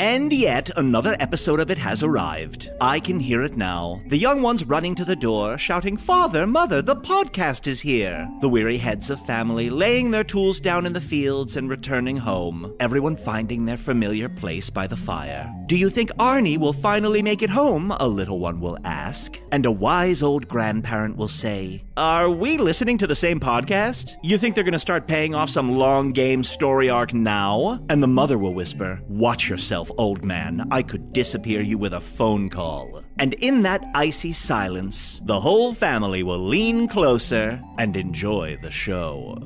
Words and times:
And 0.00 0.32
yet, 0.32 0.70
another 0.76 1.16
episode 1.20 1.60
of 1.60 1.70
it 1.70 1.78
has 1.78 2.02
arrived. 2.02 2.70
I 2.80 2.98
can 3.00 3.20
hear 3.20 3.42
it 3.42 3.56
now. 3.56 4.00
The 4.06 4.18
young 4.18 4.42
ones 4.42 4.64
running 4.64 4.94
to 4.96 5.04
the 5.04 5.16
door, 5.16 5.58
shouting, 5.58 5.96
Father, 5.96 6.46
Mother, 6.46 6.82
the 6.82 6.96
podcast 6.96 7.66
is 7.66 7.80
here. 7.80 8.28
The 8.40 8.48
weary 8.48 8.78
heads 8.78 9.10
of 9.10 9.24
family 9.24 9.70
laying 9.70 10.10
their 10.10 10.24
tools 10.24 10.60
down 10.60 10.86
in 10.86 10.92
the 10.92 11.00
fields 11.00 11.56
and 11.56 11.68
returning 11.70 12.16
home. 12.16 12.74
Everyone 12.80 13.16
finding 13.16 13.64
their 13.64 13.76
familiar 13.76 14.28
place 14.28 14.70
by 14.70 14.86
the 14.86 14.96
fire. 14.96 15.52
Do 15.66 15.76
you 15.76 15.88
think 15.88 16.10
Arnie 16.18 16.58
will 16.58 16.72
finally 16.72 17.22
make 17.22 17.42
it 17.42 17.50
home? 17.50 17.92
A 17.92 18.06
little 18.06 18.38
one 18.38 18.60
will 18.60 18.78
ask. 18.84 19.40
And 19.52 19.64
a 19.64 19.70
wise 19.70 20.22
old 20.22 20.48
grandparent 20.48 21.16
will 21.16 21.28
say, 21.28 21.84
Are 21.96 22.28
we 22.28 22.58
listening 22.58 22.98
to 22.98 23.06
the 23.06 23.14
same 23.14 23.40
podcast? 23.40 24.16
You 24.22 24.36
think 24.36 24.54
they're 24.54 24.64
going 24.64 24.72
to 24.72 24.78
start 24.78 25.06
paying 25.06 25.34
off 25.34 25.50
some 25.50 25.72
long 25.72 26.10
game 26.10 26.42
story 26.42 26.90
arc 26.90 27.14
now? 27.14 27.82
And 27.88 28.02
the 28.02 28.08
mother 28.08 28.36
will 28.36 28.54
whisper, 28.54 29.00
Watch 29.08 29.48
yourself, 29.48 29.81
old 29.96 30.24
man. 30.24 30.68
I 30.70 30.82
could 30.82 31.12
disappear 31.12 31.60
you 31.60 31.78
with 31.78 31.94
a 31.94 32.00
phone 32.00 32.48
call. 32.48 33.02
And 33.18 33.34
in 33.34 33.62
that 33.62 33.84
icy 33.94 34.32
silence, 34.32 35.20
the 35.24 35.40
whole 35.40 35.74
family 35.74 36.22
will 36.22 36.38
lean 36.38 36.88
closer 36.88 37.62
and 37.78 37.96
enjoy 37.96 38.58
the 38.60 38.70
show. 38.70 39.38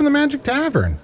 From 0.00 0.06
the 0.06 0.10
Magic 0.10 0.42
Tavern, 0.42 0.98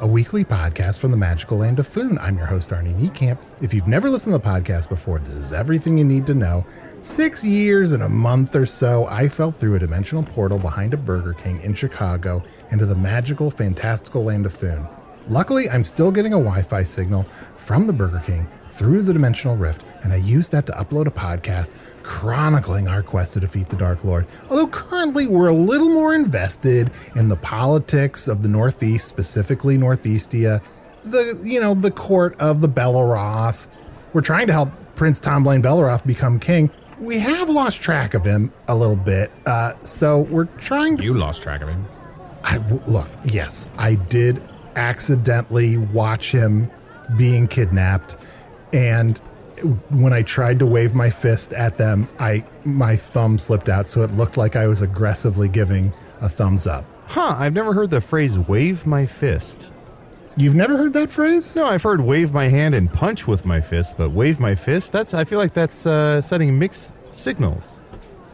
a 0.00 0.06
weekly 0.06 0.46
podcast 0.46 0.96
from 0.96 1.10
the 1.10 1.16
magical 1.18 1.58
land 1.58 1.78
of 1.78 1.86
Foon. 1.86 2.16
I'm 2.16 2.38
your 2.38 2.46
host, 2.46 2.70
Arnie 2.70 2.98
Niekamp. 2.98 3.36
If 3.60 3.74
you've 3.74 3.86
never 3.86 4.08
listened 4.08 4.32
to 4.32 4.38
the 4.38 4.48
podcast 4.48 4.88
before, 4.88 5.18
this 5.18 5.28
is 5.28 5.52
everything 5.52 5.98
you 5.98 6.06
need 6.06 6.26
to 6.26 6.32
know. 6.32 6.64
Six 7.02 7.44
years 7.44 7.92
and 7.92 8.02
a 8.02 8.08
month 8.08 8.56
or 8.56 8.64
so, 8.64 9.04
I 9.08 9.28
fell 9.28 9.50
through 9.50 9.74
a 9.74 9.78
dimensional 9.78 10.22
portal 10.22 10.58
behind 10.58 10.94
a 10.94 10.96
Burger 10.96 11.34
King 11.34 11.60
in 11.60 11.74
Chicago 11.74 12.42
into 12.70 12.86
the 12.86 12.94
magical, 12.94 13.50
fantastical 13.50 14.24
land 14.24 14.46
of 14.46 14.54
Foon. 14.54 14.88
Luckily, 15.28 15.68
I'm 15.68 15.84
still 15.84 16.10
getting 16.10 16.32
a 16.32 16.38
Wi 16.38 16.62
Fi 16.62 16.82
signal 16.82 17.24
from 17.58 17.86
the 17.86 17.92
Burger 17.92 18.22
King 18.24 18.48
through 18.70 19.02
the 19.02 19.12
dimensional 19.12 19.56
rift, 19.56 19.82
and 20.02 20.12
I 20.12 20.16
used 20.16 20.52
that 20.52 20.66
to 20.66 20.72
upload 20.72 21.06
a 21.06 21.10
podcast 21.10 21.70
chronicling 22.02 22.88
our 22.88 23.02
quest 23.02 23.34
to 23.34 23.40
defeat 23.40 23.68
the 23.68 23.76
Dark 23.76 24.04
Lord. 24.04 24.26
Although 24.48 24.68
currently 24.68 25.26
we're 25.26 25.48
a 25.48 25.54
little 25.54 25.88
more 25.88 26.14
invested 26.14 26.90
in 27.14 27.28
the 27.28 27.36
politics 27.36 28.28
of 28.28 28.42
the 28.42 28.48
Northeast, 28.48 29.06
specifically 29.06 29.76
Northeastia, 29.76 30.62
the 31.04 31.40
you 31.42 31.60
know 31.60 31.74
the 31.74 31.90
court 31.90 32.38
of 32.40 32.60
the 32.60 32.68
Belaroths. 32.68 33.68
We're 34.12 34.20
trying 34.20 34.46
to 34.48 34.52
help 34.52 34.70
Prince 34.96 35.20
Tomblain 35.20 35.62
Belaroth 35.62 36.06
become 36.06 36.38
king. 36.38 36.70
We 36.98 37.18
have 37.20 37.48
lost 37.48 37.80
track 37.80 38.14
of 38.14 38.24
him 38.24 38.52
a 38.68 38.76
little 38.76 38.96
bit, 38.96 39.30
uh, 39.46 39.72
so 39.80 40.20
we're 40.20 40.44
trying 40.44 40.98
to 40.98 41.02
You 41.02 41.14
lost 41.14 41.42
track 41.42 41.62
of 41.62 41.68
him. 41.68 41.86
I 42.44 42.58
look, 42.86 43.08
yes, 43.24 43.68
I 43.78 43.94
did 43.94 44.42
accidentally 44.76 45.76
watch 45.76 46.32
him 46.32 46.70
being 47.16 47.48
kidnapped, 47.48 48.16
and 48.72 49.20
when 49.90 50.12
I 50.12 50.22
tried 50.22 50.58
to 50.60 50.66
wave 50.66 50.94
my 50.94 51.10
fist 51.10 51.52
at 51.52 51.76
them, 51.76 52.08
I 52.18 52.44
my 52.64 52.96
thumb 52.96 53.38
slipped 53.38 53.68
out, 53.68 53.86
so 53.86 54.02
it 54.02 54.12
looked 54.12 54.36
like 54.36 54.56
I 54.56 54.66
was 54.66 54.80
aggressively 54.80 55.48
giving 55.48 55.92
a 56.20 56.28
thumbs 56.28 56.66
up. 56.66 56.84
Huh, 57.06 57.34
I've 57.38 57.54
never 57.54 57.72
heard 57.72 57.90
the 57.90 58.00
phrase 58.00 58.38
wave 58.38 58.86
my 58.86 59.04
fist. 59.04 59.68
You've 60.36 60.54
never 60.54 60.76
heard 60.76 60.92
that 60.92 61.10
phrase? 61.10 61.56
No, 61.56 61.66
I've 61.66 61.82
heard 61.82 62.00
wave 62.00 62.32
my 62.32 62.48
hand 62.48 62.74
and 62.74 62.90
punch 62.90 63.26
with 63.26 63.44
my 63.44 63.60
fist, 63.60 63.96
but 63.98 64.10
wave 64.10 64.40
my 64.40 64.54
fist, 64.54 64.92
that's 64.92 65.12
I 65.12 65.24
feel 65.24 65.38
like 65.38 65.52
that's 65.52 65.86
uh, 65.86 66.20
sending 66.22 66.58
mixed 66.58 66.92
signals. 67.10 67.80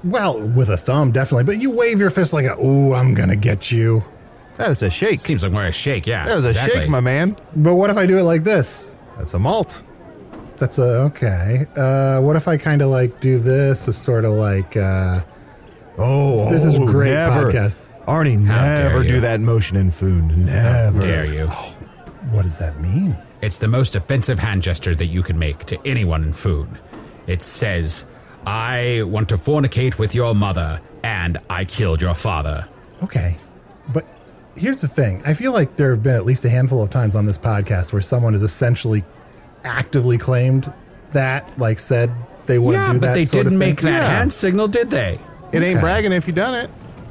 Well, 0.05 0.41
with 0.41 0.69
a 0.69 0.77
thumb, 0.77 1.11
definitely, 1.11 1.45
but 1.45 1.61
you 1.61 1.71
wave 1.73 1.99
your 1.99 2.11
fist 2.11 2.33
like 2.33 2.47
a, 2.47 2.57
ooh, 2.63 2.95
I'm 2.95 3.15
gonna 3.15 3.35
get 3.35 3.73
you. 3.73 4.05
That 4.59 4.71
is 4.71 4.83
a 4.83 4.91
shake. 4.91 5.19
Seems 5.19 5.43
like 5.43 5.53
more 5.53 5.67
a 5.67 5.73
shake, 5.73 6.07
yeah. 6.07 6.27
that 6.27 6.35
was 6.35 6.45
a 6.45 6.51
exactly. 6.51 6.81
shake, 6.81 6.89
my 6.89 7.01
man. 7.01 7.37
But 7.57 7.75
what 7.75 7.91
if 7.91 7.97
I 7.97 8.07
do 8.07 8.19
it 8.19 8.23
like 8.23 8.45
this? 8.45 8.95
That's 9.19 9.35
a 9.35 9.39
malt. 9.39 9.83
That's 10.59 10.79
a, 10.79 11.01
okay. 11.03 11.67
Uh, 11.77 12.21
what 12.21 12.37
if 12.37 12.49
I 12.49 12.57
kind 12.57 12.83
of 12.83 12.89
like 12.89 13.21
do 13.21 13.39
this 13.39 13.89
as 13.89 13.97
sort 13.97 14.25
of 14.25 14.33
like, 14.33 14.77
uh, 14.77 15.21
Oh, 15.99 16.51
This 16.51 16.65
is 16.65 16.77
oh, 16.79 16.87
great 16.87 17.11
never. 17.13 17.51
podcast. 17.51 17.77
Arnie, 18.07 18.45
How 18.47 18.63
never 18.65 19.03
do 19.03 19.21
that 19.21 19.41
motion 19.41 19.77
in 19.77 19.91
Foon. 19.91 20.45
Never. 20.47 21.01
Dare 21.01 21.25
you. 21.27 21.47
what 22.31 22.43
does 22.43 22.59
that 22.59 22.81
mean? 22.81 23.17
It's 23.43 23.59
the 23.59 23.69
most 23.69 23.97
offensive 23.97 24.39
hand 24.39 24.63
gesture 24.63 24.95
that 24.95 25.07
you 25.07 25.23
can 25.23 25.39
make 25.39 25.65
to 25.67 25.79
anyone 25.87 26.23
in 26.23 26.33
Foon. 26.33 26.79
It 27.27 27.43
says, 27.43 28.05
I 28.47 29.03
want 29.05 29.29
to 29.31 29.37
fornicate 29.37 29.99
with 29.99 30.15
your 30.15 30.35
mother, 30.35 30.81
and 31.03 31.39
I 31.51 31.65
killed 31.65 32.01
your 32.01 32.15
father. 32.15 32.69
Okay. 33.03 33.37
But 33.93 34.07
here's 34.57 34.81
the 34.83 34.89
thing 34.89 35.23
I 35.27 35.35
feel 35.35 35.53
like 35.53 35.77
there 35.77 35.91
have 35.91 36.03
been 36.03 36.15
at 36.17 36.25
least 36.25 36.45
a 36.45 36.49
handful 36.49 36.83
of 36.83 36.91
times 36.91 37.15
on 37.17 37.27
this 37.27 37.39
podcast 37.39 37.93
where 37.93 38.03
someone 38.03 38.33
has 38.35 38.43
essentially 38.43 39.05
actively 39.67 40.17
claimed 40.19 40.73
that, 41.13 41.59
like 41.59 41.79
said 41.79 42.11
they 42.47 42.59
want 42.59 42.77
to 42.77 42.81
yeah, 42.81 42.93
do 42.93 43.01
but 43.01 43.07
that 43.09 43.15
they 43.15 43.25
sort 43.25 43.45
didn't 43.45 43.55
of 43.57 43.61
thing. 43.61 43.69
make 43.71 43.81
that 43.83 43.91
Yeah. 44.03 44.09
hand 44.19 44.33
signal, 44.33 44.69
did 44.69 44.91
they? 44.91 45.19
It 45.53 45.63
ain't 45.63 45.77
Okay. 45.79 45.81
bragging 45.81 46.13
if 46.13 46.27
you 46.27 46.33
done 46.33 46.55
it. 46.55 46.71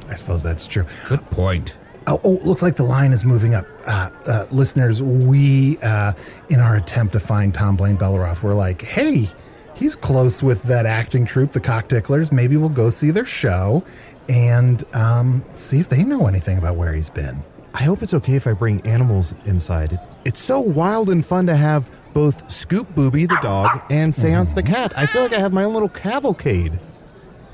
I 0.10 0.16
suppose 0.16 0.42
that's 0.44 0.66
true. 0.68 0.86
Good 1.10 1.30
point. 1.30 1.76
Oh, 2.08 2.20
oh, 2.24 2.40
looks 2.44 2.62
like 2.62 2.76
the 2.76 2.84
line 2.84 3.12
is 3.12 3.26
moving 3.26 3.56
up. 3.56 3.66
Uh, 3.88 4.10
uh, 4.28 4.46
listeners, 4.52 5.02
we, 5.02 5.78
uh, 5.80 6.14
in 6.50 6.60
our 6.60 6.76
attempt 6.76 7.14
to 7.14 7.20
find 7.20 7.54
Tomblain 7.54 7.98
Belaroth, 7.98 8.44
we're 8.44 8.54
like, 8.54 8.84
hey, 8.84 9.28
he's 9.74 9.96
close 9.96 10.44
with 10.44 10.64
that 10.64 10.86
acting 10.86 11.26
troupe, 11.26 11.52
the 11.54 11.60
Cockticklers. 11.60 12.32
Maybe 12.32 12.58
we'll 12.58 12.70
go 12.70 12.92
see 12.92 13.10
their 13.10 13.26
show 13.26 13.84
and 14.30 14.84
um, 14.94 15.44
see 15.56 15.80
if 15.80 15.90
they 15.90 16.04
know 16.04 16.28
anything 16.28 16.58
about 16.60 16.76
where 16.76 16.94
he's 16.94 17.10
been. 17.10 17.44
I 17.74 17.84
hope 17.84 18.04
it's 18.04 18.14
okay 18.14 18.36
if 18.36 18.46
I 18.48 18.54
bring 18.54 18.82
animals 18.86 19.34
inside. 19.46 20.00
It's 20.24 20.40
so 20.40 20.60
wild 20.60 21.10
and 21.10 21.26
fun 21.26 21.48
to 21.48 21.56
have 21.56 21.90
both 22.16 22.50
Scoop 22.50 22.96
Booby 22.96 23.26
the 23.26 23.38
dog 23.44 23.82
and 23.92 24.16
Seance 24.16 24.54
the 24.54 24.64
cat. 24.64 24.98
I 24.98 25.06
feel 25.06 25.22
like 25.22 25.34
I 25.34 25.40
have 25.40 25.52
my 25.52 25.66
own 25.66 25.74
little 25.74 25.90
cavalcade. 25.90 26.80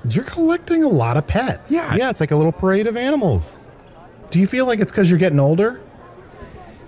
You're 0.07 0.23
collecting 0.23 0.83
a 0.83 0.87
lot 0.87 1.17
of 1.17 1.25
pets. 1.25 1.71
Yeah, 1.71 1.95
Yeah, 1.95 2.11
it's 2.11 2.21
like 2.21 2.31
a 2.31 2.35
little 2.35 2.51
parade 2.51 2.85
of 2.85 2.95
animals. 2.95 3.59
Do 4.29 4.39
you 4.39 4.45
feel 4.45 4.67
like 4.67 4.79
it's 4.79 4.91
because 4.91 5.09
you're 5.09 5.19
getting 5.19 5.39
older? 5.39 5.81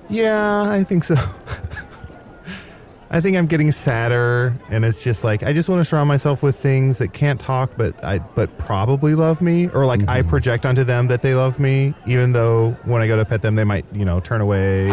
Yeah, 0.07 0.69
I 0.69 0.83
think 0.83 1.03
so. 1.03 1.15
I 3.09 3.21
think 3.21 3.37
I'm 3.37 3.47
getting 3.47 3.71
sadder, 3.71 4.55
and 4.69 4.85
it's 4.85 5.03
just 5.03 5.23
like 5.23 5.43
I 5.43 5.53
just 5.53 5.69
want 5.69 5.79
to 5.79 5.83
surround 5.83 6.07
myself 6.07 6.41
with 6.41 6.55
things 6.55 6.97
that 6.99 7.13
can't 7.13 7.39
talk, 7.39 7.73
but 7.77 8.03
I 8.03 8.19
but 8.19 8.57
probably 8.57 9.13
love 9.13 9.39
me, 9.39 9.67
or 9.67 9.85
like 9.85 10.07
I 10.07 10.21
mm-hmm. 10.21 10.29
project 10.29 10.65
onto 10.65 10.83
them 10.83 11.07
that 11.09 11.21
they 11.21 11.35
love 11.35 11.59
me, 11.59 11.93
even 12.07 12.33
though 12.33 12.71
when 12.85 13.03
I 13.03 13.07
go 13.07 13.15
to 13.15 13.25
pet 13.25 13.43
them, 13.43 13.53
they 13.53 13.65
might 13.65 13.85
you 13.93 14.03
know 14.03 14.19
turn 14.19 14.41
away 14.41 14.89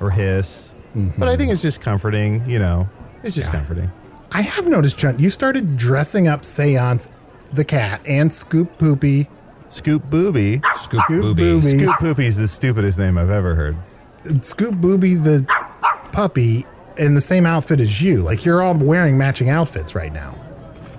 or 0.00 0.10
hiss. 0.10 0.75
But 1.18 1.28
I 1.28 1.36
think 1.36 1.52
it's 1.52 1.62
just 1.62 1.80
comforting, 1.80 2.48
you 2.48 2.58
know. 2.58 2.88
It's 3.22 3.34
just 3.36 3.50
comforting. 3.50 3.90
I 4.32 4.42
have 4.42 4.66
noticed, 4.66 4.98
Chunt, 4.98 5.20
you 5.20 5.30
started 5.30 5.76
dressing 5.76 6.26
up 6.26 6.44
Seance, 6.44 7.08
the 7.52 7.64
cat, 7.64 8.00
and 8.06 8.32
Scoop 8.32 8.78
Poopy. 8.78 9.28
Scoop 9.68 10.04
Booby. 10.08 10.60
Scoop 10.78 11.00
Scoop 11.00 11.22
booby. 11.22 11.42
Booby. 11.42 11.78
Scoop 11.78 11.98
Poopy 11.98 12.26
is 12.26 12.36
the 12.38 12.48
stupidest 12.48 12.98
name 12.98 13.18
I've 13.18 13.30
ever 13.30 13.54
heard. 13.54 13.76
Scoop 14.44 14.74
Booby, 14.74 15.14
the 15.14 15.46
puppy, 16.12 16.66
in 16.96 17.14
the 17.14 17.20
same 17.20 17.46
outfit 17.46 17.80
as 17.80 18.00
you. 18.00 18.22
Like 18.22 18.44
you're 18.44 18.62
all 18.62 18.74
wearing 18.74 19.18
matching 19.18 19.50
outfits 19.50 19.94
right 19.94 20.12
now. 20.12 20.34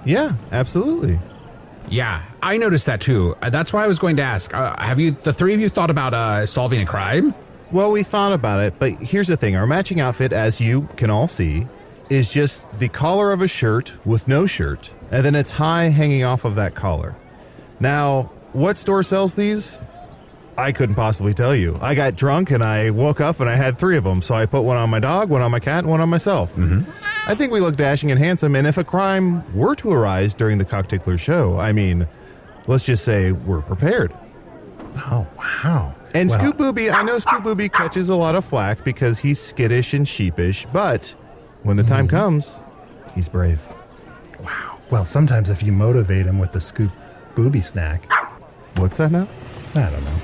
Yeah, 0.05 0.33
absolutely. 0.51 1.19
Yeah, 1.89 2.23
I 2.41 2.57
noticed 2.57 2.85
that 2.85 3.01
too. 3.01 3.35
Uh, 3.41 3.49
that's 3.49 3.71
why 3.71 3.83
I 3.83 3.87
was 3.87 3.99
going 3.99 4.17
to 4.17 4.23
ask. 4.23 4.53
Uh, 4.53 4.77
have 4.81 4.99
you, 4.99 5.11
the 5.11 5.33
three 5.33 5.53
of 5.53 5.59
you, 5.59 5.69
thought 5.69 5.89
about 5.89 6.13
uh, 6.13 6.45
solving 6.45 6.81
a 6.81 6.85
crime? 6.85 7.33
Well, 7.71 7.91
we 7.91 8.03
thought 8.03 8.31
about 8.31 8.59
it, 8.61 8.75
but 8.79 8.93
here's 8.93 9.27
the 9.27 9.35
thing 9.35 9.55
our 9.55 9.67
matching 9.67 9.99
outfit, 9.99 10.31
as 10.31 10.61
you 10.61 10.87
can 10.95 11.09
all 11.09 11.27
see, 11.27 11.67
is 12.09 12.31
just 12.31 12.67
the 12.79 12.87
collar 12.87 13.31
of 13.31 13.41
a 13.41 13.47
shirt 13.47 13.97
with 14.05 14.27
no 14.27 14.45
shirt, 14.45 14.91
and 15.11 15.25
then 15.25 15.35
a 15.35 15.43
tie 15.43 15.89
hanging 15.89 16.23
off 16.23 16.45
of 16.45 16.55
that 16.55 16.75
collar. 16.75 17.15
Now, 17.79 18.31
what 18.53 18.77
store 18.77 19.03
sells 19.03 19.35
these? 19.35 19.79
I 20.57 20.71
couldn't 20.71 20.95
possibly 20.95 21.33
tell 21.35 21.53
you. 21.55 21.77
I 21.81 21.93
got 21.93 22.15
drunk 22.15 22.49
and 22.49 22.63
I 22.63 22.89
woke 22.89 23.21
up 23.21 23.39
and 23.39 23.49
I 23.49 23.55
had 23.55 23.77
three 23.77 23.95
of 23.95 24.03
them, 24.03 24.23
so 24.23 24.33
I 24.33 24.47
put 24.47 24.61
one 24.61 24.77
on 24.77 24.89
my 24.89 24.99
dog, 24.99 25.29
one 25.29 25.41
on 25.41 25.51
my 25.51 25.59
cat, 25.59 25.79
and 25.79 25.89
one 25.89 26.01
on 26.01 26.09
myself. 26.09 26.55
Mm-hmm. 26.55 26.89
I 27.29 27.35
think 27.35 27.51
we 27.51 27.59
look 27.59 27.75
dashing 27.75 28.09
and 28.09 28.19
handsome, 28.19 28.55
and 28.55 28.65
if 28.65 28.77
a 28.77 28.83
crime 28.83 29.43
were 29.53 29.75
to 29.75 29.91
arise 29.91 30.33
during 30.33 30.57
the 30.57 30.65
Cocktickler 30.65 31.19
show, 31.19 31.59
I 31.59 31.73
mean, 31.73 32.07
let's 32.65 32.85
just 32.85 33.03
say 33.03 33.33
we're 33.33 33.61
prepared. 33.61 34.13
Oh 34.95 35.27
wow! 35.37 35.93
And 36.13 36.29
Well, 36.29 36.39
Scoop 36.39 36.57
Booby, 36.57 36.89
I 36.89 37.03
know 37.03 37.19
Scoop 37.19 37.43
Booby 37.43 37.69
catches 37.69 38.09
a 38.09 38.15
lot 38.15 38.35
of 38.35 38.45
flack 38.45 38.83
because 38.83 39.19
he's 39.19 39.39
skittish 39.39 39.93
and 39.93 40.07
sheepish, 40.07 40.65
but 40.71 41.13
when 41.63 41.77
the 41.77 41.83
time 41.83 42.07
mm-hmm. 42.07 42.17
comes, 42.17 42.63
he's 43.13 43.29
brave. 43.29 43.61
Wow. 44.39 44.79
Well, 44.89 45.05
sometimes 45.05 45.49
if 45.49 45.61
you 45.61 45.71
motivate 45.71 46.25
him 46.25 46.39
with 46.39 46.53
the 46.53 46.61
Scoop 46.61 46.91
Booby 47.35 47.61
snack, 47.61 48.09
What's 48.77 48.97
that 48.97 49.11
now? 49.11 49.27
I 49.73 49.89
don't 49.89 50.03
know. 50.03 50.19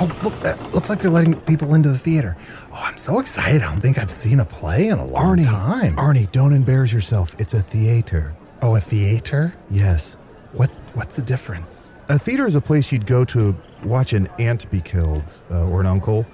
Oh, 0.00 0.20
look! 0.22 0.40
That 0.40 0.72
looks 0.72 0.88
like 0.88 1.00
they're 1.00 1.10
letting 1.10 1.34
people 1.40 1.74
into 1.74 1.88
the 1.88 1.98
theater. 1.98 2.36
Oh, 2.72 2.76
I'm 2.76 2.96
so 2.96 3.18
excited! 3.18 3.62
I 3.62 3.72
don't 3.72 3.80
think 3.80 3.98
I've 3.98 4.10
seen 4.10 4.38
a 4.38 4.44
play 4.44 4.86
in 4.86 4.98
a 4.98 5.04
long 5.04 5.42
time. 5.42 5.96
Arnie, 5.96 6.30
don't 6.30 6.52
embarrass 6.52 6.92
yourself. 6.92 7.34
It's 7.40 7.54
a 7.54 7.62
theater. 7.62 8.36
oh, 8.62 8.76
a 8.76 8.80
theater? 8.80 9.52
Yes. 9.68 10.16
What? 10.52 10.76
What's 10.94 11.16
the 11.16 11.22
difference? 11.22 11.92
A 12.08 12.18
theater 12.20 12.46
is 12.46 12.54
a 12.54 12.60
place 12.60 12.92
you'd 12.92 13.06
go 13.06 13.24
to 13.24 13.56
watch 13.84 14.12
an 14.12 14.28
aunt 14.38 14.70
be 14.70 14.80
killed 14.80 15.24
uh, 15.50 15.66
or 15.66 15.80
an 15.80 15.86
uncle. 15.86 16.26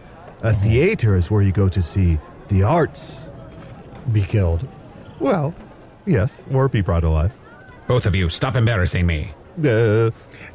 A 0.43 0.53
theater 0.53 1.17
is 1.17 1.31
where 1.31 1.43
you 1.43 1.53
go 1.53 1.69
to 1.69 1.83
see 1.83 2.19
the 2.49 2.63
arts. 2.63 3.29
Be 4.13 4.23
killed. 4.23 4.67
Well, 5.21 5.55
yes, 6.07 6.45
or 6.53 6.69
be 6.69 6.81
brought 6.83 7.05
alive. 7.05 7.33
Both 7.87 8.07
of 8.07 8.15
you, 8.15 8.29
stop 8.29 8.57
embarrassing 8.57 9.07
me. 9.07 9.33
Uh, 9.59 10.11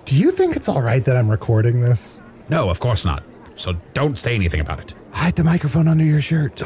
Do 0.05 0.15
you 0.15 0.31
think 0.31 0.55
it's 0.55 0.67
all 0.67 0.81
right 0.81 1.03
that 1.05 1.15
I'm 1.15 1.29
recording 1.31 1.81
this? 1.81 2.21
No, 2.49 2.69
of 2.69 2.79
course 2.79 3.05
not. 3.05 3.23
So 3.55 3.73
don't 3.93 4.17
say 4.17 4.35
anything 4.35 4.59
about 4.59 4.79
it. 4.79 4.93
hide 5.11 5.35
the 5.35 5.43
microphone 5.43 5.87
under 5.87 6.03
your 6.03 6.21
shirt. 6.21 6.61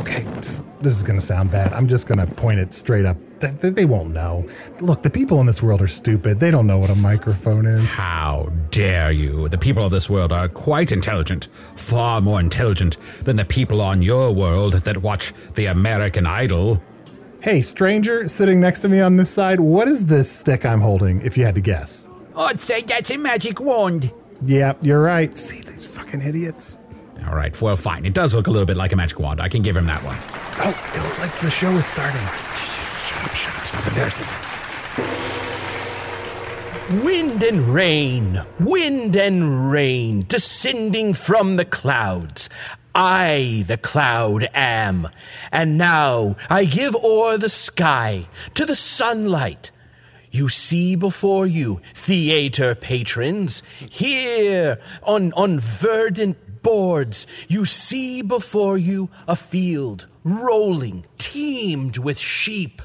Okay, 0.00 0.22
this, 0.36 0.62
this 0.80 0.96
is 0.96 1.02
going 1.02 1.18
to 1.18 1.24
sound 1.24 1.50
bad. 1.50 1.72
I'm 1.72 1.88
just 1.88 2.06
going 2.06 2.18
to 2.18 2.26
point 2.34 2.60
it 2.60 2.72
straight 2.74 3.04
up. 3.04 3.16
They, 3.40 3.50
they, 3.50 3.70
they 3.70 3.84
won't 3.84 4.10
know. 4.12 4.46
Look, 4.80 5.02
the 5.02 5.10
people 5.10 5.40
in 5.40 5.46
this 5.46 5.62
world 5.62 5.82
are 5.82 5.88
stupid. 5.88 6.40
They 6.40 6.50
don't 6.50 6.66
know 6.66 6.78
what 6.78 6.90
a 6.90 6.94
microphone 6.94 7.66
is. 7.66 7.90
How 7.90 8.50
dare 8.70 9.10
you? 9.10 9.48
The 9.48 9.58
people 9.58 9.84
of 9.84 9.90
this 9.90 10.08
world 10.08 10.32
are 10.32 10.48
quite 10.48 10.92
intelligent, 10.92 11.48
far 11.74 12.20
more 12.20 12.38
intelligent 12.38 12.96
than 13.24 13.36
the 13.36 13.44
people 13.44 13.80
on 13.80 14.02
your 14.02 14.32
world 14.32 14.74
that 14.74 14.98
watch 14.98 15.32
the 15.54 15.66
American 15.66 16.26
Idol. 16.26 16.82
Hey, 17.42 17.62
stranger 17.62 18.28
sitting 18.28 18.60
next 18.60 18.80
to 18.80 18.88
me 18.88 19.00
on 19.00 19.16
this 19.16 19.30
side, 19.30 19.60
what 19.60 19.88
is 19.88 20.06
this 20.06 20.30
stick 20.30 20.66
I'm 20.66 20.82
holding, 20.82 21.22
if 21.22 21.38
you 21.38 21.44
had 21.44 21.54
to 21.54 21.62
guess? 21.62 22.06
I'd 22.36 22.60
say 22.60 22.82
that's 22.82 23.10
a 23.10 23.16
magic 23.16 23.60
wand. 23.60 24.12
Yeah, 24.44 24.74
you're 24.82 25.02
right. 25.02 25.36
See 25.38 25.60
these 25.62 25.86
fucking 25.86 26.20
idiots? 26.20 26.78
All 27.26 27.34
right, 27.34 27.58
well, 27.60 27.76
fine. 27.76 28.04
It 28.04 28.14
does 28.14 28.34
look 28.34 28.46
a 28.46 28.50
little 28.50 28.66
bit 28.66 28.76
like 28.76 28.92
a 28.92 28.96
magic 28.96 29.18
wand. 29.18 29.40
I 29.40 29.48
can 29.48 29.62
give 29.62 29.76
him 29.76 29.86
that 29.86 30.02
one. 30.02 30.16
Oh, 30.62 30.92
it 30.94 31.02
looks 31.02 31.18
like 31.18 31.38
the 31.40 31.50
show 31.50 31.70
is 31.70 31.86
starting. 31.86 32.20
Shut 33.10 33.24
up, 33.24 33.34
shut 33.34 33.56
up, 33.56 33.66
stop 33.66 33.86
embarrassing. 33.88 34.26
Wind 37.04 37.42
and 37.42 37.74
rain, 37.74 38.44
wind 38.60 39.16
and 39.16 39.72
rain, 39.72 40.24
descending 40.28 41.14
from 41.14 41.56
the 41.56 41.64
clouds. 41.64 42.48
I, 42.94 43.64
the 43.66 43.78
cloud, 43.78 44.48
am. 44.54 45.08
And 45.50 45.76
now 45.76 46.36
I 46.48 46.64
give 46.66 46.94
o'er 46.94 47.36
the 47.36 47.48
sky 47.48 48.28
to 48.54 48.64
the 48.64 48.76
sunlight. 48.76 49.72
You 50.30 50.48
see 50.48 50.94
before 50.94 51.48
you, 51.48 51.80
theater 51.94 52.76
patrons, 52.76 53.64
here 53.88 54.78
on, 55.02 55.32
on 55.32 55.58
verdant 55.58 56.62
boards, 56.62 57.26
you 57.48 57.64
see 57.64 58.22
before 58.22 58.78
you 58.78 59.10
a 59.26 59.34
field 59.34 60.06
rolling, 60.22 61.06
teemed 61.18 61.98
with 61.98 62.16
sheep. 62.16 62.82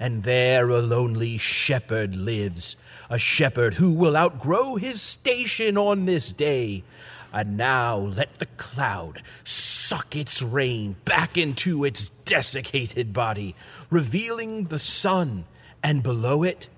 And 0.00 0.22
there 0.22 0.68
a 0.68 0.80
lonely 0.80 1.38
shepherd 1.38 2.14
lives, 2.14 2.76
a 3.10 3.18
shepherd 3.18 3.74
who 3.74 3.92
will 3.92 4.16
outgrow 4.16 4.76
his 4.76 5.02
station 5.02 5.76
on 5.76 6.06
this 6.06 6.30
day. 6.32 6.84
And 7.32 7.56
now 7.56 7.96
let 7.96 8.38
the 8.38 8.46
cloud 8.46 9.22
suck 9.44 10.14
its 10.14 10.40
rain 10.40 10.96
back 11.04 11.36
into 11.36 11.84
its 11.84 12.08
desiccated 12.08 13.12
body, 13.12 13.54
revealing 13.90 14.64
the 14.64 14.78
sun, 14.78 15.44
and 15.82 16.02
below 16.02 16.42
it, 16.42 16.68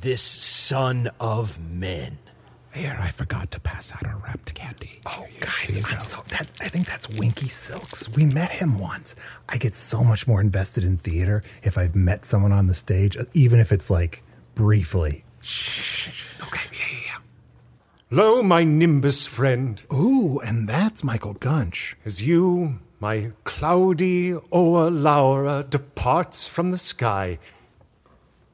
this 0.00 0.22
son 0.22 1.10
of 1.20 1.58
men. 1.58 2.18
Here, 2.74 2.96
I 3.00 3.10
forgot 3.10 3.50
to 3.52 3.60
pass 3.60 3.92
out 3.92 4.06
our 4.06 4.18
wrapped 4.18 4.54
candy. 4.54 5.00
Oh, 5.06 5.26
guys, 5.40 5.80
I'm 5.84 6.00
so 6.00 6.22
that 6.28 6.52
I 6.60 6.68
think 6.68 6.86
that's 6.86 7.08
Winky 7.18 7.48
Silks. 7.48 8.08
We 8.10 8.24
met 8.26 8.52
him 8.52 8.78
once. 8.78 9.16
I 9.48 9.56
get 9.56 9.74
so 9.74 10.04
much 10.04 10.26
more 10.28 10.40
invested 10.40 10.84
in 10.84 10.96
theater 10.96 11.42
if 11.62 11.76
I've 11.78 11.96
met 11.96 12.24
someone 12.24 12.52
on 12.52 12.66
the 12.66 12.74
stage, 12.74 13.16
even 13.34 13.58
if 13.58 13.72
it's 13.72 13.90
like 13.90 14.22
briefly. 14.54 15.24
Shh. 15.40 16.36
Okay, 16.42 16.68
yeah, 16.72 17.00
yeah, 17.06 17.18
Lo, 18.10 18.42
my 18.42 18.64
nimbus 18.64 19.26
friend, 19.26 19.82
yeah. 19.90 19.98
Ooh, 19.98 20.38
and 20.40 20.68
that's 20.68 21.02
Michael 21.02 21.34
Gunch. 21.34 21.94
as 22.04 22.22
you, 22.26 22.78
my 23.00 23.32
cloudy 23.44 24.34
o'er 24.52 24.90
Laura, 24.90 25.64
departs 25.68 26.46
from 26.46 26.70
the 26.70 26.78
sky, 26.78 27.38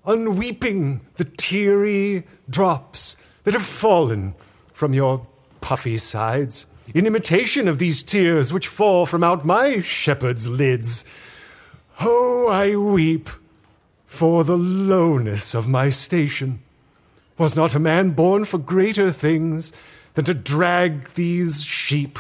unweeping 0.06 1.00
the 1.16 1.24
teary 1.24 2.24
drops 2.48 3.16
that 3.44 3.54
have 3.54 3.64
fallen 3.64 4.34
from 4.72 4.92
your 4.92 5.26
puffy 5.60 5.96
sides, 5.96 6.66
in 6.92 7.06
imitation 7.06 7.68
of 7.68 7.78
these 7.78 8.02
tears 8.02 8.52
which 8.52 8.68
fall 8.68 9.06
from 9.06 9.24
out 9.24 9.44
my 9.44 9.80
shepherd's 9.80 10.46
lids. 10.46 11.04
Oh, 12.00 12.48
I 12.50 12.76
weep 12.76 13.30
for 14.06 14.44
the 14.44 14.58
lowness 14.58 15.54
of 15.54 15.68
my 15.68 15.90
station. 15.90 16.62
Was 17.38 17.56
not 17.56 17.74
a 17.74 17.80
man 17.80 18.10
born 18.10 18.44
for 18.44 18.58
greater 18.58 19.10
things 19.10 19.72
than 20.14 20.24
to 20.26 20.34
drag 20.34 21.14
these 21.14 21.64
sheep 21.64 22.18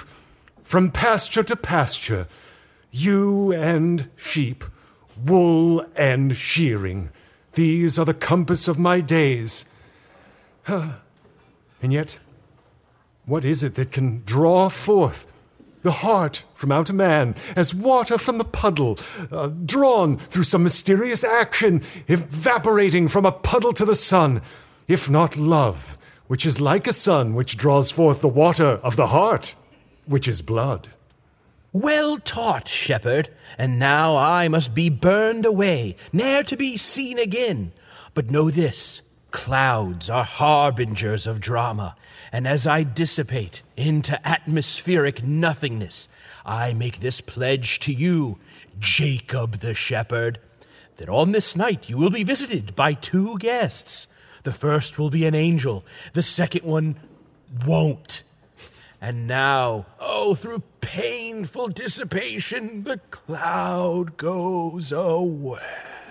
from 0.62 0.90
pasture 0.90 1.42
to 1.44 1.54
pasture, 1.54 2.26
ewe 2.90 3.52
and 3.52 4.08
sheep, 4.16 4.64
wool 5.24 5.86
and 5.94 6.36
shearing? 6.36 7.10
These 7.52 7.98
are 7.98 8.04
the 8.04 8.14
compass 8.14 8.66
of 8.66 8.78
my 8.78 9.00
days. 9.00 9.66
And 11.82 11.92
yet, 11.92 12.18
what 13.26 13.44
is 13.44 13.62
it 13.62 13.74
that 13.74 13.92
can 13.92 14.22
draw 14.24 14.68
forth 14.68 15.32
the 15.84 15.92
heart 15.92 16.44
from 16.54 16.72
out 16.72 16.88
a 16.88 16.94
man 16.94 17.36
as 17.54 17.74
water 17.74 18.18
from 18.18 18.38
the 18.38 18.44
puddle, 18.44 18.98
uh, 19.30 19.48
drawn 19.48 20.16
through 20.16 20.44
some 20.44 20.62
mysterious 20.62 21.22
action, 21.22 21.82
evaporating 22.08 23.06
from 23.06 23.26
a 23.26 23.32
puddle 23.32 23.72
to 23.74 23.84
the 23.84 23.94
sun, 23.94 24.40
if 24.88 25.08
not 25.08 25.36
love, 25.36 25.96
which 26.26 26.46
is 26.46 26.60
like 26.60 26.86
a 26.86 26.92
sun 26.92 27.34
which 27.34 27.56
draws 27.56 27.90
forth 27.90 28.22
the 28.22 28.28
water 28.28 28.80
of 28.82 28.96
the 28.96 29.08
heart, 29.08 29.54
which 30.06 30.26
is 30.26 30.42
blood? 30.42 30.88
Well 31.72 32.18
taught, 32.18 32.66
shepherd, 32.66 33.28
and 33.58 33.78
now 33.78 34.16
I 34.16 34.48
must 34.48 34.74
be 34.74 34.88
burned 34.88 35.44
away, 35.44 35.96
ne'er 36.12 36.44
to 36.44 36.56
be 36.56 36.76
seen 36.76 37.18
again. 37.18 37.72
But 38.14 38.30
know 38.30 38.48
this 38.50 39.02
Clouds 39.34 40.08
are 40.08 40.22
harbingers 40.22 41.26
of 41.26 41.40
drama, 41.40 41.96
and 42.30 42.46
as 42.46 42.68
I 42.68 42.84
dissipate 42.84 43.62
into 43.76 44.24
atmospheric 44.26 45.24
nothingness, 45.24 46.08
I 46.46 46.72
make 46.72 47.00
this 47.00 47.20
pledge 47.20 47.80
to 47.80 47.92
you, 47.92 48.38
Jacob 48.78 49.58
the 49.58 49.74
shepherd, 49.74 50.38
that 50.98 51.08
on 51.08 51.32
this 51.32 51.56
night 51.56 51.90
you 51.90 51.98
will 51.98 52.10
be 52.10 52.22
visited 52.22 52.76
by 52.76 52.92
two 52.92 53.36
guests. 53.38 54.06
The 54.44 54.52
first 54.52 55.00
will 55.00 55.10
be 55.10 55.26
an 55.26 55.34
angel, 55.34 55.84
the 56.12 56.22
second 56.22 56.62
one 56.62 56.94
won't. 57.66 58.22
And 59.00 59.26
now, 59.26 59.86
oh, 59.98 60.36
through 60.36 60.62
painful 60.80 61.68
dissipation, 61.68 62.84
the 62.84 62.98
cloud 63.10 64.16
goes 64.16 64.92
away. 64.92 66.03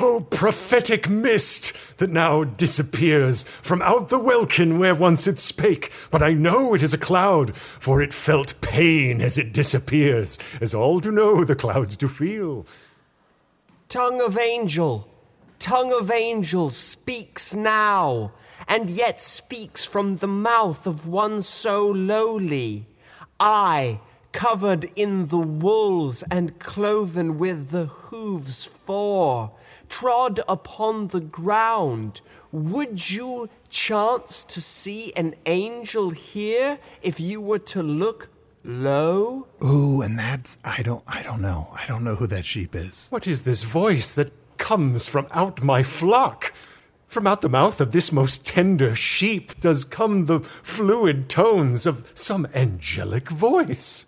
Oh, 0.00 0.26
prophetic 0.28 1.08
mist 1.08 1.72
that 1.98 2.10
now 2.10 2.42
disappears 2.42 3.44
from 3.62 3.80
out 3.80 4.08
the 4.08 4.18
welkin 4.18 4.78
where 4.78 4.94
once 4.94 5.28
it 5.28 5.38
spake. 5.38 5.92
But 6.10 6.20
I 6.20 6.32
know 6.32 6.74
it 6.74 6.82
is 6.82 6.92
a 6.92 6.98
cloud, 6.98 7.56
for 7.56 8.02
it 8.02 8.12
felt 8.12 8.60
pain 8.60 9.20
as 9.20 9.38
it 9.38 9.52
disappears, 9.52 10.36
as 10.60 10.74
all 10.74 10.98
do 10.98 11.12
know 11.12 11.44
the 11.44 11.54
clouds 11.54 11.96
do 11.96 12.08
feel. 12.08 12.66
Tongue 13.88 14.20
of 14.20 14.36
angel, 14.36 15.08
tongue 15.60 15.92
of 15.92 16.10
angel 16.10 16.70
speaks 16.70 17.54
now, 17.54 18.32
and 18.66 18.90
yet 18.90 19.22
speaks 19.22 19.84
from 19.84 20.16
the 20.16 20.26
mouth 20.26 20.88
of 20.88 21.06
one 21.06 21.40
so 21.40 21.86
lowly. 21.86 22.86
I, 23.38 24.00
covered 24.32 24.90
in 24.96 25.28
the 25.28 25.38
wools 25.38 26.24
and 26.24 26.58
cloven 26.58 27.38
with 27.38 27.70
the 27.70 27.86
hooves 27.86 28.64
four, 28.64 29.52
trod 29.94 30.40
upon 30.48 31.08
the 31.08 31.20
ground. 31.20 32.20
Would 32.50 33.10
you 33.10 33.48
chance 33.68 34.42
to 34.44 34.60
see 34.60 35.12
an 35.14 35.36
angel 35.46 36.10
here 36.10 36.78
if 37.00 37.20
you 37.20 37.40
were 37.40 37.60
to 37.60 37.80
look 37.80 38.28
low? 38.64 39.46
Ooh, 39.62 40.02
and 40.02 40.18
that's 40.18 40.58
I 40.64 40.82
don't 40.82 41.04
I 41.06 41.22
don't 41.22 41.40
know. 41.40 41.68
I 41.80 41.86
don't 41.86 42.02
know 42.02 42.16
who 42.16 42.26
that 42.26 42.44
sheep 42.44 42.74
is. 42.74 43.06
What 43.10 43.28
is 43.28 43.42
this 43.42 43.62
voice 43.62 44.14
that 44.14 44.32
comes 44.56 45.06
from 45.06 45.28
out 45.30 45.62
my 45.62 45.84
flock? 45.84 46.52
From 47.06 47.28
out 47.28 47.40
the 47.40 47.48
mouth 47.48 47.80
of 47.80 47.92
this 47.92 48.10
most 48.10 48.44
tender 48.44 48.96
sheep 48.96 49.60
does 49.60 49.84
come 49.84 50.26
the 50.26 50.40
fluid 50.40 51.28
tones 51.28 51.86
of 51.86 52.10
some 52.14 52.48
angelic 52.52 53.28
voice. 53.28 54.06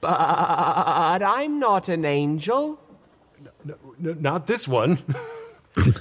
But 0.00 1.22
I'm 1.22 1.60
not 1.60 1.88
an 1.88 2.04
angel. 2.04 2.80
N- 4.02 4.18
not 4.20 4.46
this 4.46 4.66
one. 4.68 4.98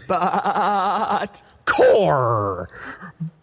But 0.08 1.42
Core! 1.66 2.70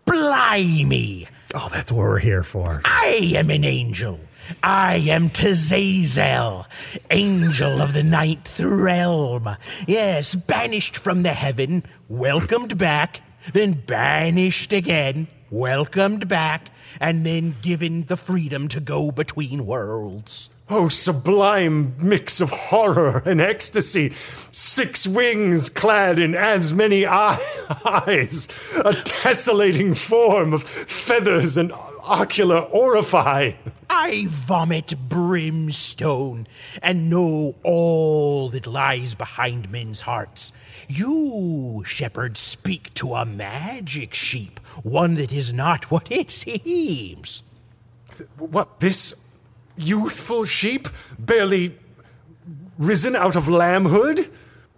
Blimey! 0.05 1.27
Oh, 1.55 1.69
that's 1.73 1.91
what 1.91 1.99
we're 1.99 2.19
here 2.21 2.45
for. 2.45 2.83
I 2.85 3.33
am 3.35 3.51
an 3.51 3.65
angel. 3.65 4.21
I 4.63 4.97
am 5.09 5.31
Tazazel, 5.31 6.67
angel 7.11 7.81
of 7.81 7.93
the 7.93 8.03
ninth 8.03 8.59
realm. 8.61 9.57
Yes, 9.87 10.35
banished 10.35 10.97
from 10.97 11.23
the 11.23 11.35
heaven, 11.35 11.85
welcomed 12.09 12.77
back, 12.79 13.23
then 13.53 13.73
banished 13.73 14.73
again, 14.73 15.29
welcomed 15.51 16.29
back, 16.29 16.71
and 17.01 17.25
then 17.25 17.55
given 17.63 18.05
the 18.05 18.17
freedom 18.17 18.69
to 18.69 18.81
go 18.81 19.11
between 19.11 19.67
worlds. 19.67 20.49
Oh, 20.73 20.89
sublime 20.89 21.97
mix 21.99 22.41
of 22.41 22.51
horror 22.51 23.25
and 23.27 23.41
ecstasy. 23.41 24.13
Six 24.53 25.05
wings 25.05 25.69
clad 25.69 26.21
in 26.21 26.37
as 26.37 26.73
many 26.73 27.05
eye- 27.05 27.41
eyes. 28.07 28.47
A 28.77 28.93
tessellating 28.93 29.97
form 29.97 30.53
of 30.53 30.63
feathers 30.63 31.57
and 31.59 31.73
ocular 32.05 32.69
orify. 32.73 33.57
I 33.91 34.27
vomit 34.29 34.95
brimstone 35.09 36.47
and 36.81 37.11
know 37.11 37.57
all 37.65 38.49
that 38.51 38.69
lies 38.69 39.17
behind 39.17 39.71
men's 39.73 40.03
hearts. 40.03 40.53
You, 40.89 41.83
shepherd, 41.85 42.37
speak 42.39 42.95
to 42.95 43.15
a 43.15 43.27
magic 43.27 44.15
sheep, 44.15 44.61
one 44.85 45.15
that 45.15 45.33
is 45.33 45.53
not 45.53 45.91
what 45.91 46.11
it 46.13 46.31
seems. 46.31 47.43
What, 48.39 48.79
this 48.79 49.15
youthful 49.81 50.45
sheep? 50.45 50.89
Barely 51.19 51.77
risen 52.79 53.17
out 53.17 53.37
of 53.37 53.45
lambhood? 53.45 54.31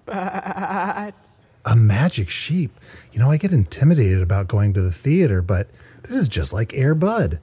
But. 0.04 1.14
A 1.64 1.76
magic 1.76 2.28
sheep. 2.28 2.78
You 3.12 3.21
know, 3.21 3.30
I 3.30 3.37
get 3.37 3.52
intimidated 3.52 4.21
about 4.21 4.49
going 4.49 4.75
to 4.75 4.82
the 4.82 4.92
theater, 4.92 5.42
but 5.42 5.68
this 6.02 6.16
is 6.16 6.28
just 6.28 6.52
like 6.52 6.75
Air 6.75 6.94
Bud. 6.94 7.38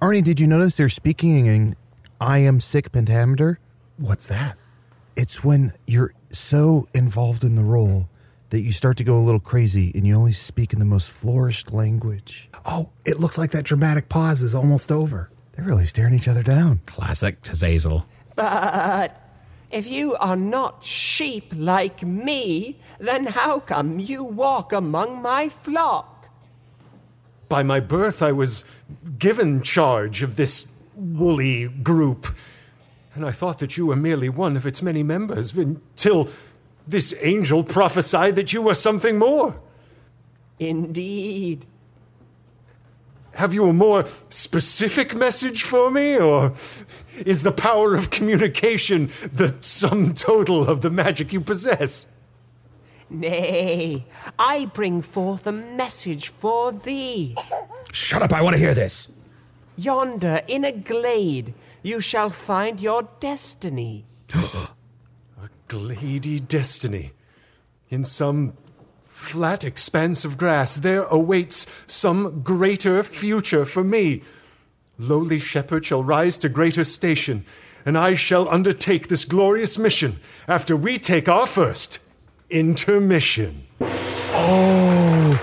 Arnie, 0.00 0.22
did 0.22 0.40
you 0.40 0.46
notice 0.46 0.76
they're 0.76 0.88
speaking 0.88 1.46
in 1.46 1.76
I 2.20 2.38
am 2.38 2.60
sick 2.60 2.92
pentameter? 2.92 3.58
What's 3.96 4.28
that? 4.28 4.56
It's 5.16 5.44
when 5.44 5.72
you're 5.86 6.14
so 6.30 6.88
involved 6.94 7.44
in 7.44 7.56
the 7.56 7.64
role 7.64 8.08
that 8.50 8.60
you 8.60 8.72
start 8.72 8.96
to 8.96 9.04
go 9.04 9.18
a 9.18 9.20
little 9.20 9.40
crazy 9.40 9.92
and 9.94 10.06
you 10.06 10.14
only 10.14 10.32
speak 10.32 10.72
in 10.72 10.78
the 10.78 10.84
most 10.84 11.10
flourished 11.10 11.72
language. 11.72 12.48
Oh, 12.64 12.90
it 13.04 13.20
looks 13.20 13.36
like 13.36 13.50
that 13.50 13.64
dramatic 13.64 14.08
pause 14.08 14.42
is 14.42 14.54
almost 14.54 14.90
over. 14.90 15.30
They're 15.58 15.66
really 15.66 15.86
staring 15.86 16.14
each 16.14 16.28
other 16.28 16.44
down. 16.44 16.82
Classic 16.86 17.42
Tazazel. 17.42 18.04
but 18.36 19.20
if 19.72 19.88
you 19.88 20.14
are 20.14 20.36
not 20.36 20.84
sheep 20.84 21.52
like 21.56 22.04
me, 22.04 22.78
then 23.00 23.26
how 23.26 23.58
come 23.58 23.98
you 23.98 24.22
walk 24.22 24.72
among 24.72 25.20
my 25.20 25.48
flock? 25.48 26.28
By 27.48 27.64
my 27.64 27.80
birth, 27.80 28.22
I 28.22 28.30
was 28.30 28.64
given 29.18 29.60
charge 29.62 30.22
of 30.22 30.36
this 30.36 30.70
woolly 30.94 31.66
group, 31.66 32.28
and 33.16 33.26
I 33.26 33.32
thought 33.32 33.58
that 33.58 33.76
you 33.76 33.86
were 33.86 33.96
merely 33.96 34.28
one 34.28 34.56
of 34.56 34.64
its 34.64 34.80
many 34.80 35.02
members 35.02 35.54
until 35.54 36.28
this 36.86 37.16
angel 37.20 37.64
prophesied 37.64 38.36
that 38.36 38.52
you 38.52 38.62
were 38.62 38.74
something 38.76 39.18
more. 39.18 39.58
Indeed. 40.60 41.66
Have 43.38 43.54
you 43.54 43.68
a 43.68 43.72
more 43.72 44.04
specific 44.30 45.14
message 45.14 45.62
for 45.62 45.92
me, 45.92 46.18
or 46.18 46.54
is 47.24 47.44
the 47.44 47.52
power 47.52 47.94
of 47.94 48.10
communication 48.10 49.12
the 49.32 49.54
sum 49.60 50.12
total 50.14 50.68
of 50.68 50.80
the 50.80 50.90
magic 50.90 51.32
you 51.32 51.40
possess? 51.40 52.06
Nay, 53.08 54.06
I 54.40 54.64
bring 54.64 55.02
forth 55.02 55.46
a 55.46 55.52
message 55.52 56.30
for 56.30 56.72
thee. 56.72 57.36
Shut 57.92 58.22
up, 58.22 58.32
I 58.32 58.42
want 58.42 58.54
to 58.54 58.58
hear 58.58 58.74
this. 58.74 59.12
Yonder, 59.76 60.42
in 60.48 60.64
a 60.64 60.72
glade, 60.72 61.54
you 61.80 62.00
shall 62.00 62.30
find 62.30 62.80
your 62.80 63.08
destiny. 63.20 64.04
A 64.34 65.48
glady 65.68 66.40
destiny. 66.40 67.12
In 67.88 68.04
some 68.04 68.54
flat 69.18 69.64
expanse 69.64 70.24
of 70.24 70.38
grass, 70.38 70.76
there 70.76 71.02
awaits 71.04 71.66
some 71.86 72.40
greater 72.42 73.02
future 73.02 73.64
for 73.64 73.82
me. 73.82 74.22
Lowly 74.96 75.38
shepherd 75.40 75.84
shall 75.84 76.04
rise 76.04 76.38
to 76.38 76.48
greater 76.48 76.84
station, 76.84 77.44
and 77.84 77.98
I 77.98 78.14
shall 78.14 78.48
undertake 78.48 79.08
this 79.08 79.24
glorious 79.24 79.76
mission 79.76 80.20
after 80.46 80.76
we 80.76 80.98
take 80.98 81.28
our 81.28 81.46
first 81.46 81.98
intermission. 82.48 83.66
Oh 83.80 85.40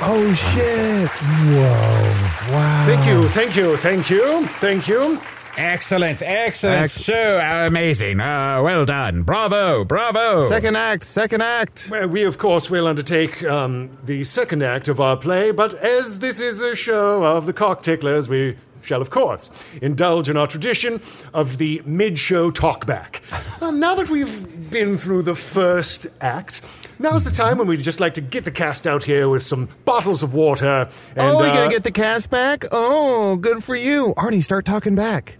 oh 0.00 0.34
shit! 0.34 1.08
Whoa. 1.08 2.52
Wow. 2.54 2.86
Thank 2.86 3.06
you, 3.06 3.28
thank 3.28 3.56
you, 3.56 3.76
thank 3.76 4.10
you, 4.10 4.46
thank 4.60 4.88
you. 4.88 5.20
Excellent, 5.58 6.22
excellent. 6.22 6.82
Ex- 6.82 6.92
so 6.92 7.40
amazing. 7.40 8.20
Uh, 8.20 8.60
well 8.62 8.84
done. 8.84 9.22
Bravo, 9.22 9.84
bravo. 9.84 10.40
Second 10.42 10.76
act, 10.76 11.02
second 11.02 11.42
act. 11.42 11.88
Well, 11.90 12.06
we, 12.08 12.22
of 12.22 12.38
course, 12.38 12.70
will 12.70 12.86
undertake 12.86 13.42
um, 13.42 13.90
the 14.04 14.22
second 14.22 14.62
act 14.62 14.86
of 14.86 15.00
our 15.00 15.16
play, 15.16 15.50
but 15.50 15.74
as 15.74 16.20
this 16.20 16.38
is 16.38 16.60
a 16.60 16.76
show 16.76 17.24
of 17.24 17.46
the 17.46 17.52
cockticklers, 17.52 18.28
we 18.28 18.56
shall, 18.82 19.02
of 19.02 19.10
course, 19.10 19.50
indulge 19.82 20.30
in 20.30 20.36
our 20.36 20.46
tradition 20.46 21.00
of 21.34 21.58
the 21.58 21.82
mid 21.84 22.18
show 22.18 22.52
talkback. 22.52 23.20
Now 23.78 23.96
that 23.96 24.08
we've 24.08 24.70
been 24.70 24.96
through 24.96 25.22
the 25.22 25.34
first 25.34 26.06
act, 26.20 26.62
now's 27.00 27.24
the 27.24 27.30
time 27.32 27.58
when 27.58 27.66
we'd 27.66 27.80
just 27.80 27.98
like 27.98 28.14
to 28.14 28.20
get 28.20 28.44
the 28.44 28.50
cast 28.52 28.86
out 28.86 29.02
here 29.02 29.28
with 29.28 29.42
some 29.42 29.68
bottles 29.84 30.22
of 30.22 30.34
water. 30.34 30.88
And, 31.16 31.20
oh, 31.20 31.40
you're 31.40 31.50
uh, 31.50 31.54
gonna 31.54 31.70
get 31.70 31.82
the 31.82 31.90
cast 31.90 32.30
back? 32.30 32.64
Oh, 32.70 33.36
good 33.36 33.64
for 33.64 33.74
you. 33.74 34.14
Arnie, 34.16 34.42
start 34.42 34.64
talking 34.64 34.94
back. 34.94 35.38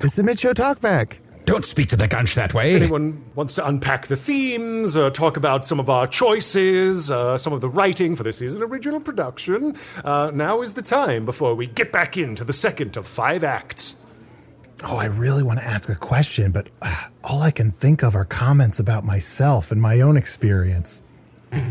It's 0.00 0.16
the 0.16 0.22
mid 0.22 0.38
show 0.38 0.52
talk 0.52 0.80
back. 0.80 1.20
Don't 1.46 1.64
speak 1.64 1.88
to 1.88 1.96
the 1.96 2.06
gunch 2.06 2.34
that 2.36 2.54
way. 2.54 2.74
anyone 2.74 3.24
wants 3.34 3.54
to 3.54 3.66
unpack 3.66 4.06
the 4.06 4.16
themes, 4.16 4.96
uh, 4.96 5.10
talk 5.10 5.36
about 5.36 5.66
some 5.66 5.80
of 5.80 5.88
our 5.90 6.06
choices, 6.06 7.10
uh, 7.10 7.36
some 7.36 7.52
of 7.52 7.60
the 7.60 7.68
writing, 7.68 8.14
for 8.14 8.22
this 8.22 8.40
is 8.40 8.54
an 8.54 8.62
original 8.62 9.00
production, 9.00 9.76
uh, 10.04 10.30
now 10.32 10.60
is 10.62 10.74
the 10.74 10.82
time 10.82 11.24
before 11.24 11.54
we 11.54 11.66
get 11.66 11.90
back 11.90 12.16
into 12.16 12.44
the 12.44 12.52
second 12.52 12.96
of 12.96 13.06
five 13.06 13.42
acts. 13.42 13.96
Oh, 14.84 14.96
I 14.96 15.06
really 15.06 15.42
want 15.42 15.58
to 15.58 15.66
ask 15.66 15.88
a 15.88 15.94
question, 15.94 16.52
but 16.52 16.68
uh, 16.82 17.06
all 17.24 17.42
I 17.42 17.50
can 17.50 17.70
think 17.70 18.02
of 18.02 18.14
are 18.14 18.24
comments 18.24 18.78
about 18.78 19.04
myself 19.04 19.72
and 19.72 19.80
my 19.82 20.00
own 20.00 20.16
experience. 20.16 21.02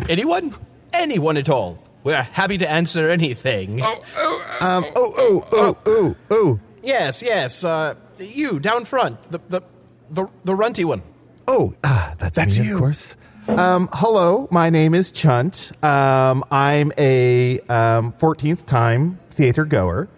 Anyone? 0.09 0.55
anyone 0.93 1.37
at 1.37 1.47
all. 1.49 1.81
We're 2.03 2.21
happy 2.21 2.57
to 2.57 2.69
answer 2.69 3.09
anything. 3.09 3.79
Oh, 3.81 4.57
Um, 4.61 4.85
oh, 4.95 5.13
oh, 5.17 5.47
oh, 5.51 5.77
oh, 5.85 6.15
oh. 6.31 6.59
Yes, 6.89 7.21
yes. 7.21 7.63
Uh, 7.63 7.93
you 8.17 8.59
down 8.59 8.83
front, 8.83 9.21
the 9.29 9.39
the 9.47 9.61
the, 10.09 10.25
the 10.43 10.55
runty 10.55 10.83
one. 10.83 11.03
Oh, 11.47 11.75
ah, 11.83 12.15
that's, 12.17 12.57
me, 12.57 12.65
you. 12.65 12.73
of 12.73 12.79
course. 12.79 13.15
Um, 13.47 13.89
hello, 13.93 14.47
my 14.49 14.71
name 14.71 14.95
is 14.95 15.11
Chunt. 15.11 15.71
Um, 15.83 16.43
I'm 16.49 16.91
a 16.97 17.59
um, 17.69 18.13
14th 18.13 18.65
time 18.65 19.19
theater 19.29 19.65
goer. 19.65 20.09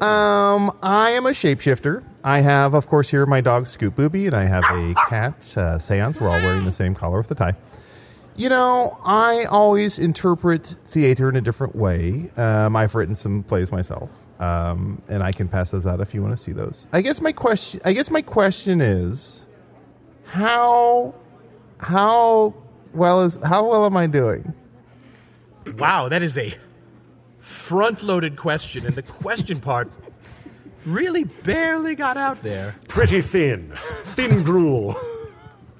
Um, 0.00 0.76
I 0.84 1.10
am 1.10 1.26
a 1.26 1.30
shapeshifter. 1.30 2.04
I 2.22 2.42
have, 2.42 2.74
of 2.74 2.86
course, 2.86 3.10
here 3.10 3.26
my 3.26 3.40
dog 3.40 3.66
Scoop 3.66 3.96
Booby, 3.96 4.26
and 4.26 4.36
I 4.36 4.44
have 4.44 4.64
a 4.70 4.94
cat, 5.08 5.52
uh, 5.56 5.80
Seance. 5.80 6.20
We're 6.20 6.28
all 6.28 6.42
wearing 6.42 6.64
the 6.64 6.72
same 6.72 6.94
collar 6.94 7.18
with 7.18 7.28
the 7.28 7.34
tie. 7.34 7.56
You 8.36 8.48
know, 8.48 8.98
I 9.04 9.46
always 9.46 9.98
interpret 9.98 10.76
theater 10.86 11.28
in 11.28 11.34
a 11.34 11.40
different 11.40 11.74
way. 11.74 12.30
Um, 12.36 12.76
I've 12.76 12.94
written 12.94 13.16
some 13.16 13.42
plays 13.42 13.72
myself, 13.72 14.10
um, 14.40 15.00
and 15.08 15.22
I 15.22 15.32
can 15.32 15.48
pass 15.48 15.70
those 15.70 15.86
out 15.86 16.00
if 16.00 16.14
you 16.14 16.22
want 16.22 16.36
to 16.36 16.42
see 16.42 16.52
those. 16.52 16.86
I 16.92 17.00
guess 17.02 17.20
my 17.20 17.32
question, 17.32 17.80
I 17.84 17.92
guess 17.92 18.10
my 18.10 18.22
question 18.22 18.80
is, 18.80 19.46
how, 20.24 21.14
how 21.78 22.54
well 22.92 23.22
is 23.22 23.38
how 23.42 23.68
well 23.68 23.84
am 23.86 23.96
I 23.96 24.06
doing? 24.06 24.54
Wow, 25.78 26.08
that 26.08 26.22
is 26.22 26.36
a 26.36 26.52
front-loaded 27.38 28.36
question, 28.36 28.86
and 28.86 28.94
the 28.94 29.02
question 29.02 29.60
part 29.60 29.90
really 30.84 31.24
barely 31.24 31.94
got 31.94 32.16
out 32.16 32.40
there. 32.40 32.74
Pretty 32.88 33.20
thin. 33.20 33.72
Thin 34.04 34.42
gruel. 34.42 34.96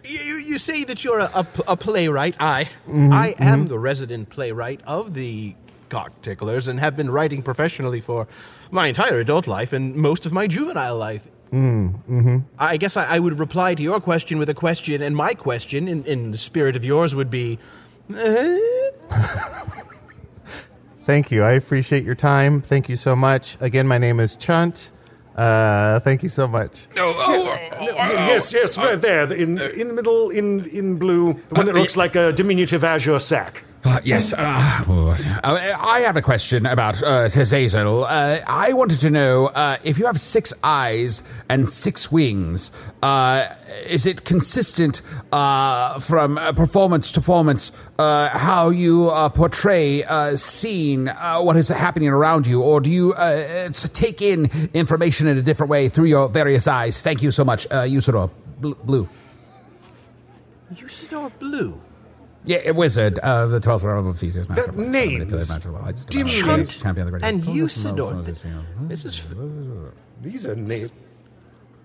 You, 0.05 0.19
you, 0.19 0.35
you 0.35 0.59
say 0.59 0.85
that 0.85 1.03
you're 1.05 1.21
a, 1.21 1.31
a, 1.35 1.47
a 1.69 1.77
playwright. 1.77 2.37
I, 2.39 2.69
I 2.89 3.35
am 3.39 3.67
the 3.67 3.79
resident 3.79 4.29
playwright 4.29 4.81
of 4.87 5.15
the 5.15 5.55
Cockticklers 5.89 6.69
and 6.69 6.81
have 6.81 6.97
been 6.97 7.11
writing 7.11 7.43
professionally 7.43 8.01
for 8.01 8.27
my 8.71 8.89
entire 8.89 9.19
adult 9.19 9.47
life 9.47 9.73
and 9.73 9.95
most 9.95 10.27
of 10.27 10.33
my 10.33 10.47
juvenile 10.47 10.97
life. 10.97 11.29
Mm, 11.53 11.95
mm-hmm. 12.09 12.39
I 12.59 12.77
guess 12.77 12.97
I, 12.97 13.05
I 13.05 13.19
would 13.21 13.39
reply 13.39 13.75
to 13.75 13.83
your 13.83 14.01
question 14.01 14.39
with 14.39 14.49
a 14.49 14.55
question, 14.55 15.03
and 15.03 15.15
my 15.15 15.35
question, 15.35 15.87
in, 15.87 16.05
in 16.05 16.33
the 16.33 16.39
spirit 16.39 16.75
of 16.75 16.85
yours, 16.85 17.15
would 17.15 17.31
be 17.31 17.59
Thank 21.05 21.31
you. 21.31 21.43
I 21.43 21.53
appreciate 21.53 22.05
your 22.05 22.15
time. 22.15 22.61
Thank 22.61 22.89
you 22.89 22.97
so 22.97 23.15
much. 23.15 23.57
Again, 23.61 23.87
my 23.87 23.99
name 23.99 24.21
is 24.21 24.37
Chunt. 24.37 24.91
Uh, 25.37 26.01
thank 26.01 26.23
you 26.23 26.29
so 26.29 26.47
much. 26.47 26.87
Oh, 26.97 27.15
oh, 27.17 27.59
oh, 27.81 27.87
yes, 27.89 28.53
yes, 28.53 28.79
right 28.79 29.01
there, 29.01 29.33
in 29.33 29.61
in 29.61 29.89
the 29.89 29.95
middle, 29.95 30.31
in 30.31 30.65
in 30.67 30.97
blue, 30.97 31.35
the 31.49 31.55
one 31.57 31.67
that 31.67 31.75
looks 31.75 31.97
like 31.97 32.15
a 32.15 32.33
diminutive 32.33 32.85
azure 32.85 33.19
sack. 33.19 33.65
Uh, 33.85 34.01
yes, 34.03 34.33
uh, 34.33 34.37
uh, 34.39 35.77
I 35.79 36.01
have 36.01 36.17
a 36.17 36.23
question 36.23 36.65
about 36.65 37.03
uh, 37.03 37.27
Zazel. 37.27 38.05
Uh, 38.05 38.43
I 38.47 38.73
wanted 38.73 39.01
to 39.01 39.11
know 39.11 39.49
uh, 39.49 39.77
if 39.85 39.99
you 39.99 40.07
have 40.07 40.19
six 40.19 40.55
eyes 40.63 41.23
and 41.51 41.69
six 41.69 42.11
wings, 42.11 42.71
uh, 43.03 43.55
is 43.85 44.07
it 44.07 44.25
consistent 44.25 45.03
from 45.31 46.37
performance 46.57 47.11
to 47.13 47.21
performance 47.21 47.73
how 47.99 48.71
you 48.71 49.11
portray 49.35 50.03
uh, 50.05 50.35
scene, 50.37 51.09
what 51.09 51.59
is 51.59 51.69
happening 51.69 52.09
around 52.09 52.47
you, 52.47 52.63
or 52.63 52.81
do 52.81 52.91
you 52.91 53.13
take 53.93 54.23
in 54.23 54.51
information 54.73 55.27
in 55.27 55.37
a 55.37 55.43
different 55.43 55.69
way 55.69 55.91
through 55.91 56.07
your 56.07 56.29
various 56.31 56.67
eyes? 56.67 57.03
Thank 57.03 57.23
you 57.23 57.31
so 57.31 57.45
much, 57.45 57.67
uh, 57.71 57.83
Usidore. 57.83 58.31
Bl- 58.61 58.73
Blue. 58.85 59.07
Usidore 60.73 61.31
Blue. 61.39 61.79
Yeah, 62.47 62.59
a 62.67 62.73
wizard 62.75 63.19
of 63.21 63.51
the 63.51 63.61
12th 63.61 63.83
realm 63.85 64.07
of 64.07 64.19
Theseus. 64.19 64.47
master 64.49 64.63
That 64.65 64.69
of 64.71 64.77
name's 64.77 65.13
manipulative 65.15 65.49
magical 65.49 65.73
lights, 65.73 66.05
dim- 66.05 66.27
divine 66.27 66.43
Chunt 66.43 66.79
champion 66.83 67.07
of 67.15 67.21
the 67.21 67.27
and 67.27 67.43
greatest. 67.43 67.87
Usidore. 67.87 68.25
Th- 68.25 68.37
This 68.89 69.05
is 69.07 69.19
f- 69.19 69.37
These 70.23 70.47
are 70.47 70.55
names. 70.55 70.93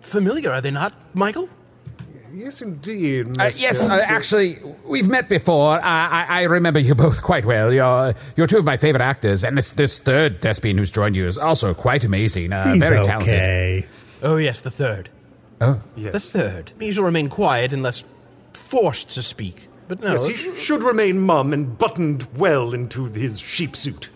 familiar, 0.01 0.51
are 0.51 0.59
they 0.61 0.71
not, 0.71 0.93
Michael? 1.13 1.48
Yes, 2.33 2.61
indeed. 2.61 3.39
Uh, 3.39 3.50
yes, 3.55 3.81
uh, 3.81 4.01
actually, 4.05 4.59
we've 4.85 5.07
met 5.07 5.29
before. 5.29 5.77
Uh, 5.77 5.81
I, 5.81 6.25
I 6.29 6.41
remember 6.43 6.79
you 6.79 6.93
both 6.93 7.22
quite 7.24 7.43
well. 7.45 7.74
You're, 7.74 8.13
you're 8.35 8.45
two 8.45 8.57
of 8.59 8.65
my 8.65 8.77
favorite 8.77 9.01
actors, 9.01 9.43
and 9.43 9.57
this, 9.57 9.72
this 9.72 9.98
third 10.00 10.39
thespian 10.41 10.77
who's 10.77 10.91
joined 10.91 11.15
you 11.15 11.25
is 11.25 11.37
also 11.39 11.74
quite 11.74 12.03
amazing. 12.03 12.53
Uh, 12.53 12.74
He's 12.74 12.83
very 12.83 13.03
talented. 13.03 13.33
okay. 13.33 13.87
Oh, 14.22 14.35
yes, 14.35 14.61
the 14.61 14.69
third. 14.72 15.09
Oh, 15.61 15.81
Yes. 15.95 16.13
The 16.13 16.19
third. 16.39 16.72
He 16.79 16.91
shall 16.91 17.03
remain 17.05 17.29
quiet 17.29 17.74
unless 17.74 18.03
forced 18.53 19.09
to 19.15 19.24
speak. 19.24 19.69
But 19.89 20.01
no. 20.01 20.11
Yes, 20.13 20.25
he 20.27 20.33
uh, 20.33 20.37
sh- 20.55 20.57
should 20.59 20.83
remain 20.83 21.19
mum 21.19 21.51
and 21.51 21.77
buttoned 21.77 22.27
well 22.37 22.73
into 22.75 23.05
his 23.05 23.39
sheep 23.39 23.75
suit. 23.75 24.09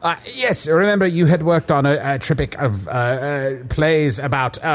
Uh, 0.00 0.14
yes, 0.32 0.68
remember 0.68 1.04
you 1.08 1.26
had 1.26 1.42
worked 1.42 1.72
on 1.72 1.84
a, 1.84 2.14
a 2.14 2.18
triptych 2.20 2.54
of 2.58 2.86
uh, 2.86 2.90
uh, 2.90 3.56
plays 3.68 4.20
about 4.20 4.56
uh, 4.64 4.68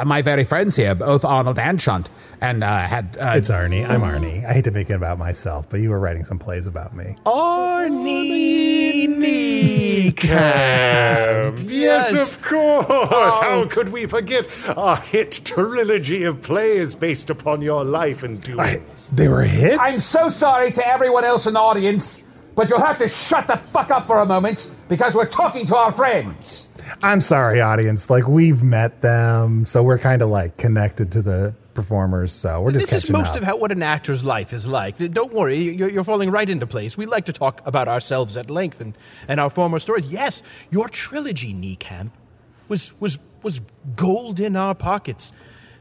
uh, 0.00 0.02
my 0.04 0.20
very 0.20 0.42
friends 0.42 0.74
here, 0.74 0.96
both 0.96 1.24
Arnold 1.24 1.60
and 1.60 1.78
Chunt, 1.78 2.10
and 2.40 2.64
uh, 2.64 2.80
had. 2.88 3.16
Uh, 3.20 3.34
It's 3.36 3.50
Arnie. 3.50 3.88
I'm 3.88 4.00
Arnie. 4.00 4.44
I 4.44 4.52
hate 4.54 4.64
to 4.64 4.72
make 4.72 4.90
it 4.90 4.94
about 4.94 5.16
myself, 5.16 5.70
but 5.70 5.78
you 5.78 5.90
were 5.90 6.00
writing 6.00 6.24
some 6.24 6.40
plays 6.40 6.66
about 6.66 6.92
me. 6.96 7.14
Arnie 8.08 9.06
Camp. 10.16 11.58
Yes, 11.68 12.12
Yes. 12.12 12.34
of 12.34 12.42
course. 12.42 13.38
How 13.38 13.64
could 13.70 13.90
we 13.90 14.06
forget 14.06 14.48
our 14.76 14.96
hit 14.96 15.40
trilogy 15.44 16.24
of 16.24 16.42
plays 16.42 16.94
based 16.96 17.30
upon 17.30 17.62
your 17.62 17.84
life 17.84 18.22
and 18.24 18.42
doings? 18.42 19.08
They 19.10 19.28
were 19.28 19.42
hits. 19.44 19.78
I'm 19.80 19.92
so 19.92 20.28
sorry 20.28 20.72
to 20.72 20.86
everyone 20.86 21.24
else 21.24 21.46
in 21.46 21.54
the 21.54 21.60
audience, 21.60 22.22
but 22.58 22.68
you'll 22.68 22.84
have 22.84 22.98
to 22.98 23.06
shut 23.06 23.46
the 23.46 23.56
fuck 23.56 23.92
up 23.92 24.08
for 24.08 24.18
a 24.18 24.26
moment 24.26 24.72
because 24.88 25.14
we're 25.14 25.24
talking 25.24 25.64
to 25.64 25.76
our 25.76 25.92
friends. 25.92 26.66
I'm 27.04 27.20
sorry, 27.20 27.60
audience. 27.60 28.10
Like 28.10 28.26
we've 28.26 28.64
met 28.64 29.00
them, 29.00 29.64
so 29.64 29.84
we're 29.84 30.00
kind 30.00 30.22
of 30.22 30.28
like 30.28 30.56
connected 30.56 31.12
to 31.12 31.22
the 31.22 31.54
performers. 31.72 32.32
So 32.32 32.60
we're 32.60 32.72
just 32.72 32.90
This 32.90 33.04
is 33.04 33.10
most 33.10 33.30
up. 33.30 33.36
of 33.36 33.42
how, 33.44 33.56
what 33.58 33.70
an 33.70 33.84
actor's 33.84 34.24
life 34.24 34.52
is 34.52 34.66
like. 34.66 34.96
Don't 34.96 35.32
worry, 35.32 35.56
you're, 35.56 35.88
you're 35.88 36.02
falling 36.02 36.32
right 36.32 36.50
into 36.50 36.66
place. 36.66 36.96
We 36.96 37.06
like 37.06 37.26
to 37.26 37.32
talk 37.32 37.62
about 37.64 37.86
ourselves 37.86 38.36
at 38.36 38.50
length 38.50 38.80
and, 38.80 38.98
and 39.28 39.38
our 39.38 39.50
former 39.50 39.78
stories. 39.78 40.10
Yes, 40.10 40.42
your 40.68 40.88
trilogy, 40.88 41.52
Knee 41.52 41.76
Camp, 41.76 42.12
was, 42.66 42.92
was, 42.98 43.20
was 43.44 43.60
gold 43.94 44.40
in 44.40 44.56
our 44.56 44.74
pockets. 44.74 45.30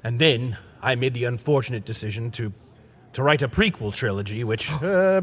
And 0.03 0.21
then 0.21 0.59
I 0.83 0.93
made 0.93 1.15
the 1.15 1.23
unfortunate 1.23 1.85
decision 1.85 2.29
to, 2.33 2.53
to 3.13 3.23
write 3.23 3.41
a 3.41 3.47
prequel 3.47 3.95
trilogy, 3.95 4.43
which 4.43 4.71
uh, 4.83 5.21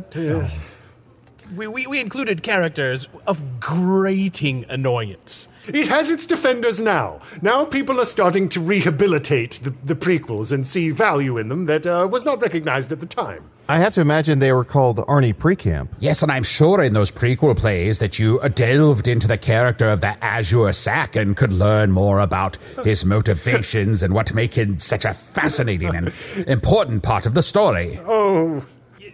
we, 1.56 1.66
we, 1.66 1.86
we 1.86 2.00
included 2.00 2.42
characters 2.42 3.08
of 3.26 3.60
grating 3.60 4.64
annoyance. 4.68 5.48
It 5.66 5.88
has 5.88 6.10
its 6.10 6.26
defenders 6.26 6.80
now. 6.80 7.20
Now 7.40 7.64
people 7.64 8.00
are 8.00 8.04
starting 8.04 8.48
to 8.50 8.60
rehabilitate 8.60 9.60
the, 9.62 9.70
the 9.82 9.94
prequels 9.94 10.52
and 10.52 10.66
see 10.66 10.90
value 10.90 11.38
in 11.38 11.48
them 11.48 11.64
that 11.66 11.86
uh, 11.86 12.06
was 12.10 12.24
not 12.24 12.42
recognized 12.42 12.92
at 12.92 13.00
the 13.00 13.06
time. 13.06 13.50
I 13.66 13.78
have 13.78 13.94
to 13.94 14.02
imagine 14.02 14.40
they 14.40 14.52
were 14.52 14.64
called 14.64 14.98
Arnie 14.98 15.34
Precamp. 15.34 15.88
Yes, 15.98 16.22
and 16.22 16.30
I'm 16.30 16.42
sure 16.42 16.82
in 16.82 16.92
those 16.92 17.10
prequel 17.10 17.56
plays 17.56 17.98
that 18.00 18.18
you 18.18 18.38
uh, 18.40 18.48
delved 18.48 19.08
into 19.08 19.26
the 19.26 19.38
character 19.38 19.88
of 19.88 20.02
the 20.02 20.22
Azure 20.22 20.74
Sack 20.74 21.16
and 21.16 21.34
could 21.34 21.52
learn 21.52 21.90
more 21.90 22.18
about 22.18 22.58
his 22.84 23.06
motivations 23.06 24.02
and 24.02 24.12
what 24.12 24.34
make 24.34 24.52
him 24.52 24.78
such 24.80 25.06
a 25.06 25.14
fascinating 25.14 25.96
and 25.96 26.12
important 26.46 27.02
part 27.02 27.24
of 27.24 27.32
the 27.32 27.42
story. 27.42 27.98
Oh, 28.04 28.62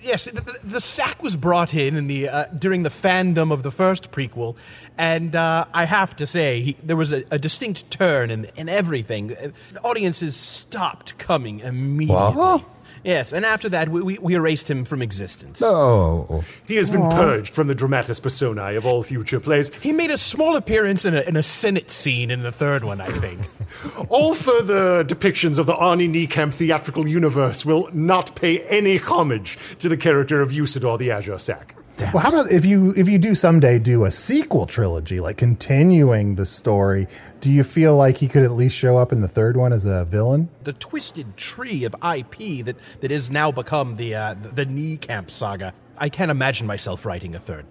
Yes, 0.02 0.24
the, 0.24 0.58
the, 0.64 0.80
sack 0.80 1.22
was 1.22 1.36
brought 1.36 1.74
in 1.74 1.96
in 1.96 2.06
the 2.06 2.28
uh, 2.28 2.44
during 2.58 2.82
the 2.84 2.88
fandom 2.90 3.52
of 3.52 3.62
the 3.62 3.70
first 3.70 4.10
prequel, 4.10 4.56
and 4.96 5.36
uh, 5.36 5.66
I 5.74 5.84
have 5.84 6.16
to 6.16 6.26
say 6.26 6.62
he, 6.62 6.72
there 6.82 6.96
was 6.96 7.12
a, 7.12 7.22
a 7.30 7.38
distinct 7.38 7.90
turn 7.90 8.30
in, 8.30 8.46
in 8.56 8.68
everything. 8.68 9.32
Uh, 9.36 9.50
The 9.72 9.80
audiences 9.82 10.36
stopped 10.36 11.18
coming 11.18 11.60
immediately. 11.60 12.64
Yes, 13.02 13.32
and 13.32 13.46
after 13.46 13.68
that 13.70 13.88
we, 13.88 14.02
we, 14.02 14.18
we 14.18 14.34
erased 14.34 14.70
him 14.70 14.84
from 14.84 15.02
existence. 15.02 15.62
Oh. 15.62 16.44
he 16.66 16.76
has 16.76 16.90
been 16.90 17.08
purged 17.10 17.54
from 17.54 17.66
the 17.66 17.74
dramatis 17.74 18.20
personae 18.20 18.76
of 18.76 18.84
all 18.84 19.02
future 19.02 19.40
plays. 19.40 19.72
He 19.80 19.92
made 19.92 20.10
a 20.10 20.18
small 20.18 20.56
appearance 20.56 21.04
in 21.04 21.14
a, 21.14 21.22
in 21.22 21.36
a 21.36 21.42
Senate 21.42 21.90
scene 21.90 22.30
in 22.30 22.42
the 22.42 22.52
third 22.52 22.84
one, 22.84 23.00
I 23.00 23.10
think. 23.10 23.40
All 24.08 24.34
further 24.34 25.04
depictions 25.04 25.58
of 25.58 25.66
the 25.66 25.74
Arnie 25.74 26.10
Niekamp 26.10 26.52
theatrical 26.52 27.06
universe 27.06 27.64
will 27.64 27.88
not 27.92 28.34
pay 28.34 28.60
any 28.64 28.96
homage 28.96 29.58
to 29.78 29.88
the 29.88 29.96
character 29.96 30.40
of 30.40 30.50
Usidore 30.50 30.98
the 30.98 31.10
Azure 31.10 31.38
Sack. 31.38 31.74
Well, 32.02 32.18
how 32.22 32.28
about 32.28 32.50
if 32.50 32.64
you 32.64 32.92
if 32.96 33.08
you 33.08 33.18
do 33.18 33.34
someday 33.34 33.78
do 33.78 34.04
a 34.04 34.10
sequel 34.10 34.66
trilogy, 34.66 35.20
like 35.20 35.36
continuing 35.36 36.34
the 36.34 36.46
story? 36.46 37.06
Do 37.40 37.50
you 37.50 37.62
feel 37.62 37.96
like 37.96 38.16
he 38.16 38.28
could 38.28 38.42
at 38.42 38.52
least 38.52 38.76
show 38.76 38.98
up 38.98 39.12
in 39.12 39.20
the 39.20 39.28
third 39.28 39.56
one 39.56 39.72
as 39.72 39.84
a 39.84 40.04
villain? 40.04 40.48
the 40.64 40.72
twisted 40.74 41.36
tree 41.36 41.84
of 41.84 41.94
IP 41.94 42.64
that, 42.64 42.76
that 43.00 43.10
has 43.10 43.30
now 43.30 43.50
become 43.50 43.96
the 43.96 44.14
uh, 44.14 44.34
the 44.34 44.66
knee 44.66 44.96
camp 44.96 45.30
saga. 45.30 45.72
I 45.98 46.08
can't 46.08 46.30
imagine 46.30 46.66
myself 46.66 47.04
writing 47.04 47.34
a 47.34 47.40
third. 47.40 47.66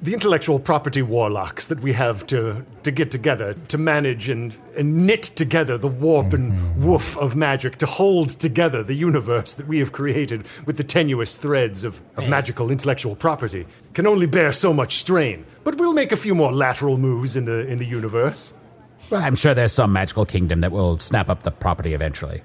The 0.00 0.14
intellectual 0.14 0.60
property 0.60 1.02
warlocks 1.02 1.66
that 1.66 1.80
we 1.80 1.92
have 1.92 2.24
to, 2.28 2.64
to 2.84 2.90
get 2.90 3.10
together, 3.10 3.54
to 3.68 3.76
manage 3.76 4.28
and, 4.28 4.56
and 4.76 5.06
knit 5.06 5.24
together 5.24 5.76
the 5.76 5.88
warp 5.88 6.32
and 6.32 6.52
mm-hmm. 6.52 6.86
woof 6.86 7.16
of 7.18 7.34
magic, 7.34 7.78
to 7.78 7.86
hold 7.86 8.30
together 8.30 8.82
the 8.82 8.94
universe 8.94 9.54
that 9.54 9.66
we 9.66 9.80
have 9.80 9.90
created 9.90 10.46
with 10.66 10.76
the 10.76 10.84
tenuous 10.84 11.36
threads 11.36 11.82
of, 11.82 12.00
of 12.16 12.28
magical 12.28 12.70
intellectual 12.70 13.16
property, 13.16 13.66
can 13.94 14.06
only 14.06 14.26
bear 14.26 14.52
so 14.52 14.72
much 14.72 14.94
strain. 14.96 15.44
But 15.64 15.76
we'll 15.76 15.94
make 15.94 16.12
a 16.12 16.16
few 16.16 16.34
more 16.34 16.52
lateral 16.52 16.96
moves 16.96 17.36
in 17.36 17.44
the, 17.44 17.66
in 17.66 17.78
the 17.78 17.86
universe. 17.86 18.52
Well, 19.10 19.22
I'm 19.22 19.34
sure 19.34 19.54
there's 19.54 19.72
some 19.72 19.92
magical 19.92 20.24
kingdom 20.24 20.60
that 20.60 20.70
will 20.70 20.98
snap 20.98 21.28
up 21.28 21.42
the 21.42 21.50
property 21.50 21.94
eventually. 21.94 22.42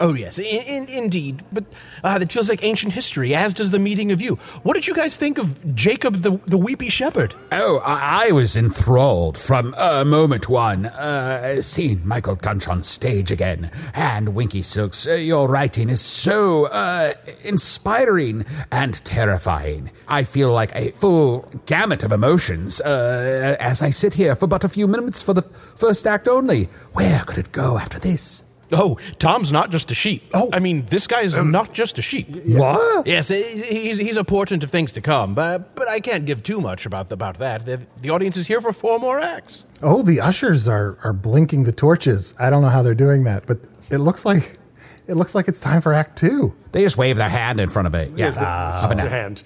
Oh, 0.00 0.14
yes, 0.14 0.38
in, 0.38 0.44
in, 0.44 0.88
indeed. 0.88 1.42
But 1.52 1.64
uh, 2.04 2.18
that 2.18 2.32
feels 2.32 2.48
like 2.48 2.62
ancient 2.62 2.92
history, 2.92 3.34
as 3.34 3.52
does 3.52 3.70
the 3.70 3.78
meeting 3.78 4.12
of 4.12 4.20
you. 4.20 4.36
What 4.62 4.74
did 4.74 4.86
you 4.86 4.94
guys 4.94 5.16
think 5.16 5.38
of 5.38 5.74
Jacob 5.74 6.22
the, 6.22 6.38
the 6.46 6.56
Weepy 6.56 6.88
Shepherd? 6.88 7.34
Oh, 7.50 7.78
I, 7.78 8.28
I 8.28 8.32
was 8.32 8.56
enthralled 8.56 9.36
from 9.36 9.74
uh, 9.76 10.04
moment 10.04 10.48
one. 10.48 10.86
Uh, 10.86 11.62
seeing 11.62 12.06
Michael 12.06 12.36
Gunch 12.36 12.68
on 12.68 12.82
stage 12.82 13.30
again. 13.30 13.70
And 13.94 14.34
Winky 14.34 14.62
Silks, 14.62 15.06
uh, 15.06 15.14
your 15.14 15.48
writing 15.48 15.88
is 15.88 16.00
so 16.00 16.66
uh, 16.66 17.14
inspiring 17.42 18.44
and 18.70 19.04
terrifying. 19.04 19.90
I 20.06 20.24
feel 20.24 20.52
like 20.52 20.74
a 20.74 20.92
full 20.92 21.50
gamut 21.66 22.02
of 22.04 22.12
emotions 22.12 22.80
uh, 22.80 23.56
as 23.58 23.82
I 23.82 23.90
sit 23.90 24.14
here 24.14 24.34
for 24.36 24.46
but 24.46 24.64
a 24.64 24.68
few 24.68 24.86
minutes 24.86 25.22
for 25.22 25.34
the 25.34 25.42
first 25.76 26.06
act 26.06 26.28
only. 26.28 26.68
Where 26.92 27.24
could 27.24 27.38
it 27.38 27.52
go 27.52 27.78
after 27.78 27.98
this? 27.98 28.44
Oh, 28.70 28.98
Tom's 29.18 29.50
not 29.50 29.70
just 29.70 29.90
a 29.90 29.94
sheep. 29.94 30.22
Oh. 30.34 30.50
I 30.52 30.58
mean, 30.58 30.82
this 30.86 31.06
guy's 31.06 31.34
um, 31.34 31.50
not 31.50 31.72
just 31.72 31.98
a 31.98 32.02
sheep. 32.02 32.28
What? 32.46 33.06
Yes, 33.06 33.28
he's, 33.28 33.98
he's 33.98 34.16
a 34.16 34.24
portent 34.24 34.62
of 34.62 34.70
things 34.70 34.92
to 34.92 35.00
come, 35.00 35.34
but, 35.34 35.74
but 35.74 35.88
I 35.88 36.00
can't 36.00 36.26
give 36.26 36.42
too 36.42 36.60
much 36.60 36.84
about, 36.84 37.10
about 37.10 37.38
that. 37.38 37.64
The, 37.64 37.80
the 38.02 38.10
audience 38.10 38.36
is 38.36 38.46
here 38.46 38.60
for 38.60 38.72
four 38.72 38.98
more 38.98 39.20
acts. 39.20 39.64
Oh, 39.82 40.02
the 40.02 40.20
ushers 40.20 40.68
are 40.68 40.98
are 41.04 41.12
blinking 41.12 41.64
the 41.64 41.72
torches. 41.72 42.34
I 42.38 42.50
don't 42.50 42.60
know 42.62 42.68
how 42.68 42.82
they're 42.82 42.94
doing 42.94 43.24
that, 43.24 43.46
but 43.46 43.58
it 43.90 43.98
looks 43.98 44.24
like 44.26 44.58
it 45.06 45.14
looks 45.14 45.34
like 45.34 45.48
it's 45.48 45.60
time 45.60 45.80
for 45.80 45.94
Act 45.94 46.18
Two. 46.18 46.54
They 46.72 46.82
just 46.82 46.98
wave 46.98 47.16
their 47.16 47.28
hand 47.30 47.60
in 47.60 47.68
front 47.70 47.86
of 47.88 47.94
it. 47.94 48.10
Yeah. 48.10 48.26
Yes, 48.26 48.36
the, 48.36 48.46
Up 48.46 48.90
and 48.90 48.92
it's 48.92 49.00
a 49.02 49.04
down. 49.04 49.12
hand. 49.12 49.42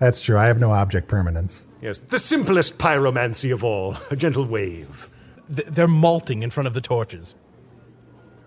That's 0.00 0.20
true. 0.20 0.36
I 0.36 0.46
have 0.46 0.58
no 0.58 0.72
object 0.72 1.06
permanence. 1.06 1.66
Yes, 1.80 2.00
the 2.00 2.18
simplest 2.18 2.78
pyromancy 2.78 3.52
of 3.52 3.62
all, 3.62 3.96
a 4.10 4.16
gentle 4.16 4.44
wave. 4.46 5.08
Th- 5.54 5.68
They're 5.68 5.86
malting 5.86 6.42
in 6.42 6.50
front 6.50 6.66
of 6.66 6.74
the 6.74 6.80
torches. 6.80 7.34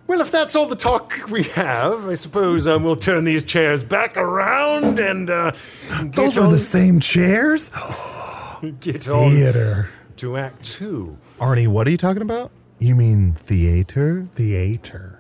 Well, 0.08 0.22
if 0.22 0.32
that's 0.32 0.56
all 0.56 0.68
the 0.68 0.76
talk 0.76 1.14
we 1.30 1.44
have, 1.44 2.08
I 2.08 2.16
suppose 2.16 2.66
um, 2.68 2.84
we'll 2.84 2.96
turn 2.96 3.26
these 3.26 3.44
chairs 3.44 3.84
back 3.84 4.16
around 4.16 5.00
and 5.00 5.30
uh, 5.30 5.52
get, 5.90 6.14
Those 6.14 6.38
are 6.38 6.46
on, 6.46 6.52
the 6.52 6.58
same 6.58 7.02
chairs. 7.02 7.70
get 8.80 9.08
on 9.10 9.32
Theater. 9.32 9.90
to 10.18 10.38
Act 10.38 10.64
Two. 10.64 11.18
Arnie, 11.40 11.68
what 11.68 11.88
are 11.88 11.92
you 11.92 11.98
talking 11.98 12.22
about? 12.22 12.52
You 12.80 12.96
mean 12.96 13.34
theater? 13.34 14.24
Theater. 14.24 15.20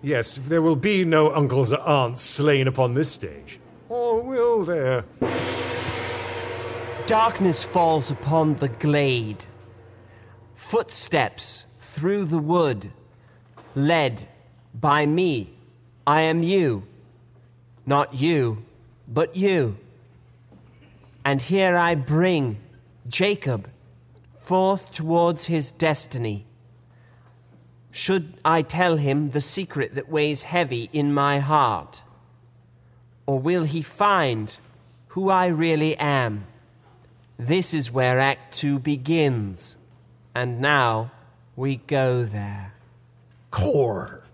Yes, 0.00 0.38
there 0.46 0.62
will 0.62 0.76
be 0.76 1.04
no 1.04 1.34
uncles 1.34 1.72
or 1.72 1.80
aunts 1.80 2.22
slain 2.22 2.68
upon 2.68 2.94
this 2.94 3.10
stage. 3.10 3.58
Or 3.88 4.20
will 4.20 4.64
there? 4.64 5.04
Darkness 7.06 7.64
falls 7.64 8.10
upon 8.10 8.56
the 8.56 8.68
glade. 8.68 9.46
Footsteps 10.54 11.66
through 11.80 12.24
the 12.26 12.38
wood, 12.38 12.92
led 13.74 14.28
by 14.74 15.06
me. 15.06 15.50
I 16.06 16.22
am 16.22 16.42
you. 16.42 16.84
Not 17.86 18.14
you, 18.14 18.64
but 19.08 19.36
you. 19.36 19.76
And 21.24 21.40
here 21.40 21.76
I 21.76 21.94
bring 21.94 22.58
Jacob 23.08 23.68
forth 24.38 24.92
towards 24.92 25.46
his 25.46 25.72
destiny. 25.72 26.44
Should 27.90 28.34
I 28.44 28.62
tell 28.62 28.96
him 28.96 29.30
the 29.30 29.40
secret 29.40 29.94
that 29.94 30.08
weighs 30.08 30.44
heavy 30.44 30.90
in 30.92 31.14
my 31.14 31.38
heart? 31.38 32.02
Or 33.26 33.38
will 33.38 33.64
he 33.64 33.82
find 33.82 34.54
who 35.08 35.30
I 35.30 35.46
really 35.46 35.96
am? 35.96 36.46
This 37.38 37.72
is 37.72 37.90
where 37.90 38.20
Act 38.20 38.54
Two 38.54 38.78
begins. 38.78 39.76
And 40.34 40.60
now 40.60 41.10
we 41.56 41.76
go 41.76 42.24
there. 42.24 42.73
Core, 43.54 44.24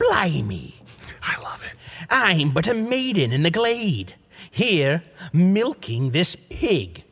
blimey. 0.00 0.74
I 1.22 1.40
love 1.40 1.62
it. 1.62 1.76
I'm 2.10 2.50
but 2.50 2.66
a 2.66 2.74
maiden 2.74 3.32
in 3.32 3.44
the 3.44 3.50
glade, 3.52 4.16
here 4.50 5.04
milking 5.32 6.10
this 6.10 6.34
pig. 6.34 7.04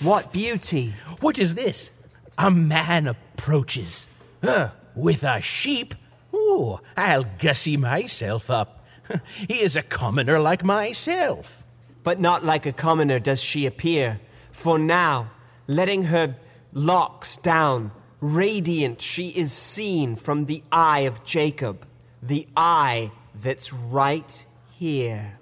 What 0.00 0.32
beauty! 0.32 0.94
What 1.20 1.38
is 1.38 1.54
this? 1.54 1.90
A 2.38 2.50
man 2.50 3.06
approaches. 3.06 4.06
Uh, 4.42 4.70
with 4.94 5.22
a 5.22 5.42
sheep? 5.42 5.94
Ooh, 6.32 6.80
I'll 6.96 7.26
gussy 7.38 7.76
myself 7.76 8.48
up. 8.48 8.82
he 9.48 9.60
is 9.60 9.76
a 9.76 9.82
commoner 9.82 10.40
like 10.40 10.64
myself. 10.64 11.62
But 12.02 12.20
not 12.20 12.42
like 12.42 12.64
a 12.64 12.72
commoner 12.72 13.18
does 13.18 13.42
she 13.42 13.66
appear. 13.66 14.18
For 14.50 14.78
now, 14.78 15.30
letting 15.66 16.04
her 16.04 16.36
locks 16.72 17.36
down, 17.36 17.92
radiant 18.20 19.00
she 19.00 19.28
is 19.28 19.52
seen 19.52 20.16
from 20.16 20.46
the 20.46 20.62
eye 20.70 21.00
of 21.00 21.24
Jacob, 21.24 21.86
the 22.22 22.46
eye 22.56 23.10
that's 23.34 23.72
right 23.72 24.44
here. 24.70 25.38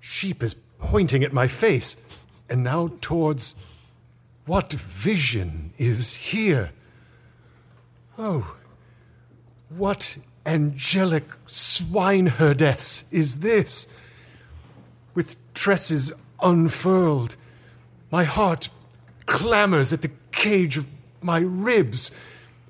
Sheep 0.00 0.42
is 0.42 0.54
pointing 0.78 1.24
at 1.24 1.32
my 1.32 1.48
face, 1.48 1.96
and 2.48 2.62
now 2.62 2.90
towards. 3.00 3.54
What 4.46 4.74
vision 4.74 5.72
is 5.78 6.14
here? 6.14 6.70
Oh, 8.18 8.56
what 9.70 10.18
angelic 10.44 11.24
swineherdess 11.46 13.04
is 13.10 13.40
this? 13.40 13.86
With 15.14 15.36
tresses 15.54 16.12
unfurled, 16.42 17.36
my 18.10 18.24
heart 18.24 18.68
clamors 19.24 19.94
at 19.94 20.02
the 20.02 20.10
cage 20.30 20.76
of 20.76 20.86
my 21.24 21.40
ribs. 21.40 22.10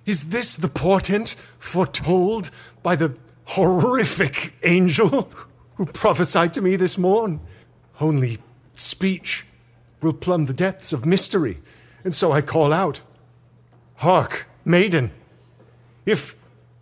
Is 0.07 0.29
this 0.29 0.57
the 0.57 0.69
portent 0.69 1.35
foretold 1.59 2.51
by 2.83 2.97
the 2.97 3.15
horrific 3.47 4.55
angel 4.63 5.31
who 5.77 5.87
prophesied 5.87 6.53
to 6.55 6.63
me 6.63 6.77
this 6.77 6.97
morn? 6.97 7.41
Only 8.01 8.39
speech 8.75 9.45
will 10.01 10.13
plumb 10.13 10.45
the 10.45 10.53
depths 10.53 10.93
of 10.93 11.07
mystery, 11.07 11.59
and 12.05 12.15
so 12.15 12.33
I 12.33 12.43
call 12.43 12.73
out 12.73 13.01
Hark, 13.97 14.47
maiden! 14.65 15.11
If 16.05 16.37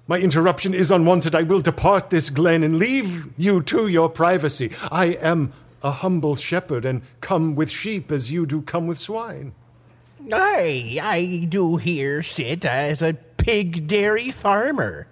my 0.09 0.19
interruption 0.19 0.75
is 0.75 0.91
unwanted, 0.91 1.35
I 1.35 1.43
will 1.43 1.61
depart 1.61 2.11
this 2.11 2.29
glen 2.29 2.65
and 2.65 2.79
leave 2.79 3.29
you 3.39 3.63
to 3.63 3.87
your 3.87 4.09
privacy. 4.09 4.73
I 4.91 5.07
am 5.07 5.53
a 5.83 5.91
humble 5.91 6.35
shepherd 6.35 6.85
and 6.85 7.03
come 7.21 7.55
with 7.55 7.71
sheep 7.71 8.11
as 8.11 8.33
you 8.33 8.47
do 8.47 8.63
come 8.63 8.87
with 8.87 8.99
swine. 8.99 9.53
I, 10.31 11.01
I 11.03 11.47
do 11.49 11.79
here 11.79 12.23
sit 12.23 12.65
as 12.65 13.03
a 13.03 13.15
pig 13.15 13.87
dairy 13.87 14.31
farmer. 14.31 15.09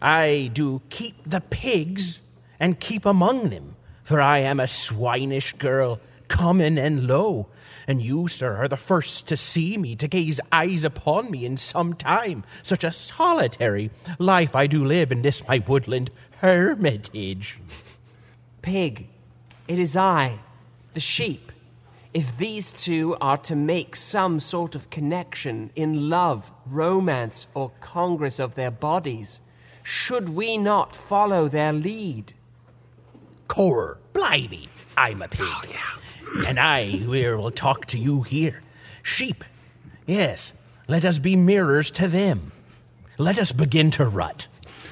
I 0.00 0.50
do 0.52 0.82
keep 0.90 1.16
the 1.24 1.40
pigs 1.40 2.18
and 2.60 2.78
keep 2.78 3.06
among 3.06 3.50
them, 3.50 3.76
for 4.02 4.20
I 4.20 4.38
am 4.38 4.60
a 4.60 4.64
swinish 4.64 5.56
girl, 5.58 6.00
common 6.28 6.76
and 6.76 7.06
low. 7.06 7.48
And 7.86 8.02
you, 8.02 8.28
sir, 8.28 8.56
are 8.56 8.68
the 8.68 8.76
first 8.76 9.26
to 9.28 9.36
see 9.36 9.76
me, 9.76 9.96
to 9.96 10.06
gaze 10.06 10.40
eyes 10.50 10.84
upon 10.84 11.30
me 11.30 11.44
in 11.44 11.56
some 11.56 11.94
time. 11.94 12.44
Such 12.62 12.84
a 12.84 12.92
solitary 12.92 13.90
life 14.18 14.54
I 14.54 14.66
do 14.66 14.84
live 14.84 15.10
in 15.10 15.22
this 15.22 15.46
my 15.48 15.62
woodland 15.66 16.10
hermitage. 16.40 17.58
Pig, 18.60 19.08
it 19.66 19.78
is 19.78 19.96
I, 19.96 20.38
the 20.94 21.00
sheep. 21.00 21.52
If 22.14 22.36
these 22.36 22.74
two 22.74 23.16
are 23.22 23.38
to 23.38 23.56
make 23.56 23.96
some 23.96 24.38
sort 24.38 24.74
of 24.74 24.90
connection 24.90 25.70
in 25.74 26.10
love, 26.10 26.52
romance, 26.66 27.46
or 27.54 27.72
congress 27.80 28.38
of 28.38 28.54
their 28.54 28.70
bodies, 28.70 29.40
should 29.82 30.28
we 30.28 30.58
not 30.58 30.94
follow 30.94 31.48
their 31.48 31.72
lead? 31.72 32.34
Cor, 33.48 33.98
blimey, 34.12 34.68
I'm 34.96 35.22
a 35.22 35.28
pig. 35.28 35.46
Oh, 35.46 36.42
and 36.46 36.58
I 36.60 37.02
we 37.08 37.32
will 37.34 37.50
talk 37.50 37.86
to 37.86 37.98
you 37.98 38.22
here. 38.22 38.62
Sheep, 39.02 39.42
yes, 40.06 40.52
let 40.88 41.06
us 41.06 41.18
be 41.18 41.34
mirrors 41.34 41.90
to 41.92 42.08
them. 42.08 42.52
Let 43.16 43.38
us 43.38 43.52
begin 43.52 43.90
to 43.92 44.06
rut. 44.06 44.48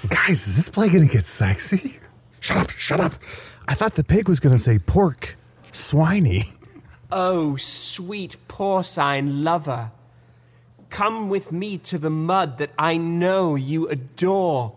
Guys, 0.09 0.46
is 0.46 0.56
this 0.56 0.68
play 0.70 0.88
going 0.88 1.06
to 1.06 1.12
get 1.12 1.26
sexy? 1.26 1.98
Shut 2.40 2.56
up, 2.56 2.70
shut 2.70 3.00
up. 3.00 3.12
I 3.68 3.74
thought 3.74 3.94
the 3.94 4.04
pig 4.04 4.26
was 4.26 4.40
going 4.40 4.54
to 4.54 4.62
say 4.62 4.78
pork. 4.78 5.37
Swiney. 5.72 6.56
Oh, 7.12 7.57
sweet 7.57 8.37
porcine 8.46 9.42
lover, 9.42 9.90
come 10.90 11.29
with 11.29 11.51
me 11.51 11.79
to 11.79 11.99
the 11.99 12.11
mud 12.11 12.59
that 12.59 12.70
I 12.79 12.96
know 12.96 13.57
you 13.57 13.88
adore. 13.88 14.77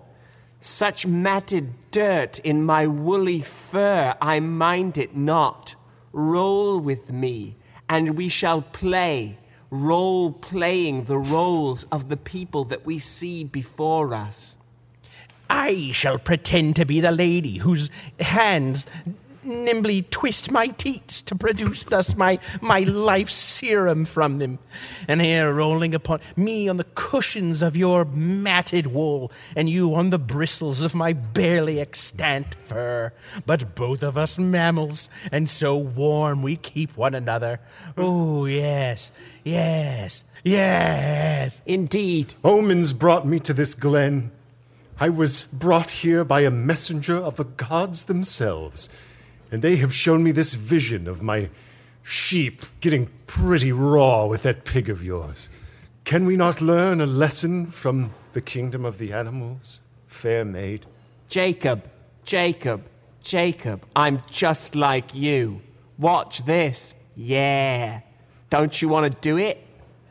Such 0.60 1.06
matted 1.06 1.74
dirt 1.91 2.39
in 2.39 2.63
my 2.63 2.88
woolly 2.88 3.41
fur, 3.41 4.15
I 4.22 4.39
mind 4.39 4.98
it 4.98 5.15
not. 5.15 5.76
Roll 6.12 6.80
with 6.80 7.12
me 7.12 7.56
and 7.89 8.17
we 8.17 8.28
shall 8.28 8.62
play, 8.62 9.38
role 9.69 10.32
playing 10.32 11.04
the 11.04 11.17
roles 11.17 11.84
of 11.91 12.10
the 12.10 12.17
people 12.17 12.63
that 12.65 12.86
we 12.86 12.98
see 12.98 13.43
before 13.43 14.13
us. 14.13 14.58
I 15.50 15.91
shall 15.91 16.17
pretend 16.17 16.76
to 16.78 16.86
be 16.86 17.00
the 17.00 17.12
lady 17.12 17.58
whose 17.58 17.91
hands 18.19 18.88
nimbly 19.43 20.03
twist 20.03 20.51
my 20.51 20.67
teats 20.67 21.21
to 21.21 21.36
produce 21.36 21.84
thus 21.84 22.15
my, 22.15 22.39
my 22.62 22.79
life 22.79 23.29
serum 23.29 24.06
from 24.06 24.39
them, 24.39 24.60
and 25.08 25.21
here 25.21 25.53
rolling 25.53 25.93
upon 25.93 26.19
me 26.36 26.67
on 26.67 26.77
the 26.77 26.86
cushions 26.95 27.62
of 27.62 27.75
your 27.75 28.06
matted 28.06 28.88
wool, 28.88 29.32
and 29.56 29.69
you 29.69 29.93
on 29.95 30.10
the 30.10 30.19
bristles 30.19 30.82
of 30.82 30.95
my 30.95 31.13
barely 31.13 31.79
extant 31.79 32.56
fur. 32.67 33.12
But 33.45 33.75
both 33.75 34.03
of 34.03 34.17
us 34.17 34.38
mammals, 34.38 35.10
and 35.32 35.49
so 35.49 35.77
warm 35.77 36.41
we 36.41 36.56
keep 36.56 36.95
one 36.97 37.15
another. 37.15 37.60
Oh, 37.97 38.45
yes, 38.45 39.12
yes, 39.43 40.23
yes. 40.43 41.62
Indeed, 41.65 42.34
Omens 42.43 42.93
brought 42.93 43.27
me 43.27 43.39
to 43.39 43.53
this 43.53 43.73
glen. 43.73 44.32
I 44.99 45.10
was 45.10 45.45
brought 45.45 45.89
here 45.89 46.23
by 46.23 46.41
a 46.41 46.51
messenger 46.51 47.15
of 47.15 47.38
the 47.38 47.45
gods 47.45 48.06
themselves, 48.06 48.89
and 49.54 49.62
they 49.62 49.76
have 49.76 49.94
shown 49.94 50.24
me 50.24 50.32
this 50.32 50.56
vision 50.56 51.08
of 51.08 51.22
my 51.22 51.48
sheep 52.02 52.63
getting 52.82 53.08
pretty 53.28 53.72
raw 53.72 54.26
with 54.26 54.42
that 54.42 54.66
pig 54.66 54.89
of 54.89 55.04
yours. 55.04 55.48
Can 56.06 56.26
we 56.26 56.36
not 56.36 56.60
learn 56.60 57.00
a 57.00 57.06
lesson 57.06 57.68
from 57.70 58.16
the 58.32 58.42
kingdom 58.42 58.84
of 58.84 58.98
the 58.98 59.13
animals, 59.13 59.80
fair 60.08 60.44
maid? 60.44 60.88
Jacob, 61.30 61.88
Jacob, 62.26 62.84
Jacob, 63.22 63.86
I'm 63.96 64.24
just 64.28 64.74
like 64.74 65.13
you. 65.13 65.62
Watch 66.00 66.44
this. 66.46 66.96
Yeah. 67.16 68.02
Don't 68.50 68.82
you 68.82 68.89
want 68.89 69.13
to 69.13 69.22
do 69.22 69.38
it? 69.38 69.63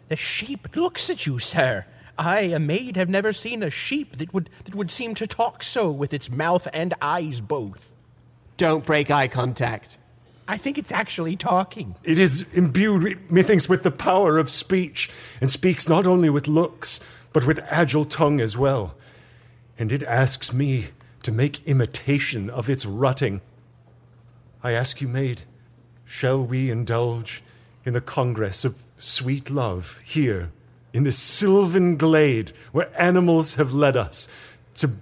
The 0.07 0.15
sheep 0.15 0.77
looks 0.77 1.11
at 1.11 1.27
you, 1.27 1.41
sir. 1.41 1.85
I, 2.17 2.43
a 2.43 2.61
maid, 2.61 2.95
have 2.95 3.09
never 3.09 3.33
seen 3.33 3.65
a 3.65 3.71
sheep 3.71 4.19
that 4.19 4.33
would 4.33 4.51
that 4.67 4.77
would 4.77 4.93
seem 4.93 5.17
to 5.17 5.27
talk 5.27 5.65
so 5.65 5.91
with 5.91 6.15
its 6.15 6.31
mouth 6.31 6.69
and 6.73 6.95
eyes 7.03 7.41
both. 7.41 7.93
Don't 8.63 8.87
break 8.87 9.11
eye 9.11 9.27
contact. 9.27 9.99
I 10.47 10.57
think 10.57 10.79
it's 10.79 10.93
actually 10.93 11.35
talking. 11.35 11.97
It 12.05 12.17
is 12.17 12.47
imbued, 12.53 13.29
methinks, 13.29 13.69
with 13.69 13.83
the 13.83 13.91
power 13.91 14.39
of 14.39 14.53
speech, 14.53 15.11
and 15.41 15.51
speaks 15.51 15.89
not 15.89 16.07
only 16.07 16.31
with 16.31 16.47
looks, 16.47 17.01
but 17.33 17.45
with 17.45 17.59
agile 17.67 18.05
tongue 18.05 18.41
as 18.41 18.57
well. 18.57 18.95
And 19.77 19.91
it 19.91 20.05
asks 20.05 20.53
me 20.53 20.91
to 21.25 21.33
make 21.33 21.67
imitation 21.67 22.49
of 22.49 22.71
its 22.71 22.87
rutting. 22.87 23.41
I 24.63 24.71
ask 24.71 25.01
you, 25.01 25.09
maid, 25.09 25.43
shall 26.05 26.41
we 26.41 26.71
indulge 26.71 27.43
in 27.85 27.95
the 27.95 28.01
congress 28.01 28.65
of 28.65 28.81
sweet 28.97 29.51
love 29.51 29.99
here, 30.05 30.53
in 30.93 31.03
this 31.03 31.19
sylvan 31.19 31.97
glade 31.97 32.53
where 32.71 32.93
animals 32.97 33.57
have 33.57 33.75
led 33.75 33.97
us 33.97 34.29
to 34.75 34.93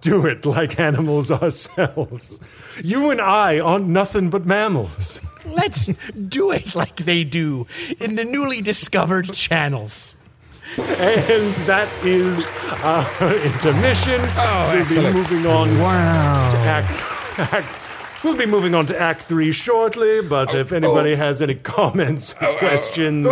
do 0.00 0.26
it 0.26 0.44
like 0.46 0.78
animals 0.88 1.30
ourselves? 1.30 2.40
You 2.82 3.10
and 3.10 3.20
I 3.20 3.58
aren't 3.60 3.88
nothing 3.88 4.30
but 4.30 4.46
mammals. 4.46 5.20
Let's 5.46 5.86
do 6.28 6.50
it 6.52 6.74
like 6.74 6.96
they 6.96 7.22
do 7.24 7.66
in 8.00 8.14
the 8.14 8.24
newly 8.24 8.62
discovered 8.62 9.32
channels. 9.32 10.16
And 10.78 11.54
that 11.66 11.92
is 12.04 12.50
our 12.82 13.04
intermission. 13.36 14.20
Oh, 14.36 14.70
we'll 14.72 14.80
excellent. 14.82 15.14
be 15.14 15.20
moving 15.20 15.46
on 15.46 15.68
to 15.68 16.56
act, 16.58 17.38
act. 17.52 17.83
We'll 18.24 18.36
be 18.36 18.46
moving 18.46 18.74
on 18.74 18.86
to 18.86 18.98
Act 18.98 19.22
Three 19.22 19.52
shortly, 19.52 20.26
but 20.26 20.54
if 20.54 20.72
oh, 20.72 20.76
anybody 20.76 21.12
oh. 21.12 21.16
has 21.16 21.42
any 21.42 21.54
comments, 21.76 22.34
oh, 22.40 22.56
questions, 22.58 23.26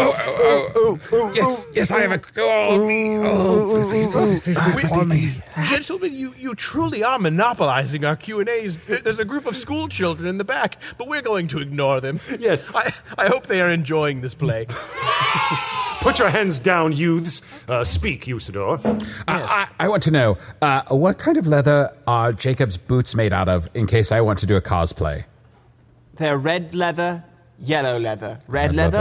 Yes, 1.35 1.66
yes, 1.72 1.90
I 1.90 2.00
have 2.00 2.12
a. 2.12 2.20
Oh, 2.38 2.87
me. 2.87 3.16
Oh, 3.16 3.87
please, 3.88 4.07
please, 4.09 4.40
please, 4.40 4.57
please, 4.59 4.90
call 4.90 5.05
me. 5.05 5.33
Gentlemen, 5.64 6.12
you, 6.12 6.35
you 6.38 6.55
truly 6.55 7.02
are 7.02 7.18
monopolizing 7.18 8.05
our 8.05 8.16
Q&As. 8.16 8.76
There's 8.87 9.18
a 9.18 9.24
group 9.24 9.46
of 9.46 9.57
school 9.57 9.88
children 9.88 10.28
in 10.28 10.37
the 10.37 10.44
back, 10.44 10.76
but 10.98 11.09
we're 11.09 11.22
going 11.22 11.48
to 11.48 11.59
ignore 11.59 12.00
them. 12.00 12.20
Yes. 12.38 12.64
I, 12.74 12.92
I 13.16 13.28
hope 13.28 13.46
they 13.46 13.61
are 13.61 13.70
enjoying 13.70 14.20
this 14.20 14.35
play. 14.35 14.66
put 16.02 16.18
your 16.18 16.28
hands 16.28 16.58
down, 16.58 16.92
youths. 16.92 17.42
Uh, 17.68 17.84
speak, 17.84 18.24
Usidore. 18.26 18.80
I, 19.28 19.68
I 19.78 19.88
want 19.88 20.02
to 20.04 20.10
know 20.10 20.38
uh, 20.60 20.82
what 20.88 21.18
kind 21.18 21.36
of 21.36 21.46
leather 21.46 21.94
are 22.06 22.32
Jacob's 22.32 22.76
boots 22.76 23.14
made 23.14 23.32
out 23.32 23.48
of 23.48 23.68
in 23.74 23.86
case 23.86 24.12
I 24.12 24.20
want 24.20 24.38
to 24.40 24.46
do 24.46 24.56
a 24.56 24.60
cosplay? 24.60 25.24
They're 26.16 26.38
red 26.38 26.74
leather, 26.74 27.24
yellow 27.58 27.98
leather. 27.98 28.40
Red, 28.46 28.74
Red 28.74 28.74
leather, 28.74 28.98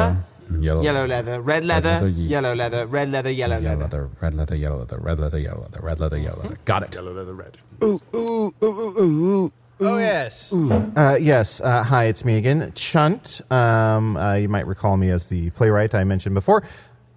leather, 0.49 0.61
yellow- 0.63 0.81
yellow 0.81 1.05
leather. 1.07 1.41
Red 1.41 1.65
leather, 1.65 1.89
leather, 1.93 2.07
ye- 2.07 2.27
yellow 2.27 2.53
leather. 2.55 2.85
Red 2.87 3.09
leather, 3.11 3.31
yellow, 3.31 3.59
Yellow 3.59 3.75
leather. 3.79 3.97
leather, 3.97 4.09
red 4.21 4.33
leather, 4.33 4.55
yellow 4.55 4.77
leather, 4.77 4.97
red 4.99 5.19
leather, 5.19 5.39
yellow 5.39 5.61
leather, 5.61 5.79
red 5.81 5.99
leather, 5.99 6.17
yellow 6.17 6.41
leather. 6.43 6.57
Got 6.65 6.83
it. 6.83 6.95
Yellow 6.95 7.13
leather, 7.13 7.33
red. 7.33 7.57
Ooh, 7.83 7.99
ooh, 8.15 8.17
ooh, 8.17 8.53
ooh, 8.63 8.99
ooh, 8.99 9.45
ooh. 9.45 9.53
Oh, 9.83 9.97
yes. 9.97 10.53
Uh, 10.53 11.17
yes. 11.19 11.59
Uh, 11.59 11.81
hi, 11.83 12.05
it's 12.05 12.23
me 12.23 12.37
again, 12.37 12.71
Chunt. 12.75 13.41
Um, 13.51 14.15
uh, 14.15 14.35
you 14.35 14.47
might 14.47 14.67
recall 14.67 14.95
me 14.95 15.09
as 15.09 15.27
the 15.29 15.49
playwright 15.51 15.95
I 15.95 16.03
mentioned 16.03 16.35
before. 16.35 16.61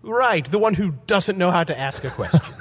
Right, 0.04 0.44
the 0.44 0.58
one 0.58 0.74
who 0.74 0.92
doesn't 1.06 1.38
know 1.38 1.50
how 1.50 1.64
to 1.64 1.78
ask 1.78 2.04
a 2.04 2.10
question. 2.10 2.40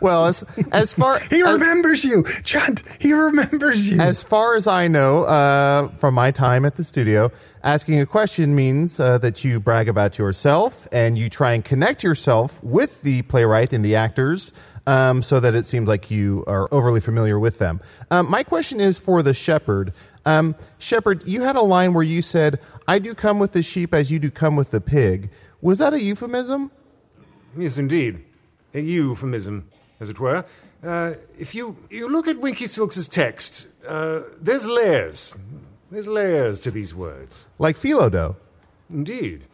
Well, 0.00 0.26
as 0.26 0.44
as 0.72 0.94
far 0.94 1.18
He 1.30 1.42
as, 1.42 1.52
remembers 1.60 2.02
you, 2.04 2.24
Chunt. 2.44 2.82
He 2.98 3.12
remembers 3.12 3.88
you. 3.88 4.00
as 4.00 4.22
far 4.22 4.54
as 4.56 4.66
I 4.66 4.88
know, 4.88 5.24
uh, 5.24 5.88
from 5.98 6.14
my 6.14 6.30
time 6.30 6.64
at 6.64 6.76
the 6.76 6.84
studio, 6.84 7.30
asking 7.62 8.00
a 8.00 8.06
question 8.06 8.54
means 8.54 8.98
uh, 8.98 9.18
that 9.18 9.44
you 9.44 9.60
brag 9.60 9.90
about 9.90 10.16
yourself 10.18 10.88
and 10.90 11.18
you 11.18 11.28
try 11.28 11.52
and 11.52 11.62
connect 11.62 12.02
yourself 12.02 12.62
with 12.62 13.02
the 13.02 13.22
playwright 13.22 13.74
and 13.74 13.84
the 13.84 13.96
actors. 13.96 14.52
Um, 14.86 15.20
so 15.20 15.40
that 15.40 15.56
it 15.56 15.66
seems 15.66 15.88
like 15.88 16.12
you 16.12 16.44
are 16.46 16.68
overly 16.72 17.00
familiar 17.00 17.40
with 17.40 17.58
them. 17.58 17.80
Um, 18.12 18.30
my 18.30 18.44
question 18.44 18.78
is 18.80 19.00
for 19.00 19.20
the 19.20 19.34
shepherd. 19.34 19.92
Um, 20.24 20.54
shepherd, 20.78 21.26
you 21.26 21.42
had 21.42 21.56
a 21.56 21.60
line 21.62 21.92
where 21.92 22.04
you 22.04 22.22
said, 22.22 22.60
"I 22.86 23.00
do 23.00 23.12
come 23.12 23.40
with 23.40 23.50
the 23.50 23.64
sheep 23.64 23.92
as 23.92 24.12
you 24.12 24.20
do 24.20 24.30
come 24.30 24.54
with 24.54 24.70
the 24.70 24.80
pig." 24.80 25.30
Was 25.60 25.78
that 25.78 25.94
a 25.94 26.02
euphemism? 26.02 26.70
Yes, 27.56 27.78
indeed. 27.78 28.24
A 28.74 28.80
euphemism, 28.80 29.68
as 30.00 30.10
it 30.10 30.20
were. 30.20 30.44
Uh, 30.84 31.14
if 31.38 31.54
you, 31.54 31.76
you 31.90 32.08
look 32.08 32.28
at 32.28 32.38
Winky 32.38 32.66
Silks' 32.66 33.08
text, 33.08 33.68
uh, 33.86 34.20
there's 34.40 34.66
layers. 34.66 35.36
There's 35.90 36.06
layers 36.06 36.60
to 36.62 36.70
these 36.70 36.94
words. 36.94 37.46
Like 37.58 37.78
phyllo 37.78 38.10
dough. 38.10 38.36
Indeed. 38.90 39.44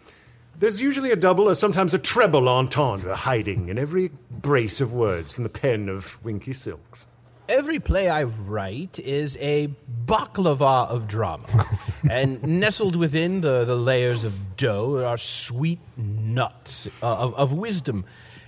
There's 0.58 0.80
usually 0.80 1.10
a 1.10 1.16
double 1.16 1.48
or 1.48 1.54
sometimes 1.54 1.94
a 1.94 1.98
treble 1.98 2.48
entendre 2.48 3.14
hiding 3.14 3.68
in 3.68 3.78
every 3.78 4.10
brace 4.30 4.80
of 4.80 4.92
words 4.92 5.32
from 5.32 5.44
the 5.44 5.50
pen 5.50 5.88
of 5.88 6.22
Winky 6.24 6.52
Silks. 6.52 7.06
Every 7.48 7.81
play 7.81 8.09
I 8.09 8.22
write 8.22 8.98
is 9.00 9.37
a 9.40 9.68
baklava 10.07 10.88
of 10.88 11.09
drama. 11.09 11.46
and 12.11 12.42
nestled 12.42 12.94
within 12.94 13.40
the, 13.40 13.64
the 13.64 13.74
layers 13.74 14.22
of 14.22 14.57
dough 14.57 15.05
are 15.05 15.18
sweet 15.18 15.81
nuts 15.96 16.87
uh, 17.02 17.16
of, 17.16 17.35
of 17.35 17.52
wisdom. 17.52 18.05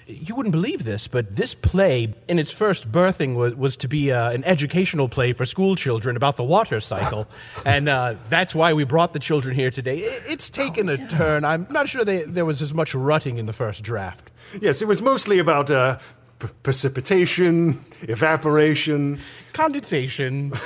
You 0.06 0.34
wouldn't 0.34 0.52
believe 0.52 0.84
this, 0.84 1.08
but 1.08 1.34
this 1.34 1.54
play, 1.54 2.14
in 2.28 2.38
its 2.38 2.52
first 2.52 2.92
birthing, 2.92 3.34
was, 3.34 3.54
was 3.54 3.76
to 3.78 3.88
be 3.88 4.12
uh, 4.12 4.30
an 4.30 4.44
educational 4.44 5.08
play 5.08 5.32
for 5.32 5.46
school 5.46 5.76
children 5.76 6.14
about 6.14 6.36
the 6.36 6.44
water 6.44 6.78
cycle. 6.78 7.26
and 7.64 7.88
uh, 7.88 8.14
that's 8.28 8.54
why 8.54 8.74
we 8.74 8.84
brought 8.84 9.12
the 9.12 9.18
children 9.18 9.56
here 9.56 9.70
today. 9.70 9.98
It, 9.98 10.22
it's 10.28 10.50
taken 10.50 10.88
a 10.88 10.98
turn. 11.08 11.44
I'm 11.44 11.66
not 11.70 11.88
sure 11.88 12.04
they, 12.04 12.24
there 12.24 12.44
was 12.44 12.62
as 12.62 12.74
much 12.74 12.94
rutting 12.94 13.38
in 13.38 13.46
the 13.46 13.54
first 13.54 13.82
draft. 13.82 14.30
Yes, 14.60 14.82
it 14.82 14.88
was 14.88 15.02
mostly 15.02 15.38
about 15.38 15.70
uh, 15.70 15.98
p- 16.46 16.54
precipitation, 16.62 17.84
evaporation. 18.02 19.20
Condensation. 19.52 20.52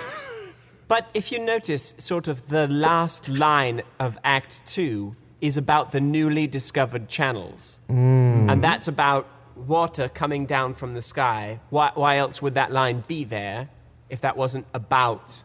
But 0.89 1.11
if 1.13 1.31
you 1.31 1.39
notice, 1.39 1.95
sort 1.99 2.29
of 2.29 2.49
the 2.49 2.67
last 2.67 3.29
line 3.29 3.83
of 4.01 4.19
Act 4.25 4.65
Two 4.65 5.17
is 5.43 5.59
about 5.59 5.93
the 5.93 6.01
newly 6.01 6.47
discovered 6.47 7.11
channels. 7.11 7.79
Mm. 7.91 8.51
And 8.51 8.65
that's 8.65 8.89
about 8.89 9.29
water 9.55 10.09
coming 10.09 10.47
down 10.47 10.73
from 10.73 10.95
the 10.95 11.03
sky. 11.03 11.61
Why, 11.69 11.91
why 11.95 12.17
else 12.17 12.41
would 12.41 12.55
that 12.55 12.73
line 12.73 13.05
be 13.07 13.25
there 13.25 13.69
if 14.09 14.23
that 14.23 14.37
wasn't 14.39 14.67
about 14.73 15.43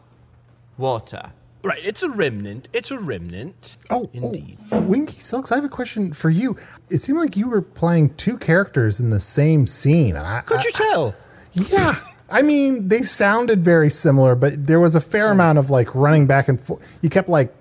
water? 0.78 1.32
Right, 1.64 1.80
it's 1.82 2.02
a 2.02 2.10
remnant. 2.10 2.68
It's 2.74 2.90
a 2.90 2.98
remnant. 2.98 3.78
Oh, 3.88 4.10
indeed. 4.12 4.58
oh, 4.70 4.82
Winky 4.82 5.18
Silks, 5.18 5.50
I 5.50 5.54
have 5.54 5.64
a 5.64 5.68
question 5.70 6.12
for 6.12 6.28
you. 6.28 6.58
It 6.90 7.00
seemed 7.00 7.18
like 7.18 7.38
you 7.38 7.48
were 7.48 7.62
playing 7.62 8.10
two 8.16 8.36
characters 8.36 9.00
in 9.00 9.08
the 9.08 9.18
same 9.18 9.66
scene. 9.66 10.14
I, 10.14 10.42
Could 10.42 10.62
you 10.62 10.72
tell? 10.72 11.14
Yeah. 11.54 11.98
I 12.28 12.42
mean, 12.42 12.88
they 12.88 13.00
sounded 13.00 13.64
very 13.64 13.90
similar, 13.90 14.34
but 14.34 14.66
there 14.66 14.78
was 14.78 14.94
a 14.94 15.00
fair 15.00 15.30
amount 15.30 15.56
of 15.58 15.70
like 15.70 15.94
running 15.94 16.26
back 16.26 16.48
and 16.48 16.60
forth. 16.60 16.82
You 17.00 17.08
kept 17.08 17.30
like 17.30 17.54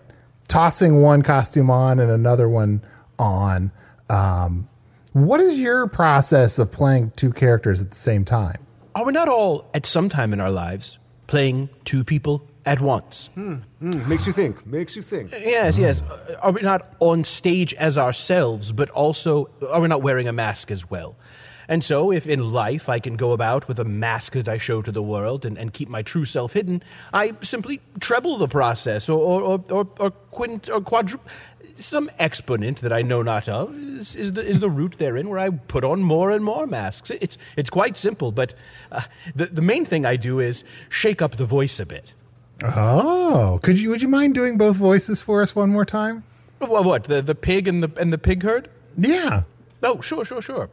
tossing 0.49 1.01
one 1.01 1.21
costume 1.21 1.69
on 1.69 1.99
and 1.99 2.11
another 2.11 2.49
one 2.49 2.81
on. 3.17 3.71
Um, 4.09 4.67
what 5.13 5.39
is 5.39 5.57
your 5.57 5.87
process 5.87 6.59
of 6.59 6.71
playing 6.71 7.13
two 7.15 7.31
characters 7.31 7.81
at 7.81 7.91
the 7.91 7.95
same 7.95 8.25
time? 8.25 8.65
Are 8.95 9.05
we 9.05 9.13
not 9.13 9.29
all, 9.29 9.69
at 9.73 9.85
some 9.85 10.09
time 10.09 10.33
in 10.33 10.41
our 10.41 10.51
lives, 10.51 10.97
playing 11.27 11.69
two 11.85 12.03
people 12.03 12.45
at 12.65 12.79
once. 12.79 13.29
Hmm, 13.33 13.57
makes 13.79 14.25
you 14.25 14.33
think. 14.33 14.65
Makes 14.65 14.95
you 14.95 15.01
think. 15.01 15.31
Yes, 15.31 15.77
yes. 15.77 16.01
Are 16.41 16.51
we 16.51 16.61
not 16.61 16.95
on 16.99 17.23
stage 17.23 17.73
as 17.73 17.97
ourselves, 17.97 18.71
but 18.71 18.89
also 18.91 19.49
are 19.69 19.81
we 19.81 19.87
not 19.87 20.01
wearing 20.01 20.27
a 20.27 20.33
mask 20.33 20.71
as 20.71 20.89
well? 20.89 21.15
And 21.67 21.83
so, 21.83 22.11
if 22.11 22.27
in 22.27 22.51
life 22.51 22.89
I 22.89 22.99
can 22.99 23.15
go 23.15 23.31
about 23.31 23.67
with 23.67 23.79
a 23.79 23.85
mask 23.85 24.33
that 24.33 24.47
I 24.47 24.57
show 24.57 24.81
to 24.81 24.91
the 24.91 25.01
world 25.01 25.45
and, 25.45 25.57
and 25.57 25.71
keep 25.71 25.89
my 25.89 26.01
true 26.01 26.25
self 26.25 26.53
hidden, 26.53 26.83
I 27.13 27.33
simply 27.41 27.81
treble 27.99 28.37
the 28.37 28.47
process 28.47 29.07
or, 29.07 29.19
or, 29.19 29.63
or, 29.69 29.87
or, 29.99 30.11
quint 30.11 30.69
or 30.69 30.81
quadruple. 30.81 31.25
Some 31.77 32.11
exponent 32.19 32.81
that 32.81 32.93
I 32.93 33.01
know 33.01 33.23
not 33.23 33.49
of 33.49 33.75
is, 33.75 34.13
is, 34.13 34.33
the, 34.33 34.41
is 34.41 34.59
the 34.59 34.69
route 34.69 34.97
therein 34.99 35.29
where 35.29 35.39
I 35.39 35.49
put 35.49 35.83
on 35.83 36.01
more 36.01 36.29
and 36.29 36.43
more 36.43 36.67
masks. 36.67 37.09
It's, 37.09 37.37
it's 37.57 37.69
quite 37.69 37.97
simple, 37.97 38.31
but 38.31 38.53
uh, 38.91 39.01
the, 39.33 39.47
the 39.47 39.61
main 39.61 39.83
thing 39.83 40.05
I 40.05 40.15
do 40.15 40.39
is 40.39 40.63
shake 40.89 41.21
up 41.21 41.37
the 41.37 41.45
voice 41.45 41.79
a 41.79 41.85
bit. 41.85 42.13
Oh, 42.61 43.59
could 43.63 43.79
you? 43.79 43.89
Would 43.89 44.01
you 44.01 44.07
mind 44.07 44.35
doing 44.35 44.57
both 44.57 44.75
voices 44.75 45.21
for 45.21 45.41
us 45.41 45.55
one 45.55 45.69
more 45.69 45.85
time? 45.85 46.23
What, 46.59 46.85
what 46.85 47.03
the, 47.05 47.21
the 47.21 47.35
pig 47.35 47.67
and 47.67 47.83
the, 47.83 47.91
and 47.99 48.13
the 48.13 48.17
pig 48.17 48.43
herd? 48.43 48.69
Yeah. 48.97 49.43
Oh, 49.81 49.99
sure, 50.01 50.23
sure, 50.23 50.41
sure. 50.41 50.69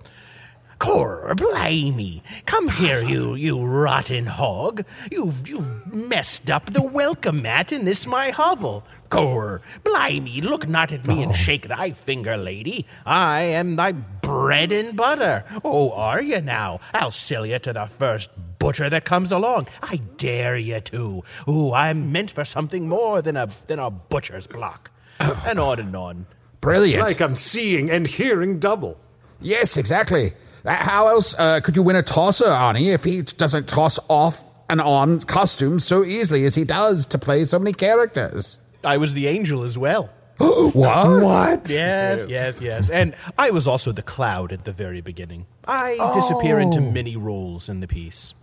Cor, 0.81 1.35
blimey. 1.37 2.23
Come 2.47 2.67
here, 2.69 3.03
you, 3.03 3.35
you 3.37 3.63
rotten 3.63 4.25
hog. 4.25 4.83
You've, 5.11 5.47
you've 5.47 5.93
messed 5.93 6.51
up 6.51 6.73
the 6.73 6.83
welcome 6.83 7.43
mat 7.43 7.71
in 7.71 7.85
this 7.85 8.07
my 8.07 8.31
hovel. 8.31 8.87
Cor, 9.11 9.61
blimey, 9.85 10.41
look 10.41 10.67
not 10.67 10.91
at 10.91 11.07
me 11.07 11.23
and 11.23 11.33
oh. 11.33 11.35
shake 11.35 11.69
thy 11.69 11.91
finger, 11.91 12.39
lady. 12.39 12.87
I 13.05 13.43
am 13.43 13.77
thy 13.77 13.93
bread 13.93 14.73
and 14.73 14.97
butter. 14.97 15.45
Oh, 15.63 15.93
are 15.93 16.23
you 16.23 16.41
now? 16.41 16.81
I'll 16.95 17.11
sell 17.11 17.45
you 17.45 17.59
to 17.59 17.75
the 17.75 17.85
first 17.85 18.31
butcher 18.59 18.89
that 18.89 19.05
comes 19.05 19.31
along. 19.31 19.69
I 19.83 19.97
dare 20.17 20.57
you 20.57 20.81
to. 20.81 21.23
Ooh, 21.47 21.75
I'm 21.75 22.11
meant 22.11 22.31
for 22.31 22.47
something 22.47 22.89
more 22.89 23.21
than 23.21 23.37
a, 23.37 23.51
than 23.67 23.79
a 23.79 23.91
butcher's 23.91 24.47
block. 24.47 24.91
Oh. 25.21 25.45
and 25.47 25.61
on 25.61 25.79
and 25.79 25.95
on. 25.95 26.27
Brilliant. 26.63 27.03
Like 27.03 27.21
I'm 27.21 27.37
seeing 27.37 27.91
and 27.91 28.07
hearing 28.07 28.59
double. 28.59 28.99
Yes, 29.43 29.77
exactly. 29.77 30.33
How 30.65 31.09
else 31.09 31.35
uh, 31.39 31.61
could 31.61 31.77
you 31.77 31.83
win 31.83 31.97
a 31.97 32.03
tosser, 32.03 32.47
Arnie, 32.47 32.93
if 32.93 33.05
he 33.05 33.23
doesn't 33.23 33.69
toss 33.69 33.99
off 34.09 34.43
and 34.69 34.81
on 34.81 35.21
costumes 35.21 35.85
so 35.85 36.05
easily 36.05 36.45
as 36.45 36.55
he 36.55 36.65
does 36.65 37.07
to 37.07 37.19
play 37.19 37.45
so 37.45 37.59
many 37.59 37.73
characters? 37.73 38.59
I 38.85 38.97
was 38.99 39.15
the 39.15 39.27
angel 39.27 39.63
as 39.63 39.77
well. 39.77 40.11
what? 40.39 40.73
What? 40.75 41.69
Yes, 41.69 42.27
yes, 42.29 42.61
yes. 42.61 42.89
And 42.89 43.15
I 43.37 43.51
was 43.51 43.67
also 43.67 43.93
the 43.93 44.03
cloud 44.03 44.53
at 44.53 44.65
the 44.65 44.73
very 44.73 45.01
beginning. 45.01 45.47
I 45.67 46.13
disappear 46.15 46.59
into 46.59 46.81
many 46.81 47.17
roles 47.17 47.69
in 47.69 47.81
the 47.81 47.89
piece. 47.89 48.35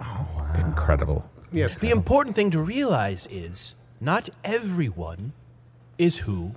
Oh, 0.00 0.28
wow. 0.36 0.66
incredible. 0.66 1.30
Yes. 1.52 1.76
The 1.76 1.90
important 1.90 2.34
thing 2.34 2.50
to 2.50 2.58
realize 2.58 3.28
is 3.30 3.76
not 4.00 4.28
everyone 4.42 5.32
is 5.98 6.18
who 6.18 6.56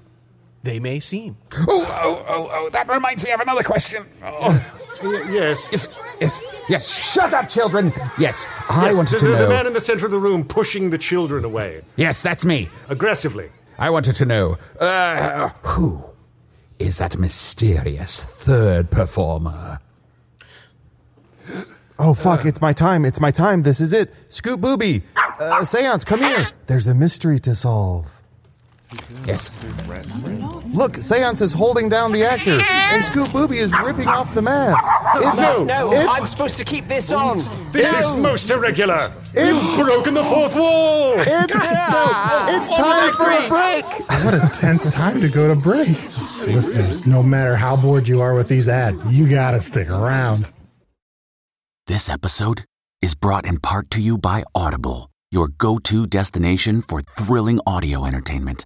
they 0.63 0.79
may 0.79 0.99
seem. 0.99 1.37
Oh, 1.55 1.65
oh, 1.67 2.25
oh, 2.27 2.49
oh, 2.51 2.69
that 2.71 2.89
reminds 2.89 3.23
me 3.23 3.31
of 3.31 3.39
another 3.39 3.63
question. 3.63 4.05
Oh, 4.23 4.63
Y- 5.03 5.29
yes. 5.31 5.69
yes, 5.71 5.87
yes, 6.19 6.41
yes. 6.67 6.89
Shut 6.89 7.31
up, 7.33 7.47
children. 7.49 7.93
Yes, 8.17 8.45
I 8.67 8.87
Yes, 8.87 8.95
wanted 8.97 9.13
the, 9.13 9.19
to 9.19 9.25
the 9.27 9.39
know. 9.43 9.49
man 9.49 9.67
in 9.67 9.73
the 9.73 9.79
center 9.79 10.05
of 10.05 10.11
the 10.11 10.17
room 10.19 10.43
pushing 10.43 10.89
the 10.89 10.97
children 10.97 11.45
away 11.45 11.81
Yes, 11.97 12.23
that's 12.23 12.43
me. 12.43 12.69
aggressively. 12.89 13.49
I 13.77 13.91
wanted 13.91 14.15
to 14.15 14.25
know 14.25 14.57
uh, 14.79 15.49
who 15.61 16.03
is 16.79 16.97
that 16.97 17.15
mysterious 17.15 18.23
third 18.23 18.89
performer? 18.89 19.79
Oh 21.99 22.13
fuck! 22.13 22.45
It's 22.45 22.61
my 22.61 22.73
time. 22.73 23.05
It's 23.05 23.19
my 23.19 23.31
time. 23.31 23.61
This 23.63 23.79
is 23.81 23.93
it. 23.93 24.13
Scoop 24.29 24.61
Booby, 24.61 25.03
uh, 25.39 25.63
Seance, 25.63 26.05
come 26.05 26.19
here. 26.19 26.45
There's 26.67 26.87
a 26.87 26.93
mystery 26.93 27.39
to 27.39 27.55
solve. 27.55 28.05
Yes. 29.25 29.51
Look, 30.73 30.95
Seance 31.01 31.41
is 31.41 31.51
holding 31.53 31.89
down 31.89 32.11
the 32.13 32.23
actor, 32.23 32.59
and 32.61 33.03
Scoop 33.03 33.31
Booby 33.33 33.57
is 33.57 33.71
ripping 33.83 34.07
off 34.07 34.33
the 34.33 34.41
mask. 34.41 34.81
It's, 35.15 35.37
No, 35.37 35.63
No, 35.65 35.91
it's, 35.91 36.07
I'm 36.09 36.21
supposed 36.23 36.57
to 36.57 36.63
keep 36.65 36.87
this 36.87 37.11
on. 37.11 37.39
This 37.71 37.91
is 37.93 38.21
most 38.21 38.49
irregular. 38.49 39.11
It's- 39.33 39.53
You've 39.77 39.85
broken 39.85 40.13
the 40.13 40.23
fourth 40.23 40.55
wall. 40.55 41.15
it's, 41.17 41.27
it's 41.33 42.69
time 42.71 43.13
for 43.13 43.29
a 43.29 43.49
break. 43.49 43.85
What 44.23 44.33
a 44.33 44.49
tense 44.53 44.89
time 44.91 45.19
to 45.21 45.29
go 45.29 45.47
to 45.53 45.55
break. 45.59 45.89
Listeners, 46.47 47.05
no 47.05 47.21
matter 47.21 47.55
how 47.57 47.75
bored 47.75 48.07
you 48.07 48.21
are 48.21 48.35
with 48.35 48.47
these 48.47 48.69
ads, 48.69 49.03
you 49.07 49.29
gotta 49.29 49.59
stick 49.59 49.89
around. 49.89 50.47
This 51.87 52.09
episode 52.09 52.63
is 53.01 53.15
brought 53.15 53.45
in 53.45 53.59
part 53.59 53.89
to 53.91 54.01
you 54.01 54.17
by 54.17 54.43
Audible, 54.55 55.09
your 55.31 55.49
go 55.49 55.77
to 55.79 56.05
destination 56.05 56.81
for 56.81 57.01
thrilling 57.01 57.59
audio 57.67 58.05
entertainment. 58.05 58.65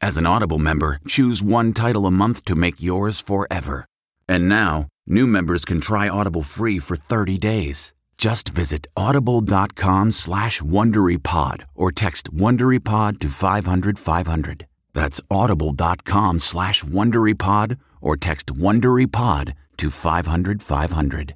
as 0.00 0.16
an 0.16 0.26
Audible 0.26 0.58
member, 0.58 0.98
choose 1.06 1.42
one 1.42 1.72
title 1.72 2.06
a 2.06 2.10
month 2.10 2.44
to 2.46 2.54
make 2.54 2.82
yours 2.82 3.20
forever. 3.20 3.84
And 4.28 4.48
now, 4.48 4.88
new 5.06 5.26
members 5.26 5.64
can 5.64 5.80
try 5.80 6.08
Audible 6.08 6.42
free 6.42 6.78
for 6.78 6.96
30 6.96 7.38
days. 7.38 7.92
Just 8.18 8.50
visit 8.50 8.86
audible.com 8.96 10.10
slash 10.10 10.60
WonderyPod 10.60 11.64
or 11.74 11.90
text 11.90 12.34
WonderyPod 12.34 13.18
to 13.20 13.28
500 13.28 13.98
500. 13.98 14.66
That's 14.92 15.20
audible.com 15.30 16.38
slash 16.38 16.84
WonderyPod 16.84 17.78
or 18.02 18.16
text 18.16 18.48
WonderyPod 18.48 19.54
to 19.78 19.90
500 19.90 20.62
500. 20.62 21.34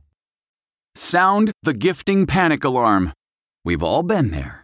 Sound 0.95 1.53
the 1.63 1.75
gifting 1.75 2.27
panic 2.27 2.65
alarm. 2.65 3.13
We've 3.65 3.83
all 3.83 4.03
been 4.03 4.31
there. 4.31 4.64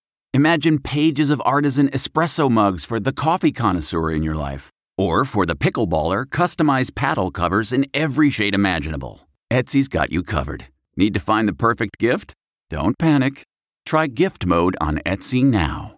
Imagine 0.33 0.79
pages 0.79 1.29
of 1.29 1.41
artisan 1.43 1.89
espresso 1.89 2.49
mugs 2.49 2.85
for 2.85 3.01
the 3.01 3.11
coffee 3.11 3.51
connoisseur 3.51 4.09
in 4.11 4.23
your 4.23 4.35
life, 4.35 4.69
or 4.97 5.25
for 5.25 5.45
the 5.45 5.57
pickleballer, 5.57 6.23
customized 6.23 6.95
paddle 6.95 7.31
covers 7.31 7.73
in 7.73 7.85
every 7.93 8.29
shade 8.29 8.55
imaginable. 8.55 9.27
Etsy's 9.51 9.89
got 9.89 10.09
you 10.13 10.23
covered. 10.23 10.67
Need 10.95 11.13
to 11.15 11.19
find 11.19 11.49
the 11.49 11.53
perfect 11.53 11.97
gift? 11.97 12.33
Don't 12.69 12.97
panic. 12.97 13.43
Try 13.85 14.07
Gift 14.07 14.45
Mode 14.45 14.77
on 14.79 14.99
Etsy 14.99 15.43
now. 15.43 15.97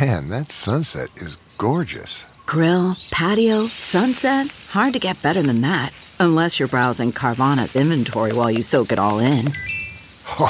Man, 0.00 0.28
that 0.30 0.50
sunset 0.50 1.10
is 1.16 1.36
gorgeous. 1.58 2.26
Grill, 2.44 2.96
patio, 3.12 3.68
sunset. 3.68 4.48
Hard 4.70 4.94
to 4.94 4.98
get 4.98 5.22
better 5.22 5.42
than 5.42 5.60
that. 5.60 5.92
Unless 6.18 6.58
you're 6.58 6.66
browsing 6.66 7.12
Carvana's 7.12 7.76
inventory 7.76 8.32
while 8.32 8.50
you 8.50 8.62
soak 8.62 8.90
it 8.90 8.98
all 8.98 9.20
in. 9.20 9.52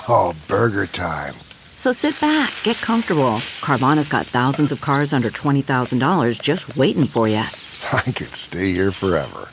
Oh, 0.08 0.34
burger 0.48 0.86
time. 0.86 1.34
So 1.76 1.92
sit 1.92 2.18
back, 2.20 2.52
get 2.62 2.76
comfortable. 2.78 3.36
Carvana's 3.60 4.08
got 4.08 4.26
thousands 4.26 4.72
of 4.72 4.80
cars 4.80 5.12
under 5.12 5.28
$20,000 5.30 6.40
just 6.40 6.74
waiting 6.76 7.06
for 7.06 7.28
you. 7.28 7.36
I 7.92 8.02
could 8.02 8.34
stay 8.34 8.72
here 8.72 8.90
forever. 8.90 9.48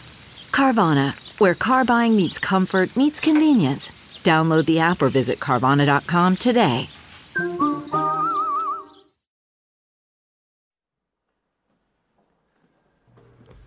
Carvana, 0.51 1.13
where 1.39 1.53
car 1.53 1.83
buying 1.83 2.15
meets 2.15 2.39
comfort, 2.39 2.95
meets 2.95 3.19
convenience. 3.19 3.91
Download 4.23 4.65
the 4.65 4.79
app 4.79 5.02
or 5.02 5.10
visit 5.10 5.39
Carvana.com 5.39 6.37
today. 6.37 6.87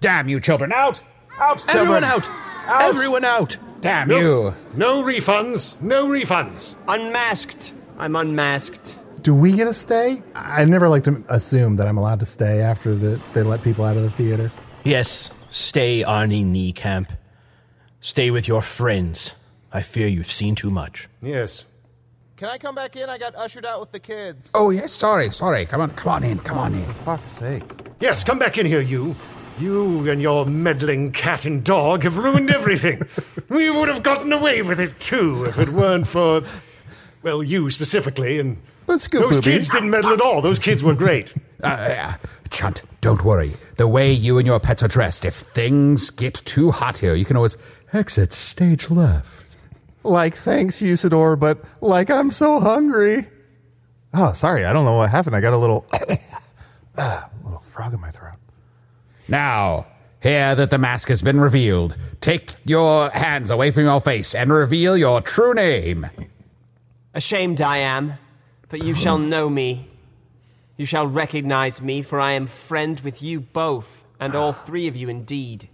Damn 0.01 0.29
you, 0.29 0.41
children! 0.41 0.73
Out! 0.73 1.03
Out, 1.39 1.59
children! 1.59 1.77
Everyone 1.77 2.05
out! 2.05 2.29
Out! 2.67 2.83
Everyone 2.83 3.25
out! 3.25 3.57
Damn 3.81 4.09
No, 4.09 4.19
you! 4.19 4.55
no 4.75 5.03
refunds. 5.03 5.81
No 5.81 6.07
refunds. 6.09 6.77
Unmasked. 6.89 7.73
I'm 7.99 8.17
unmasked. 8.17 8.99
Do 9.23 9.35
we 9.35 9.53
get 9.53 9.65
to 9.65 9.75
stay? 9.75 10.23
I 10.35 10.65
never 10.65 10.89
like 10.89 11.05
to 11.05 11.25
assume 11.29 11.77
that 11.77 11.89
I'm 11.89 11.99
allowed 11.99 12.21
to 12.21 12.27
stay 12.27 12.61
after 12.61 12.95
the, 12.95 13.21
they 13.35 13.43
let 13.43 13.63
people 13.63 13.85
out 13.85 13.97
of 13.97 14.03
the 14.03 14.11
theater. 14.11 14.53
Yes, 14.85 15.31
Stay, 15.57 16.03
Arnie 16.03 16.45
Niekamp. 16.45 17.09
Stay 18.01 18.31
with 18.31 18.47
your 18.47 18.61
friends. 18.61 19.33
I 19.73 19.81
fear 19.81 20.07
you've 20.07 20.31
seen 20.31 20.55
too 20.55 20.71
much. 20.71 21.09
Yes. 21.23 21.65
Can 22.37 22.51
I 22.51 22.59
come 22.59 22.75
back 22.75 22.95
in? 22.95 23.09
I 23.09 23.17
got 23.17 23.35
ushered 23.35 23.65
out 23.65 23.81
with 23.81 23.91
the 23.91 23.99
kids. 23.99 24.51
Oh, 24.55 24.69
yes, 24.69 24.93
sorry, 24.93 25.31
sorry. 25.31 25.65
Come 25.65 25.81
on, 25.81 25.91
come 25.93 26.13
on 26.13 26.25
in, 26.25 26.39
come 26.41 26.59
on 26.59 26.75
in. 26.75 26.85
For 26.85 26.93
fuck's 26.93 27.31
sake. 27.31 27.63
Yes, 28.01 28.23
come 28.23 28.39
back 28.39 28.59
in 28.59 28.67
here, 28.67 28.83
you. 28.83 29.17
You 29.59 30.11
and 30.11 30.21
your 30.21 30.45
meddling 30.45 31.13
cat 31.13 31.47
and 31.47 31.65
dog 31.65 32.03
have 32.03 32.19
ruined 32.19 32.51
everything. 32.51 33.01
we 33.49 33.71
would 33.71 33.89
have 33.89 34.03
gotten 34.03 34.31
away 34.31 34.61
with 34.61 34.79
it, 34.79 35.01
too, 35.01 35.47
if 35.47 35.59
it 35.59 35.71
weren't 35.71 36.07
for, 36.07 36.43
well, 37.23 37.43
you 37.43 37.71
specifically. 37.71 38.39
And 38.39 38.59
Let's 38.87 39.05
scoop, 39.05 39.23
those 39.23 39.41
Booby. 39.41 39.53
kids 39.53 39.69
didn't 39.69 39.91
meddle 39.91 40.13
at 40.13 40.21
all. 40.21 40.41
Those 40.41 40.59
kids 40.59 40.83
were 40.83 40.95
great. 40.95 41.33
Uh, 41.65 41.69
uh, 41.69 42.15
Chunt, 42.51 42.83
don't 43.01 43.25
worry. 43.25 43.55
The 43.77 43.89
way 43.89 44.13
you 44.13 44.37
and 44.37 44.47
your 44.47 44.61
pets 44.61 44.83
are 44.83 44.89
dressed, 44.89 45.25
if 45.25 45.35
things 45.35 46.11
get 46.11 46.35
too 46.35 46.71
hot 46.71 46.99
here, 46.99 47.15
you 47.15 47.25
can 47.25 47.35
always 47.35 47.57
exit 47.95 48.35
stage 48.35 48.91
left. 48.91 49.57
Like, 50.05 50.37
thanks, 50.37 50.83
Usidore, 50.83 51.41
but 51.41 51.65
like 51.81 52.11
I'm 52.11 52.31
so 52.31 52.61
hungry. 52.61 53.27
Oh, 54.13 54.35
sorry. 54.35 54.67
I 54.67 54.75
don't 54.75 54.85
know 54.85 54.97
what 54.97 55.09
happened. 55.09 55.35
I 55.35 55.41
got 55.41 55.55
a 55.55 55.57
little, 55.57 55.87
ah, 56.99 57.31
little 57.43 57.61
frog 57.61 57.95
in 57.95 58.01
my 58.01 58.11
throat. 58.11 58.37
Now, 59.27 59.87
here 60.21 60.55
that 60.55 60.69
the 60.69 60.79
mask 60.79 61.09
has 61.09 61.23
been 61.23 61.41
revealed, 61.41 61.97
take 62.21 62.53
your 62.65 63.09
hands 63.09 63.51
away 63.51 63.71
from 63.71 63.85
your 63.85 64.01
face 64.03 64.35
and 64.35 64.53
reveal 64.53 64.95
your 64.95 65.23
true 65.23 65.55
name. 65.55 66.07
Ashamed 67.17 67.63
I 67.63 67.79
am, 67.79 68.13
but 68.69 68.85
you 68.85 68.95
shall 68.95 69.17
know 69.17 69.49
me. 69.49 69.89
You 70.77 70.85
shall 70.85 71.07
recognize 71.07 71.81
me, 71.81 72.03
for 72.03 72.21
I 72.21 72.33
am 72.33 72.47
friend 72.47 73.01
with 73.01 73.23
you 73.23 73.41
both, 73.41 74.05
and 74.21 74.35
all 74.35 74.53
three 74.53 74.87
of 74.87 74.97
you 74.97 75.09
indeed. 75.09 75.71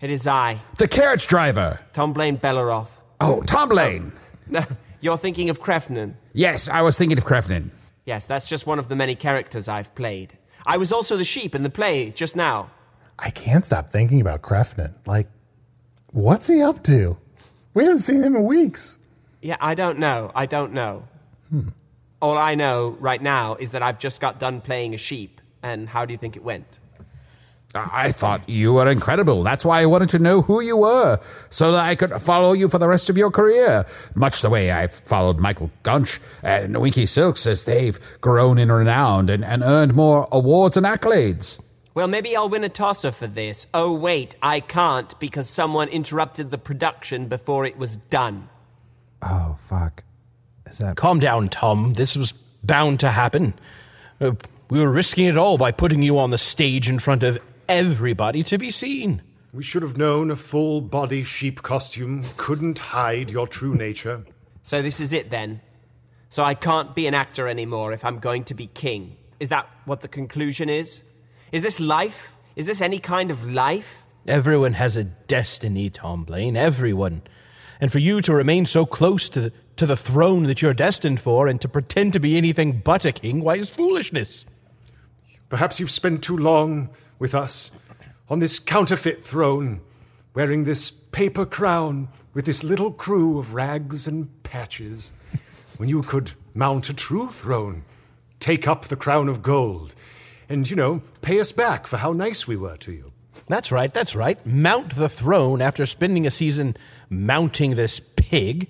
It 0.00 0.10
is 0.10 0.28
I, 0.28 0.62
The 0.78 0.86
carriage 0.86 1.26
driver. 1.26 1.80
Tom 1.92 2.12
Blaine 2.12 2.38
Belleroth. 2.38 3.00
Oh, 3.20 3.42
Tom 3.42 3.70
Lane. 3.70 4.12
No, 4.46 4.64
you're 5.00 5.18
thinking 5.18 5.50
of 5.50 5.58
Krefnen. 5.60 6.14
Yes, 6.34 6.68
I 6.68 6.82
was 6.82 6.96
thinking 6.96 7.18
of 7.18 7.24
Krefnen. 7.24 7.70
Yes, 8.04 8.28
that's 8.28 8.48
just 8.48 8.64
one 8.64 8.78
of 8.78 8.88
the 8.88 8.94
many 8.94 9.16
characters 9.16 9.66
I've 9.66 9.92
played. 9.96 10.38
I 10.64 10.76
was 10.76 10.92
also 10.92 11.16
the 11.16 11.24
sheep 11.24 11.52
in 11.52 11.64
the 11.64 11.70
play 11.70 12.10
just 12.10 12.36
now. 12.36 12.70
I 13.18 13.30
can't 13.30 13.66
stop 13.66 13.90
thinking 13.90 14.20
about 14.20 14.42
Krefnen. 14.42 14.94
Like, 15.04 15.26
what's 16.12 16.46
he 16.46 16.62
up 16.62 16.84
to? 16.84 17.16
We 17.74 17.82
haven't 17.82 17.98
seen 17.98 18.22
him 18.22 18.36
in 18.36 18.44
weeks. 18.44 18.98
Yeah, 19.42 19.56
I 19.60 19.74
don't 19.74 19.98
know. 19.98 20.30
I 20.34 20.46
don't 20.46 20.72
know. 20.72 21.04
Hmm. 21.50 21.68
All 22.22 22.38
I 22.38 22.54
know 22.54 22.96
right 23.00 23.20
now 23.20 23.56
is 23.56 23.72
that 23.72 23.82
I've 23.82 23.98
just 23.98 24.20
got 24.20 24.38
done 24.38 24.60
playing 24.60 24.94
a 24.94 24.98
sheep. 24.98 25.40
And 25.62 25.88
how 25.88 26.04
do 26.04 26.12
you 26.12 26.18
think 26.18 26.36
it 26.36 26.42
went? 26.42 26.78
I 27.74 28.12
thought 28.12 28.48
you 28.48 28.74
were 28.74 28.88
incredible. 28.88 29.42
That's 29.42 29.64
why 29.64 29.80
I 29.80 29.86
wanted 29.86 30.10
to 30.10 30.18
know 30.18 30.42
who 30.42 30.60
you 30.60 30.76
were, 30.76 31.18
so 31.48 31.72
that 31.72 31.80
I 31.80 31.94
could 31.94 32.20
follow 32.20 32.52
you 32.52 32.68
for 32.68 32.78
the 32.78 32.88
rest 32.88 33.08
of 33.08 33.16
your 33.16 33.30
career. 33.30 33.86
Much 34.14 34.42
the 34.42 34.50
way 34.50 34.70
I've 34.70 34.92
followed 34.92 35.38
Michael 35.38 35.70
Gunch 35.82 36.20
and 36.42 36.76
Winky 36.78 37.06
Silks 37.06 37.46
as 37.46 37.64
they've 37.64 37.98
grown 38.20 38.58
in 38.58 38.70
renown 38.70 39.30
and, 39.30 39.44
and 39.44 39.62
earned 39.62 39.94
more 39.94 40.28
awards 40.30 40.76
and 40.76 40.84
accolades. 40.84 41.58
Well, 41.94 42.08
maybe 42.08 42.36
I'll 42.36 42.48
win 42.48 42.64
a 42.64 42.68
tosser 42.68 43.10
for 43.10 43.26
this. 43.26 43.66
Oh, 43.72 43.92
wait, 43.92 44.36
I 44.42 44.60
can't 44.60 45.18
because 45.18 45.48
someone 45.48 45.88
interrupted 45.88 46.50
the 46.50 46.58
production 46.58 47.28
before 47.28 47.64
it 47.64 47.78
was 47.78 47.96
done. 47.96 48.48
Oh, 49.22 49.56
fuck. 49.68 50.02
Is 50.66 50.78
that. 50.78 50.96
Calm 50.96 51.20
down, 51.20 51.48
Tom. 51.48 51.94
This 51.94 52.16
was 52.16 52.32
bound 52.62 53.00
to 53.00 53.10
happen. 53.10 53.54
Uh, 54.20 54.32
we 54.70 54.80
were 54.80 54.90
risking 54.90 55.26
it 55.26 55.36
all 55.36 55.58
by 55.58 55.70
putting 55.70 56.02
you 56.02 56.18
on 56.18 56.30
the 56.30 56.38
stage 56.38 56.88
in 56.88 56.98
front 56.98 57.22
of 57.22 57.38
everybody 57.68 58.42
to 58.44 58.58
be 58.58 58.70
seen. 58.70 59.22
We 59.52 59.62
should 59.62 59.82
have 59.82 59.98
known 59.98 60.30
a 60.30 60.36
full 60.36 60.80
body 60.80 61.22
sheep 61.22 61.62
costume 61.62 62.24
couldn't 62.38 62.78
hide 62.78 63.30
your 63.30 63.46
true 63.46 63.74
nature. 63.74 64.24
So 64.62 64.80
this 64.80 64.98
is 64.98 65.12
it 65.12 65.28
then. 65.28 65.60
So 66.30 66.42
I 66.42 66.54
can't 66.54 66.94
be 66.94 67.06
an 67.06 67.12
actor 67.14 67.48
anymore 67.48 67.92
if 67.92 68.04
I'm 68.04 68.18
going 68.18 68.44
to 68.44 68.54
be 68.54 68.66
king. 68.68 69.16
Is 69.38 69.50
that 69.50 69.68
what 69.84 70.00
the 70.00 70.08
conclusion 70.08 70.70
is? 70.70 71.02
Is 71.50 71.62
this 71.62 71.78
life? 71.78 72.34
Is 72.56 72.66
this 72.66 72.80
any 72.80 72.98
kind 72.98 73.30
of 73.30 73.50
life? 73.50 74.06
Everyone 74.26 74.72
has 74.72 74.96
a 74.96 75.04
destiny, 75.04 75.90
Tomblain. 75.90 76.56
Everyone. 76.56 77.22
And 77.82 77.90
for 77.90 77.98
you 77.98 78.20
to 78.20 78.32
remain 78.32 78.64
so 78.64 78.86
close 78.86 79.28
to 79.30 79.40
the, 79.40 79.52
to 79.74 79.86
the 79.86 79.96
throne 79.96 80.44
that 80.44 80.62
you're 80.62 80.72
destined 80.72 81.18
for 81.18 81.48
and 81.48 81.60
to 81.60 81.68
pretend 81.68 82.12
to 82.12 82.20
be 82.20 82.36
anything 82.36 82.78
but 82.78 83.04
a 83.04 83.10
king, 83.10 83.40
why, 83.40 83.56
is 83.56 83.72
foolishness. 83.72 84.44
Perhaps 85.48 85.80
you've 85.80 85.90
spent 85.90 86.22
too 86.22 86.36
long 86.36 86.90
with 87.18 87.34
us 87.34 87.72
on 88.30 88.38
this 88.38 88.60
counterfeit 88.60 89.24
throne, 89.24 89.80
wearing 90.32 90.62
this 90.62 90.92
paper 90.92 91.44
crown 91.44 92.06
with 92.34 92.46
this 92.46 92.62
little 92.62 92.92
crew 92.92 93.40
of 93.40 93.52
rags 93.52 94.06
and 94.06 94.30
patches, 94.44 95.12
when 95.76 95.88
you 95.88 96.02
could 96.02 96.30
mount 96.54 96.88
a 96.88 96.94
true 96.94 97.30
throne, 97.30 97.84
take 98.38 98.68
up 98.68 98.84
the 98.84 98.96
crown 98.96 99.28
of 99.28 99.42
gold, 99.42 99.92
and, 100.48 100.70
you 100.70 100.76
know, 100.76 101.02
pay 101.20 101.40
us 101.40 101.50
back 101.50 101.88
for 101.88 101.96
how 101.96 102.12
nice 102.12 102.46
we 102.46 102.56
were 102.56 102.76
to 102.76 102.92
you. 102.92 103.12
That's 103.48 103.72
right, 103.72 103.92
that's 103.92 104.14
right. 104.14 104.38
Mount 104.46 104.94
the 104.94 105.08
throne 105.08 105.60
after 105.60 105.84
spending 105.84 106.28
a 106.28 106.30
season 106.30 106.76
mounting 107.12 107.74
this 107.74 108.00
pig, 108.16 108.68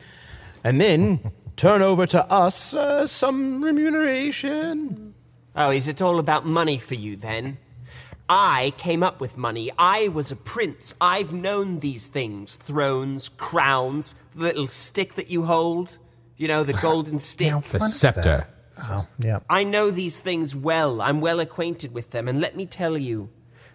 and 0.65 0.81
then 0.81 1.33
turn 1.57 1.81
over 1.83 2.07
to 2.07 2.25
us 2.31 2.75
uh, 2.75 3.07
some 3.07 3.63
remuneration. 3.63 5.15
Oh, 5.55 5.71
is 5.71 5.89
it 5.89 6.03
all 6.03 6.19
about 6.19 6.47
money 6.47 6.79
for 6.79 6.95
you 6.95 7.17
then? 7.17 7.59
I 8.29 8.73
came 8.79 9.03
up 9.03 9.21
with 9.21 9.37
money. 9.37 9.71
I 9.79 10.09
was 10.09 10.31
a 10.31 10.37
prince. 10.37 10.95
I've 11.01 11.33
known 11.35 11.81
these 11.81 12.07
things 12.07 12.57
thrones, 12.57 13.29
crowns, 13.29 14.15
the 14.35 14.43
little 14.45 14.67
stick 14.67 15.15
that 15.15 15.31
you 15.31 15.45
hold. 15.45 15.99
You 16.39 16.49
know, 16.49 16.65
the 16.65 16.73
golden 16.81 17.19
stick. 17.19 17.49
Yeah, 17.49 17.61
The 17.61 17.81
scepter. 17.81 18.47
Oh, 18.85 19.07
yeah. 19.19 19.41
I 19.51 19.65
know 19.65 19.91
these 19.91 20.19
things 20.19 20.57
well. 20.57 21.03
I'm 21.03 21.21
well 21.21 21.41
acquainted 21.41 21.93
with 21.93 22.11
them. 22.13 22.27
And 22.27 22.41
let 22.41 22.57
me 22.57 22.65
tell 22.65 22.97
you, 22.97 23.29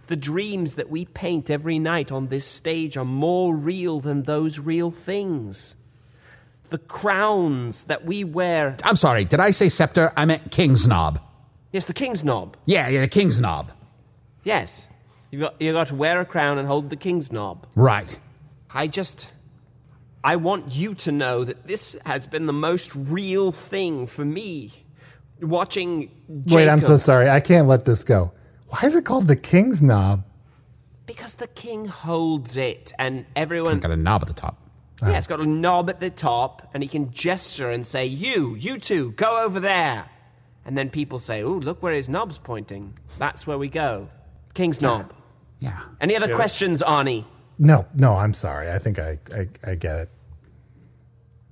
the 0.07 0.15
dreams 0.15 0.75
that 0.75 0.89
we 0.89 1.05
paint 1.05 1.49
every 1.49 1.79
night 1.79 2.11
on 2.11 2.27
this 2.27 2.45
stage 2.45 2.97
are 2.97 3.05
more 3.05 3.55
real 3.55 3.99
than 3.99 4.23
those 4.23 4.59
real 4.59 4.91
things. 4.91 5.75
The 6.69 6.77
crowns 6.77 7.83
that 7.85 8.05
we 8.05 8.23
wear. 8.23 8.75
I'm 8.83 8.95
sorry, 8.95 9.25
did 9.25 9.39
I 9.39 9.51
say 9.51 9.69
scepter? 9.69 10.11
I 10.17 10.25
meant 10.25 10.51
king's 10.51 10.87
knob. 10.87 11.21
Yes, 11.71 11.85
the 11.85 11.93
king's 11.93 12.23
knob. 12.23 12.57
Yeah, 12.65 12.87
yeah, 12.87 13.01
the 13.01 13.07
king's 13.07 13.39
knob. 13.39 13.71
Yes. 14.43 14.89
You've 15.31 15.41
got, 15.41 15.61
you've 15.61 15.73
got 15.73 15.87
to 15.87 15.95
wear 15.95 16.21
a 16.21 16.25
crown 16.25 16.57
and 16.57 16.67
hold 16.67 16.89
the 16.89 16.95
king's 16.95 17.31
knob. 17.31 17.67
Right. 17.75 18.17
I 18.73 18.87
just. 18.87 19.31
I 20.23 20.35
want 20.37 20.73
you 20.73 20.95
to 20.95 21.11
know 21.11 21.43
that 21.43 21.67
this 21.67 21.95
has 22.05 22.27
been 22.27 22.47
the 22.47 22.53
most 22.53 22.93
real 22.95 23.51
thing 23.51 24.07
for 24.07 24.25
me. 24.25 24.73
Watching. 25.41 26.09
Jacob, 26.45 26.55
Wait, 26.55 26.69
I'm 26.69 26.81
so 26.81 26.97
sorry. 26.97 27.29
I 27.29 27.39
can't 27.39 27.67
let 27.67 27.85
this 27.85 28.03
go. 28.03 28.31
Why 28.69 28.81
is 28.83 28.95
it 28.95 29.05
called 29.05 29.27
the 29.27 29.35
King's 29.35 29.81
Knob? 29.81 30.23
Because 31.05 31.35
the 31.35 31.47
king 31.47 31.85
holds 31.85 32.57
it, 32.57 32.91
and 32.99 33.25
everyone. 33.35 33.79
Got 33.79 33.91
a 33.91 33.95
knob 33.95 34.23
at 34.23 34.27
the 34.27 34.33
top. 34.33 34.57
Yeah, 35.01 35.17
it's 35.17 35.27
got 35.27 35.39
a 35.39 35.45
knob 35.45 35.89
at 35.89 35.99
the 36.01 36.09
top, 36.09 36.69
and 36.73 36.83
he 36.83 36.89
can 36.89 37.11
gesture 37.11 37.71
and 37.71 37.85
say, 37.87 38.05
You, 38.05 38.55
you 38.55 38.77
two, 38.77 39.11
go 39.11 39.43
over 39.43 39.59
there. 39.59 40.09
And 40.65 40.77
then 40.77 40.89
people 40.89 41.19
say, 41.19 41.43
Oh, 41.43 41.53
look 41.53 41.81
where 41.81 41.93
his 41.93 42.09
knob's 42.09 42.39
pointing. 42.39 42.97
That's 43.17 43.47
where 43.47 43.57
we 43.57 43.69
go. 43.69 44.09
King's 44.53 44.81
knob. 44.81 45.13
Yeah. 45.59 45.79
Any 46.01 46.15
other 46.15 46.33
questions, 46.35 46.81
Arnie? 46.81 47.23
No, 47.57 47.85
no, 47.95 48.15
I'm 48.15 48.33
sorry. 48.33 48.69
I 48.71 48.79
think 48.79 48.99
I, 48.99 49.19
I, 49.33 49.47
I 49.63 49.75
get 49.75 49.95
it. 49.95 50.09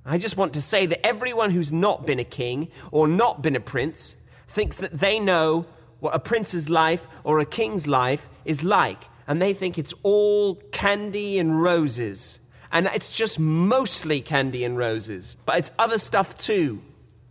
I 0.04 0.18
just 0.18 0.36
want 0.36 0.52
to 0.54 0.60
say 0.60 0.86
that 0.86 1.04
everyone 1.04 1.50
who's 1.50 1.72
not 1.72 2.06
been 2.06 2.18
a 2.18 2.24
king 2.24 2.68
or 2.92 3.08
not 3.08 3.42
been 3.42 3.56
a 3.56 3.60
prince 3.60 4.16
thinks 4.46 4.76
that 4.76 4.92
they 4.92 5.18
know 5.18 5.66
what 6.00 6.14
a 6.14 6.18
prince's 6.18 6.68
life 6.68 7.06
or 7.24 7.38
a 7.38 7.46
king's 7.46 7.86
life 7.86 8.28
is 8.44 8.62
like, 8.62 9.08
and 9.26 9.40
they 9.40 9.52
think 9.54 9.78
it's 9.78 9.94
all 10.02 10.56
candy 10.72 11.38
and 11.38 11.62
roses. 11.62 12.40
And 12.72 12.86
it's 12.92 13.12
just 13.12 13.38
mostly 13.38 14.20
candy 14.20 14.64
and 14.64 14.76
roses, 14.76 15.36
but 15.46 15.58
it's 15.58 15.70
other 15.78 15.98
stuff 15.98 16.36
too. 16.36 16.82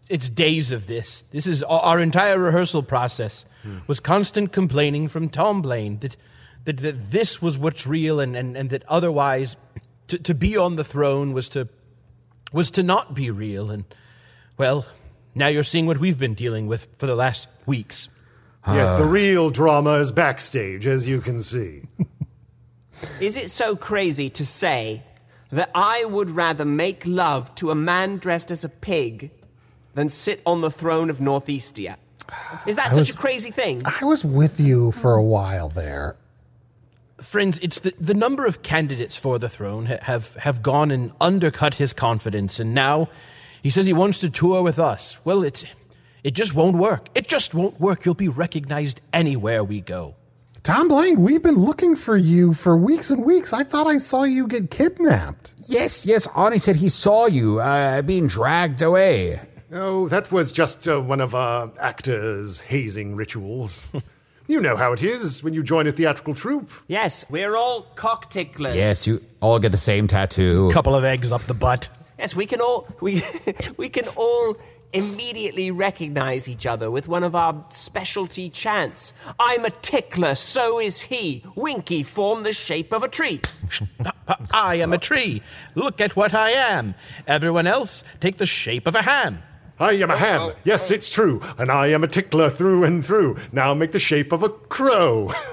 It's 0.10 0.30
days 0.30 0.72
of 0.72 0.88
this. 0.88 1.24
This 1.32 1.46
is 1.48 1.62
our- 1.64 2.00
entire 2.00 2.40
rehearsal 2.40 2.84
process 2.84 3.46
was 3.88 4.00
constant 4.00 4.52
complaining 4.52 5.08
from 5.08 5.28
Tomblain 5.30 6.00
that, 6.02 6.16
that, 6.66 6.78
that 6.78 7.12
this 7.12 7.42
was 7.42 7.58
what's 7.58 7.88
real 7.88 8.20
and, 8.20 8.36
and, 8.36 8.56
and 8.56 8.70
that 8.70 8.84
otherwise 8.88 9.58
to, 10.08 10.20
to 10.20 10.36
be 10.36 10.56
on 10.56 10.76
the 10.76 10.84
throne 10.84 11.34
was 11.34 11.50
to 11.50 11.68
was 12.52 12.70
to 12.72 12.84
not 12.84 13.16
be 13.16 13.32
real 13.32 13.72
and 13.72 13.84
well 14.56 14.86
now 15.34 15.48
you're 15.48 15.64
seeing 15.64 15.88
what 15.88 15.98
we've 15.98 16.20
been 16.20 16.36
dealing 16.36 16.68
with 16.68 16.88
for 16.98 17.08
the 17.08 17.16
last 17.16 17.50
weeks. 17.66 18.08
Yes, 18.68 18.92
the 18.92 19.04
ah. 19.04 19.10
real 19.10 19.50
drama 19.50 19.94
is 19.94 20.12
backstage, 20.12 20.88
as 20.88 21.08
you 21.08 21.22
can 21.22 21.42
see. 21.42 21.82
Is 23.20 23.38
it 23.38 23.50
so 23.50 23.76
crazy 23.76 24.30
to 24.32 24.46
say 24.46 25.04
that 25.52 25.70
I 25.76 26.06
would 26.06 26.32
rather 26.32 26.66
make 26.66 27.06
love 27.06 27.54
to 27.56 27.70
a 27.72 27.76
man 27.76 28.18
dressed 28.18 28.52
as 28.52 28.64
a 28.64 28.70
pig 28.70 29.32
than 29.94 30.10
sit 30.10 30.42
on 30.46 30.62
the 30.62 30.72
throne 30.72 31.10
of 31.10 31.20
Northeastia? 31.20 31.98
Is 32.66 32.76
that 32.78 32.90
such 32.90 33.00
was- 33.00 33.10
a 33.12 33.18
crazy 33.18 33.52
thing? 33.52 33.82
I 33.86 34.04
was 34.06 34.26
with 34.26 34.60
you 34.60 34.92
for 34.92 35.14
a 35.14 35.24
while 35.24 35.70
there. 35.70 36.16
friends, 37.22 37.60
it's 37.60 37.80
the, 37.80 37.94
the 38.00 38.14
number 38.14 38.46
of 38.46 38.62
candidates 38.64 39.16
for 39.16 39.38
the 39.40 39.50
throne 39.50 39.86
ha- 39.86 40.00
have, 40.02 40.34
have 40.36 40.62
gone 40.64 40.90
and 40.92 41.12
undercut 41.22 41.76
his 41.76 41.94
confidence, 41.94 42.60
and 42.60 42.74
now 42.74 43.10
he 43.62 43.70
says 43.70 43.86
he 43.86 43.94
wants 43.94 44.20
to 44.20 44.30
tour 44.30 44.62
with 44.64 44.80
us. 44.80 45.18
Well, 45.24 45.44
it's, 45.44 45.64
it 46.26 46.34
just 46.34 46.56
won't 46.56 46.76
work. 46.78 47.10
It 47.14 47.28
just 47.28 47.54
won't 47.54 47.80
work. 47.80 48.04
You'll 48.04 48.16
be 48.16 48.30
recognized 48.30 49.00
anywhere 49.14 49.64
we 49.64 49.80
go. 49.80 50.16
Tomblain, 50.64 51.18
we've 51.18 51.44
been 51.44 51.60
looking 51.60 51.96
for 51.96 52.18
you 52.18 52.54
for 52.54 52.76
weeks 52.76 53.12
and 53.12 53.24
weeks. 53.24 53.54
I 53.54 53.64
thought 53.64 53.86
I 53.86 54.00
saw 54.00 54.24
you 54.24 54.48
get 54.48 54.72
kidnapped. 54.72 55.54
Yes, 55.68 56.04
yes, 56.04 56.26
Arnie 56.30 56.60
said 56.60 56.78
he 56.78 56.90
saw 56.90 57.28
you 57.28 57.60
uh, 57.60 58.02
being 58.02 58.26
dragged 58.26 58.82
away. 58.82 59.40
Oh, 59.72 60.08
that 60.08 60.32
was 60.32 60.52
just 60.52 60.88
uh, 60.88 61.00
one 61.00 61.22
of 61.22 61.36
our 61.36 61.72
actors' 61.80 62.62
hazing 62.62 63.16
rituals. 63.16 63.86
you 64.48 64.60
know 64.60 64.76
how 64.76 64.94
it 64.94 65.04
is 65.04 65.44
when 65.44 65.54
you 65.54 65.62
join 65.62 65.86
a 65.86 65.92
theatrical 65.92 66.34
troupe. 66.34 66.72
Yes, 66.88 67.24
we're 67.30 67.56
all 67.56 67.86
Cockticklers. 67.94 68.74
Yes, 68.74 69.06
you 69.06 69.24
all 69.42 69.60
get 69.60 69.72
the 69.72 69.78
same 69.78 70.08
tattoo. 70.08 70.72
Couple 70.74 70.96
of 70.96 71.04
eggs 71.04 71.32
up 71.32 71.44
the 71.44 71.54
butt. 71.54 71.88
Yes, 72.18 72.36
we 72.36 72.46
can 72.46 72.62
all 72.62 72.88
we 73.02 73.22
we 73.78 73.90
can 73.90 74.08
all 74.16 74.58
immediately 74.96 75.72
recognize 75.72 76.48
each 76.50 76.66
other 76.66 76.90
with 76.90 77.08
one 77.08 77.24
of 77.24 77.36
our 77.36 77.66
specialty 77.70 78.50
chants. 78.50 79.14
I'm 79.40 79.66
a 79.66 79.70
tickler, 79.70 80.36
so 80.36 80.80
is 80.80 81.02
he. 81.02 81.44
Winky 81.56 82.04
form 82.04 82.44
the 82.44 82.54
shape 82.54 82.94
of 82.94 83.04
a 83.04 83.08
tree. 83.08 83.42
I 84.52 84.76
am 84.76 84.94
a 84.94 84.98
tree. 84.98 85.42
Look 85.76 86.02
at 86.02 86.16
what 86.16 86.34
I 86.34 86.52
am. 86.52 86.96
Everyone 87.28 87.68
else 87.68 88.04
take 88.20 88.38
the 88.38 88.46
shape 88.46 88.88
of 88.88 88.96
a 88.96 89.02
ham. 89.02 89.40
I 89.80 89.94
am 89.94 90.10
a 90.10 90.18
ham. 90.18 90.54
Yes, 90.64 90.90
it's 90.90 91.10
true. 91.10 91.42
And 91.58 91.70
I 91.70 91.88
am 91.88 92.04
a 92.04 92.08
tickler 92.08 92.50
through 92.50 92.86
and 92.86 93.06
through. 93.06 93.38
Now 93.52 93.74
make 93.74 93.92
the 93.92 94.00
shape 94.00 94.32
of 94.32 94.42
a 94.42 94.50
crow. 94.50 95.32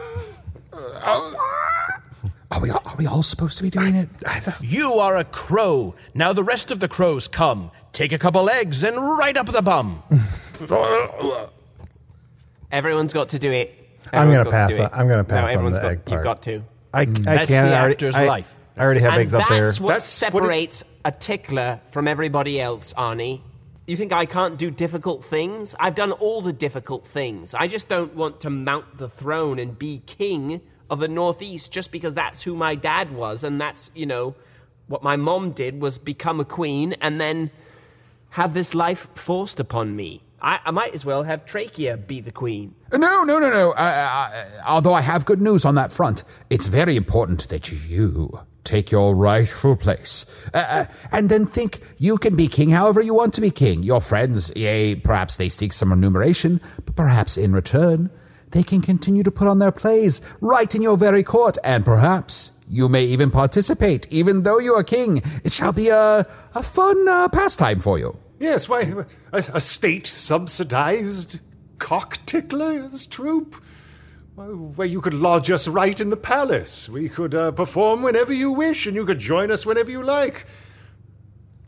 Are 2.53 2.61
we, 2.61 2.70
all, 2.70 2.82
are 2.84 2.97
we 2.97 3.07
all 3.07 3.22
supposed 3.22 3.57
to 3.57 3.62
be 3.62 3.70
doing 3.70 3.95
it? 3.95 4.11
You 4.61 4.93
are 4.95 5.16
a 5.16 5.24
crow. 5.24 5.95
Now 6.12 6.34
the 6.34 6.45
rest 6.45 6.70
of 6.70 6.80
the 6.80 6.88
crows 6.88 7.26
come. 7.26 7.70
Take 7.93 8.12
a 8.12 8.18
couple 8.18 8.49
eggs 8.49 8.82
and 8.84 8.97
right 8.97 9.36
up 9.36 9.47
the 9.53 9.62
bum. 9.62 10.03
Everyone's 12.70 13.12
got 13.12 13.28
to 13.30 13.38
do 13.38 13.51
it. 13.51 13.78
I'm 14.12 14.28
Everyone's 14.28 14.38
gonna 14.38 14.45
got 14.45 14.51
pass 14.51 14.76
do 14.76 14.82
on- 14.82 14.86
it. 14.86 14.93
I'm 14.95 15.09
gonna 15.09 15.24
pass 15.24 15.36
no, 15.36 15.43
on 15.43 15.51
everyone's 15.66 15.74
the 15.76 15.80
got, 15.82 15.90
egg 15.90 15.99
You've 15.99 16.07
part. 16.07 16.24
got 16.24 16.43
to. 16.43 16.64
I, 16.95 17.01
I 17.01 17.05
That's 17.05 17.49
can't. 17.49 17.68
the 17.68 17.74
I 17.74 17.78
already, 17.80 17.93
actor's 17.95 18.14
I, 18.16 18.24
life. 18.26 18.57
I 18.76 18.82
already 18.82 19.01
have 19.01 19.12
and 19.12 19.20
eggs 19.20 19.34
up 19.34 19.49
there. 19.49 19.64
that's 19.66 19.80
what 19.80 19.88
That's 19.93 20.22
what 20.22 20.28
it- 20.28 20.32
separates 20.43 20.84
a 21.05 21.12
tickler 21.12 21.80
from 21.90 22.09
everybody 22.09 22.61
else, 22.61 22.93
Arnie. 22.95 23.40
You 23.86 23.97
think 23.97 24.12
I 24.12 24.26
can't 24.26 24.57
do 24.59 24.70
difficult 24.70 25.24
things? 25.24 25.74
I've 25.78 25.95
done 25.95 26.12
all 26.12 26.40
the 26.40 26.53
difficult 26.53 27.07
things. 27.07 27.55
I 27.55 27.66
just 27.66 27.88
don't 27.88 28.14
want 28.14 28.40
to 28.40 28.51
mount 28.51 28.97
the 28.99 29.09
throne 29.09 29.59
and 29.59 29.78
be 29.78 30.03
king 30.07 30.61
of 30.88 30.99
the 31.01 31.09
Northeast 31.09 31.72
just 31.72 31.90
because 31.90 32.14
that's 32.14 32.43
who 32.43 32.55
my 32.55 32.74
dad 32.74 33.12
was 33.12 33.45
and 33.45 33.61
that's, 33.61 33.90
you 33.95 34.07
know, 34.07 34.34
what 34.86 35.03
my 35.03 35.16
mom 35.16 35.53
did 35.53 35.80
was 35.80 35.99
become 35.99 36.38
a 36.40 36.45
queen 36.45 36.95
and 37.01 37.20
then 37.20 37.51
have 38.33 38.55
this 38.55 38.74
life 38.74 39.09
forced 39.14 39.61
upon 39.61 39.95
me. 39.95 40.22
I, 40.41 40.59
I 40.64 40.70
might 40.72 40.95
as 40.95 41.05
well 41.05 41.22
have 41.22 41.45
Trachea 41.45 41.97
be 41.97 42.20
the 42.20 42.33
queen. 42.33 42.74
No, 42.91 43.24
no, 43.24 43.39
no, 43.39 43.51
no. 43.51 43.70
Uh, 43.72 43.74
uh, 43.74 44.62
although 44.66 44.95
I 44.95 45.03
have 45.03 45.24
good 45.24 45.41
news 45.41 45.64
on 45.64 45.76
that 45.76 45.93
front, 45.93 46.24
it's 46.51 46.66
very 46.66 46.97
important 46.97 47.49
that 47.51 47.70
you 47.70 48.41
take 48.64 48.91
your 48.91 49.14
rightful 49.14 49.76
place. 49.76 50.24
Uh, 50.55 50.59
uh, 50.59 50.85
and 51.12 51.28
then 51.28 51.47
think 51.47 51.80
you 51.99 52.16
can 52.16 52.35
be 52.35 52.49
king 52.49 52.70
however 52.70 53.01
you 53.01 53.14
want 53.14 53.35
to 53.35 53.41
be 53.41 53.51
king. 53.51 53.83
Your 53.83 54.01
friends, 54.01 54.51
yea, 54.57 54.95
perhaps 54.95 55.37
they 55.37 55.49
seek 55.49 55.72
some 55.72 55.91
remuneration, 55.91 56.61
but 56.85 56.97
perhaps 56.97 57.37
in 57.37 57.53
return, 57.53 58.11
they 58.53 58.62
can 58.62 58.80
continue 58.80 59.22
to 59.22 59.30
put 59.30 59.49
on 59.49 59.59
their 59.59 59.72
plays 59.72 60.22
right 60.41 60.74
in 60.74 60.83
your 60.83 60.97
very 60.97 61.22
court, 61.22 61.59
and 61.64 61.85
perhaps 61.85 62.51
you 62.68 62.89
may 62.89 63.05
even 63.05 63.30
participate, 63.30 64.07
even 64.11 64.43
though 64.43 64.59
you 64.59 64.74
are 64.74 64.85
king. 64.85 65.22
It 65.45 65.53
shall 65.53 65.72
be 65.72 65.89
a, 65.91 66.26
a 66.55 66.62
fun 66.62 67.07
uh, 67.09 67.28
pastime 67.28 67.80
for 67.80 67.99
you. 67.99 68.16
Yes, 68.43 68.68
why, 68.68 68.93
a, 69.32 69.45
a 69.55 69.61
state 69.61 70.05
subsidized 70.05 71.38
Cockticklers 71.78 73.09
troupe? 73.09 73.55
Where 74.34 74.88
you 74.88 75.01
could 75.01 75.14
lodge 75.14 75.49
us 75.49 75.68
right 75.68 76.01
in 76.01 76.11
the 76.11 76.16
palace. 76.16 76.88
We 76.88 77.09
could 77.09 77.36
uh, 77.36 77.53
perform 77.53 78.03
whenever 78.03 78.32
you 78.32 78.51
wish, 78.51 78.84
and 78.84 78.97
you 78.97 79.07
could 79.07 79.20
join 79.20 79.53
us 79.53 79.64
whenever 79.64 79.93
you 79.93 80.03
like. 80.03 80.47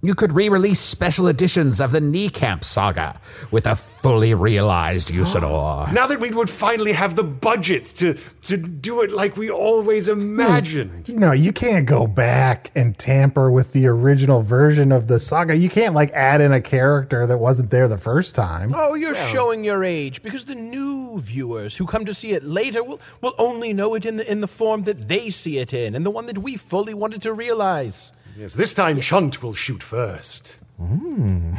You 0.04 0.14
could 0.14 0.34
re 0.34 0.50
release 0.50 0.80
special 0.80 1.28
editions 1.28 1.80
of 1.80 1.90
the 1.92 1.98
Niekamp 1.98 2.62
saga 2.62 3.18
with 3.50 3.66
a 3.66 3.74
fully 3.74 4.34
realized 4.34 5.08
Usidore. 5.08 5.90
Now 5.94 6.06
that 6.06 6.20
we 6.20 6.30
would 6.30 6.50
finally 6.50 6.92
have 6.92 7.16
the 7.16 7.24
budget 7.24 7.86
to, 7.96 8.18
to 8.42 8.58
do 8.58 9.00
it 9.00 9.12
like 9.12 9.38
we 9.38 9.48
always 9.48 10.06
imagined. 10.06 11.08
No, 11.08 11.32
you 11.32 11.54
can't 11.54 11.86
go 11.86 12.06
back 12.06 12.70
and 12.74 12.98
tamper 12.98 13.50
with 13.50 13.72
the 13.72 13.86
original 13.86 14.42
version 14.42 14.92
of 14.92 15.06
the 15.06 15.18
saga. 15.18 15.56
You 15.56 15.70
can't 15.70 15.94
like 15.94 16.10
add 16.12 16.42
in 16.42 16.52
a 16.52 16.60
character 16.60 17.26
that 17.26 17.38
wasn't 17.38 17.70
there 17.70 17.88
the 17.88 17.96
first 17.96 18.34
time. 18.34 18.74
Oh, 18.74 18.92
you're 18.94 19.14
showing 19.14 19.64
your 19.64 19.82
age 19.82 20.22
because 20.22 20.44
the 20.44 20.54
new 20.54 21.18
viewers 21.18 21.78
who 21.78 21.86
come 21.86 22.04
to 22.04 22.12
see 22.12 22.32
it 22.32 22.44
later 22.44 22.84
will, 22.84 23.00
will 23.22 23.34
only 23.38 23.72
know 23.72 23.94
it 23.94 24.04
in 24.04 24.18
the, 24.18 24.30
in 24.30 24.42
the 24.42 24.48
form 24.48 24.82
that 24.82 25.08
they 25.08 25.30
see 25.30 25.56
it 25.60 25.72
in 25.72 25.94
and 25.94 26.04
the 26.04 26.10
one 26.10 26.26
that 26.26 26.36
we 26.36 26.58
fully 26.58 26.92
wanted 26.92 27.22
to 27.22 27.32
realize. 27.32 28.12
Yes, 28.36 28.54
this 28.54 28.74
time 28.74 29.00
Chunt 29.00 29.42
will 29.42 29.54
shoot 29.54 29.82
first. 29.82 30.58
Hmm. 30.78 31.54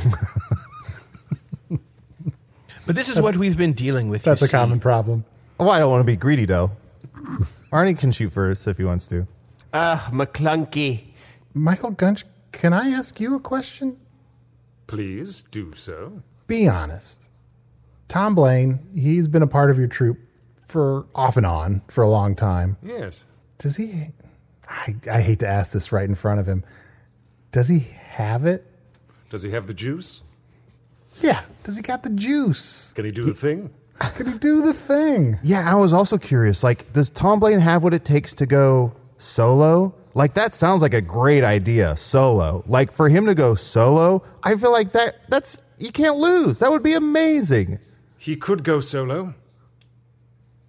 But 2.85 2.95
this 2.95 3.09
is 3.09 3.19
what 3.19 3.35
we've 3.37 3.57
been 3.57 3.73
dealing 3.73 4.09
with. 4.09 4.21
That's 4.23 4.41
you 4.41 4.45
a 4.45 4.47
see. 4.47 4.51
common 4.51 4.79
problem. 4.79 5.25
Oh, 5.59 5.69
I 5.69 5.79
don't 5.79 5.89
want 5.89 6.01
to 6.01 6.05
be 6.05 6.15
greedy 6.15 6.45
though. 6.45 6.71
Arnie 7.71 7.97
can 7.97 8.11
shoot 8.11 8.31
first 8.31 8.67
if 8.67 8.77
he 8.77 8.83
wants 8.83 9.07
to. 9.07 9.25
Ugh, 9.73 9.99
McClunky. 10.13 11.05
Michael 11.53 11.91
Gunch, 11.91 12.25
can 12.51 12.73
I 12.73 12.89
ask 12.89 13.19
you 13.19 13.35
a 13.35 13.39
question? 13.39 13.97
Please 14.87 15.41
do 15.41 15.73
so. 15.73 16.21
Be 16.45 16.67
honest. 16.67 17.23
Tomblain, 18.07 18.79
he's 18.93 19.27
been 19.27 19.41
a 19.41 19.47
part 19.47 19.71
of 19.71 19.79
your 19.79 19.87
troupe 19.87 20.19
for 20.67 21.07
off 21.15 21.37
and 21.37 21.45
on 21.45 21.81
for 21.89 22.03
a 22.03 22.07
long 22.07 22.35
time. 22.35 22.77
Yes. 22.83 23.23
Does 23.57 23.77
he? 23.77 24.11
I, 24.67 24.95
I 25.11 25.21
hate 25.21 25.39
to 25.39 25.47
ask 25.47 25.71
this 25.71 25.91
right 25.91 26.07
in 26.07 26.15
front 26.15 26.39
of 26.39 26.47
him. 26.47 26.63
Does 27.51 27.67
he 27.67 27.79
have 28.09 28.45
it? 28.45 28.65
Does 29.29 29.43
he 29.43 29.51
have 29.51 29.67
the 29.67 29.73
juice? 29.73 30.23
Yeah. 31.21 31.41
Does 31.63 31.77
he 31.77 31.81
got 31.81 32.03
the 32.03 32.09
juice? 32.09 32.91
Can 32.95 33.05
he 33.05 33.11
do 33.11 33.25
the 33.25 33.33
thing? 33.33 33.71
Can 33.99 34.27
he 34.27 34.37
do 34.37 34.61
the 34.61 34.73
thing? 34.73 35.39
Yeah, 35.41 35.69
I 35.69 35.75
was 35.75 35.93
also 35.93 36.17
curious. 36.17 36.63
Like, 36.63 36.91
does 36.93 37.09
Tomblain 37.09 37.59
have 37.59 37.83
what 37.83 37.93
it 37.93 38.03
takes 38.03 38.33
to 38.35 38.45
go 38.45 38.93
solo? 39.17 39.95
Like, 40.13 40.33
that 40.33 40.53
sounds 40.53 40.81
like 40.81 40.93
a 40.93 41.01
great 41.01 41.43
idea. 41.43 41.95
Solo. 41.95 42.63
Like, 42.67 42.91
for 42.91 43.07
him 43.09 43.25
to 43.25 43.35
go 43.35 43.55
solo, 43.55 44.23
I 44.43 44.55
feel 44.55 44.71
like 44.71 44.91
that. 44.93 45.21
That's 45.29 45.61
you 45.77 45.91
can't 45.91 46.17
lose. 46.17 46.59
That 46.59 46.71
would 46.71 46.83
be 46.83 46.93
amazing. 46.93 47.79
He 48.17 48.35
could 48.35 48.63
go 48.63 48.79
solo. 48.79 49.33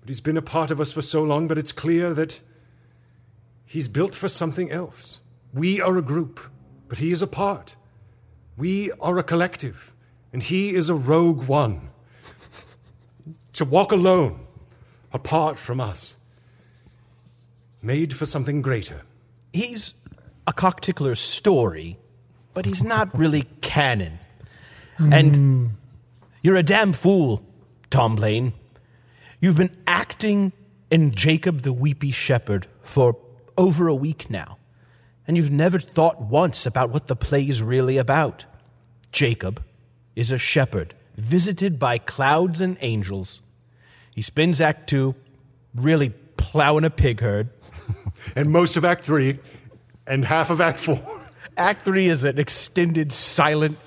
But 0.00 0.08
he's 0.08 0.20
been 0.20 0.36
a 0.36 0.42
part 0.42 0.70
of 0.70 0.80
us 0.80 0.92
for 0.92 1.02
so 1.02 1.22
long, 1.22 1.48
but 1.48 1.58
it's 1.58 1.72
clear 1.72 2.14
that 2.14 2.40
he's 3.66 3.88
built 3.88 4.14
for 4.14 4.28
something 4.28 4.70
else. 4.70 5.20
We 5.52 5.80
are 5.80 5.98
a 5.98 6.02
group, 6.02 6.40
but 6.88 6.98
he 6.98 7.12
is 7.12 7.20
a 7.20 7.26
part. 7.26 7.76
We 8.56 8.90
are 8.92 9.18
a 9.18 9.22
collective, 9.22 9.92
and 10.32 10.42
he 10.42 10.74
is 10.74 10.88
a 10.88 10.94
rogue 10.94 11.46
one. 11.46 11.90
To 13.54 13.64
walk 13.64 13.92
alone, 13.92 14.46
apart 15.12 15.58
from 15.58 15.80
us, 15.80 16.18
made 17.82 18.14
for 18.14 18.26
something 18.26 18.62
greater. 18.62 19.02
He's 19.52 19.94
a 20.46 20.52
cock 20.52 20.80
tickler's 20.80 21.20
story, 21.20 21.98
but 22.54 22.66
he's 22.66 22.82
not 22.82 23.16
really 23.18 23.42
canon. 23.60 24.18
And 24.98 25.76
you're 26.42 26.56
a 26.56 26.62
damn 26.62 26.92
fool, 26.92 27.42
Tomblain. 27.90 28.52
You've 29.40 29.56
been 29.56 29.76
acting 29.86 30.52
in 30.90 31.12
Jacob 31.12 31.62
the 31.62 31.72
Weepy 31.72 32.10
Shepherd 32.10 32.66
for 32.82 33.16
over 33.58 33.88
a 33.88 33.94
week 33.94 34.28
now, 34.30 34.58
and 35.26 35.36
you've 35.36 35.50
never 35.50 35.78
thought 35.78 36.20
once 36.20 36.66
about 36.66 36.90
what 36.90 37.06
the 37.06 37.16
play's 37.16 37.62
really 37.62 37.96
about. 37.98 38.44
Jacob 39.12 39.62
is 40.14 40.30
a 40.30 40.38
shepherd 40.38 40.94
visited 41.16 41.78
by 41.78 41.98
clouds 41.98 42.60
and 42.60 42.76
angels. 42.80 43.40
He 44.14 44.22
spends 44.22 44.60
Act 44.60 44.88
Two 44.88 45.14
really 45.74 46.10
plowing 46.36 46.84
a 46.84 46.90
pig 46.90 47.20
herd. 47.20 47.50
And 48.34 48.50
most 48.50 48.76
of 48.76 48.84
Act 48.84 49.04
Three, 49.04 49.38
and 50.06 50.24
half 50.24 50.48
of 50.50 50.60
Act 50.60 50.80
Four. 50.80 51.00
Act 51.56 51.82
three 51.84 52.06
is 52.08 52.24
an 52.24 52.38
extended 52.38 53.12
silent 53.12 53.78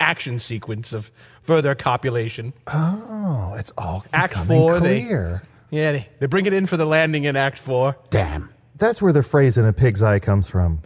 action 0.00 0.38
sequence 0.38 0.92
of 0.92 1.10
further 1.42 1.74
copulation. 1.74 2.52
Oh, 2.66 3.54
it's 3.58 3.72
all 3.78 4.04
Act 4.12 4.32
becoming 4.34 4.58
four, 4.58 4.80
they- 4.80 5.02
clear. 5.02 5.42
Yeah, 5.70 5.92
they, 5.92 6.08
they 6.20 6.26
bring 6.26 6.46
it 6.46 6.52
in 6.52 6.66
for 6.66 6.76
the 6.76 6.84
landing 6.84 7.24
in 7.24 7.36
Act 7.36 7.58
four. 7.58 7.96
Damn. 8.10 8.50
That's 8.84 9.00
where 9.00 9.14
the 9.14 9.22
phrase 9.22 9.56
"in 9.56 9.64
a 9.64 9.72
pig's 9.72 10.02
eye" 10.02 10.18
comes 10.18 10.46
from. 10.46 10.82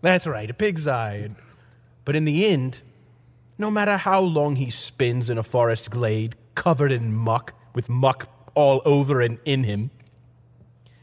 That's 0.00 0.26
right, 0.26 0.48
a 0.48 0.54
pig's 0.54 0.86
eye. 0.86 1.32
But 2.06 2.16
in 2.16 2.24
the 2.24 2.46
end, 2.46 2.80
no 3.58 3.70
matter 3.70 3.98
how 3.98 4.22
long 4.22 4.56
he 4.56 4.70
spins 4.70 5.28
in 5.28 5.36
a 5.36 5.42
forest 5.42 5.90
glade 5.90 6.34
covered 6.54 6.90
in 6.90 7.14
muck, 7.14 7.52
with 7.74 7.90
muck 7.90 8.30
all 8.54 8.80
over 8.86 9.20
and 9.20 9.38
in 9.44 9.64
him, 9.64 9.90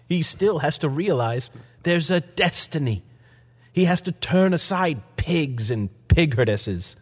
he 0.07 0.23
still 0.23 0.57
has 0.57 0.79
to 0.79 0.89
realize 0.89 1.51
there's 1.83 2.09
a 2.09 2.21
destiny. 2.21 3.03
He 3.71 3.85
has 3.85 4.01
to 4.01 4.11
turn 4.11 4.51
aside 4.51 5.03
pigs 5.17 5.69
and 5.69 5.91
pigherdesses. 6.07 6.95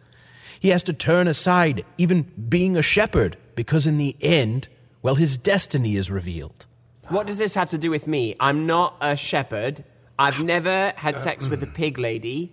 He 0.60 0.68
has 0.68 0.82
to 0.82 0.92
turn 0.92 1.26
aside 1.26 1.86
even 1.96 2.30
being 2.50 2.76
a 2.76 2.82
shepherd 2.82 3.38
because, 3.54 3.86
in 3.86 3.96
the 3.96 4.14
end, 4.20 4.68
well, 5.00 5.14
his 5.14 5.38
destiny 5.38 5.96
is 5.96 6.10
revealed. 6.10 6.66
What 7.08 7.26
does 7.26 7.38
this 7.38 7.54
have 7.54 7.70
to 7.70 7.78
do 7.78 7.90
with 7.90 8.06
me? 8.06 8.36
I'm 8.38 8.66
not 8.66 8.96
a 9.00 9.16
shepherd. 9.16 9.84
I've 10.18 10.42
never 10.42 10.92
had 10.96 11.14
uh, 11.14 11.18
sex 11.18 11.46
with 11.46 11.62
a 11.62 11.66
mm. 11.66 11.74
pig 11.74 11.98
lady. 11.98 12.52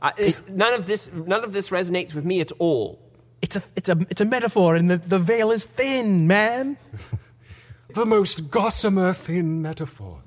I, 0.00 0.12
it's, 0.16 0.48
none 0.48 0.72
of 0.72 0.86
this, 0.86 1.12
none 1.12 1.44
of 1.44 1.52
this 1.52 1.70
resonates 1.70 2.14
with 2.14 2.24
me 2.24 2.40
at 2.40 2.52
all. 2.58 2.98
It's 3.42 3.56
a, 3.56 3.62
it's 3.76 3.88
a, 3.88 3.98
it's 4.08 4.20
a 4.20 4.24
metaphor, 4.24 4.76
and 4.76 4.90
the, 4.90 4.98
the 4.98 5.18
veil 5.18 5.50
is 5.50 5.64
thin, 5.64 6.26
man. 6.26 6.76
The 7.94 8.06
most 8.06 8.52
gossamer 8.52 9.12
thin 9.12 9.62
metaphor. 9.62 10.22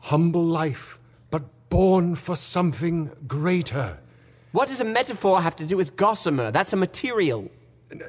Humble 0.00 0.44
life, 0.44 0.98
but 1.30 1.44
born 1.70 2.16
for 2.16 2.36
something 2.36 3.10
greater. 3.26 3.98
What 4.52 4.68
does 4.68 4.80
a 4.80 4.84
metaphor 4.84 5.40
have 5.40 5.56
to 5.56 5.64
do 5.64 5.76
with 5.76 5.96
gossamer? 5.96 6.50
That's 6.50 6.74
a 6.74 6.76
material. 6.76 7.50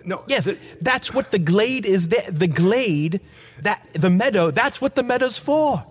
No, 0.03 0.23
Yes, 0.27 0.47
that's 0.81 1.13
what 1.13 1.31
the 1.31 1.39
glade 1.39 1.85
is. 1.85 2.09
There. 2.09 2.29
The 2.29 2.47
glade, 2.47 3.21
that 3.61 3.87
the 3.93 4.09
meadow. 4.09 4.51
That's 4.51 4.81
what 4.81 4.95
the 4.95 5.03
meadow's 5.03 5.39
for. 5.39 5.85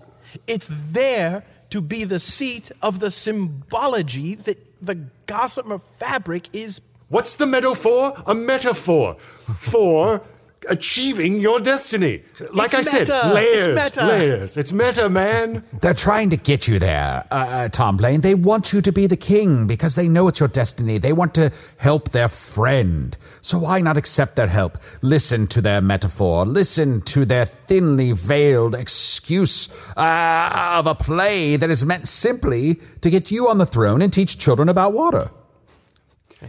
It's 0.46 0.70
there 0.70 1.44
to 1.70 1.80
be 1.80 2.04
the 2.04 2.18
seat 2.18 2.70
of 2.82 3.00
the 3.00 3.10
symbology 3.10 4.34
that 4.34 4.58
the 4.84 4.94
gossamer 5.26 5.78
fabric 5.78 6.48
is. 6.52 6.80
What's 7.08 7.36
the 7.36 7.46
meadow 7.46 7.74
for? 7.74 8.14
A 8.26 8.34
metaphor 8.34 9.16
for 9.58 10.20
achieving 10.68 11.40
your 11.40 11.60
destiny. 11.60 12.22
Like 12.52 12.74
It's 12.74 12.74
I 12.74 12.82
said, 12.82 13.00
meta. 13.00 13.20
It's 13.24 13.34
layers, 13.34 13.84
meta. 13.84 14.06
layers. 14.06 14.56
It's 14.56 14.72
meta, 14.72 15.08
man. 15.08 15.64
They're 15.80 15.94
trying 15.94 16.30
to 16.30 16.36
get 16.36 16.66
you 16.68 16.78
there, 16.78 17.24
uh, 17.30 17.34
uh, 17.34 17.68
Tomblain. 17.68 18.22
They 18.22 18.34
want 18.34 18.72
you 18.72 18.80
to 18.82 18.92
be 18.92 19.06
the 19.06 19.16
king 19.16 19.66
because 19.66 19.94
they 19.94 20.08
know 20.08 20.28
it's 20.28 20.40
your 20.40 20.48
destiny. 20.48 20.98
They 20.98 21.12
want 21.12 21.34
to 21.34 21.52
help 21.76 22.10
their 22.10 22.28
friend. 22.28 23.16
So 23.42 23.58
why 23.58 23.80
not 23.80 23.96
accept 23.96 24.36
their 24.36 24.46
help? 24.46 24.78
Listen 25.02 25.46
to 25.48 25.60
their 25.60 25.80
metaphor. 25.80 26.46
Listen 26.46 27.00
to 27.02 27.24
their 27.24 27.44
thinly 27.46 28.12
veiled 28.12 28.74
excuse 28.74 29.68
uh, 29.96 30.74
of 30.78 30.86
a 30.86 30.94
play 30.94 31.56
that 31.56 31.70
is 31.70 31.84
meant 31.84 32.08
simply 32.08 32.80
to 33.02 33.10
get 33.10 33.30
you 33.30 33.48
on 33.48 33.58
the 33.58 33.66
throne 33.66 34.02
and 34.02 34.12
teach 34.12 34.38
children 34.38 34.68
about 34.68 34.92
water. 34.92 35.30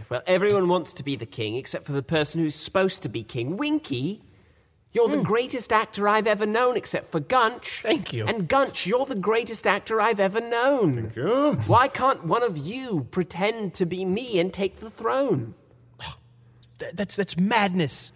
Well, 0.08 0.22
everyone 0.26 0.68
wants 0.68 0.94
to 0.94 1.02
be 1.02 1.16
the 1.16 1.26
king 1.26 1.56
except 1.56 1.86
for 1.86 1.92
the 1.92 2.02
person 2.02 2.40
who's 2.40 2.54
supposed 2.54 3.02
to 3.02 3.08
be 3.08 3.22
king. 3.22 3.56
Winky, 3.56 4.22
you're 4.92 5.08
the 5.08 5.18
hmm. 5.18 5.24
greatest 5.24 5.72
actor 5.72 6.08
I've 6.08 6.26
ever 6.26 6.46
known 6.46 6.76
except 6.76 7.12
for 7.12 7.20
Gunch. 7.20 7.82
Thank 7.82 8.14
you. 8.14 8.24
And 8.24 8.48
Gunch, 8.48 8.86
you're 8.86 9.04
the 9.04 9.14
greatest 9.14 9.66
actor 9.66 10.00
I've 10.00 10.20
ever 10.20 10.40
known. 10.40 11.10
Thank 11.12 11.16
you. 11.16 11.58
Why 11.66 11.88
can't 11.88 12.24
one 12.24 12.42
of 12.42 12.56
you 12.56 13.06
pretend 13.10 13.74
to 13.74 13.84
be 13.84 14.06
me 14.06 14.38
and 14.40 14.52
take 14.52 14.76
the 14.76 14.88
throne? 14.88 15.54
Th- 16.78 16.92
That's 16.94 17.14
that's 17.14 17.36
madness. 17.36 18.10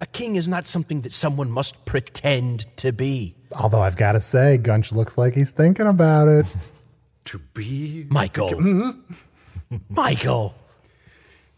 A 0.00 0.06
king 0.06 0.36
is 0.36 0.48
not 0.48 0.66
something 0.66 1.02
that 1.02 1.12
someone 1.12 1.50
must 1.50 1.84
pretend 1.84 2.66
to 2.78 2.92
be. 2.92 3.36
Although 3.54 3.80
I've 3.80 3.96
got 3.96 4.12
to 4.12 4.20
say, 4.20 4.58
Gunch 4.58 4.92
looks 4.92 5.16
like 5.16 5.34
he's 5.34 5.52
thinking 5.52 5.86
about 5.86 6.28
it. 6.28 6.46
To 7.26 7.38
be 7.54 8.06
Michael. 8.08 8.94
Michael. 9.88 10.54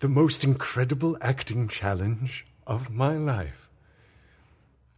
The 0.00 0.08
most 0.08 0.44
incredible 0.44 1.16
acting 1.20 1.68
challenge 1.68 2.46
of 2.66 2.90
my 2.90 3.16
life. 3.16 3.68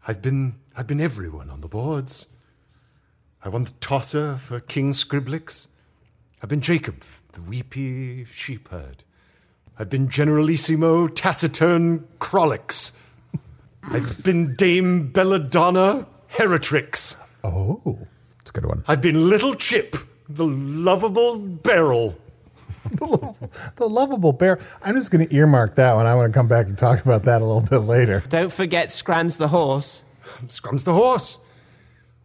I've 0.06 0.22
been 0.22 0.56
I've 0.76 0.86
been 0.86 1.00
everyone 1.00 1.50
on 1.50 1.60
the 1.60 1.68
boards. 1.68 2.26
I 3.42 3.48
won 3.48 3.64
the 3.64 3.70
tosser 3.80 4.36
for 4.36 4.60
King 4.60 4.92
Scriblix. 4.92 5.66
I've 6.42 6.48
been 6.48 6.60
Jacob, 6.60 7.02
the 7.32 7.42
weepy 7.42 8.24
sheepherd. 8.26 9.02
I've 9.78 9.88
been 9.88 10.08
Generalissimo 10.08 11.08
Taciturn 11.08 12.06
Crolix. 12.18 12.92
I've 13.84 14.22
been 14.22 14.54
Dame 14.54 15.08
Belladonna 15.10 16.06
Heratrix. 16.32 17.16
Oh, 17.42 18.06
It's 18.40 18.50
a 18.50 18.52
good 18.52 18.66
one. 18.66 18.84
I've 18.86 19.00
been 19.00 19.30
Little 19.30 19.54
Chip, 19.54 19.96
the 20.28 20.46
lovable 20.46 21.38
barrel. 21.38 22.16
the 23.76 23.88
lovable 23.88 24.32
bear. 24.32 24.58
I'm 24.82 24.94
just 24.94 25.10
going 25.10 25.26
to 25.26 25.34
earmark 25.34 25.74
that 25.76 25.94
one. 25.94 26.06
I 26.06 26.14
want 26.14 26.32
to 26.32 26.38
come 26.38 26.48
back 26.48 26.66
and 26.66 26.76
talk 26.76 27.04
about 27.04 27.24
that 27.24 27.42
a 27.42 27.44
little 27.44 27.60
bit 27.60 27.78
later. 27.78 28.22
Don't 28.28 28.52
forget 28.52 28.90
Scrams 28.90 29.36
the 29.36 29.48
horse. 29.48 30.02
Scrum's 30.48 30.84
the 30.84 30.94
horse. 30.94 31.38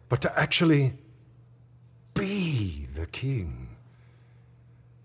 But 0.08 0.20
to 0.22 0.38
actually 0.38 0.94
be 2.14 2.88
the 2.94 3.06
king. 3.06 3.76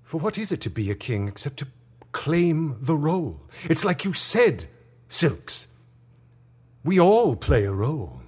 For 0.04 0.20
what 0.20 0.38
is 0.38 0.52
it 0.52 0.62
to 0.62 0.70
be 0.70 0.92
a 0.92 0.96
king 0.96 1.28
except 1.28 1.58
to 1.58 1.68
claim 2.12 2.78
the 2.80 2.96
role? 2.96 3.42
It's 3.70 3.86
like 3.86 4.06
you 4.06 4.14
said, 4.14 4.66
Silks. 5.08 5.68
We 6.84 7.00
all 7.00 7.36
play 7.36 7.66
a 7.66 7.74
role. 7.74 8.22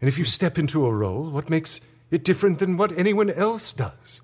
And 0.00 0.08
if 0.08 0.18
you 0.18 0.24
step 0.24 0.58
into 0.58 0.86
a 0.86 0.92
role, 0.92 1.30
what 1.30 1.50
makes 1.50 1.80
it 2.10 2.24
different 2.24 2.58
than 2.58 2.76
what 2.76 2.96
anyone 2.96 3.30
else 3.30 3.72
does? 3.72 4.22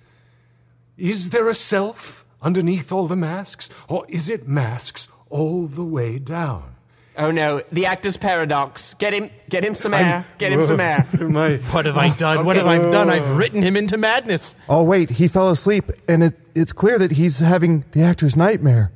Is 0.96 1.30
there 1.30 1.48
a 1.48 1.54
self 1.54 2.25
underneath 2.46 2.92
all 2.92 3.08
the 3.08 3.16
masks? 3.16 3.68
Or 3.88 4.06
is 4.08 4.28
it 4.30 4.46
masks 4.46 5.08
all 5.28 5.66
the 5.66 5.84
way 5.84 6.18
down? 6.20 6.76
Oh 7.18 7.30
no, 7.30 7.62
the 7.72 7.86
actor's 7.86 8.16
paradox. 8.16 8.94
Get 8.94 9.12
him, 9.14 9.30
get 9.48 9.64
him 9.64 9.74
some 9.74 9.94
air. 9.94 10.24
Get 10.38 10.52
him 10.52 10.62
some 10.62 10.78
air. 10.78 11.06
My, 11.20 11.56
What 11.56 11.86
have 11.86 11.96
I 11.96 12.10
done? 12.10 12.44
What 12.44 12.56
have 12.56 12.66
I 12.66 12.78
done? 12.90 13.08
I've 13.10 13.36
written 13.36 13.62
him 13.62 13.74
into 13.76 13.96
madness. 13.96 14.54
Oh, 14.68 14.82
wait, 14.84 15.10
he 15.10 15.26
fell 15.26 15.48
asleep, 15.50 15.86
and 16.08 16.22
it, 16.22 16.38
it's 16.54 16.72
clear 16.74 16.98
that 16.98 17.12
he's 17.12 17.40
having 17.40 17.84
the 17.92 18.02
actor's 18.02 18.36
nightmare. 18.36 18.92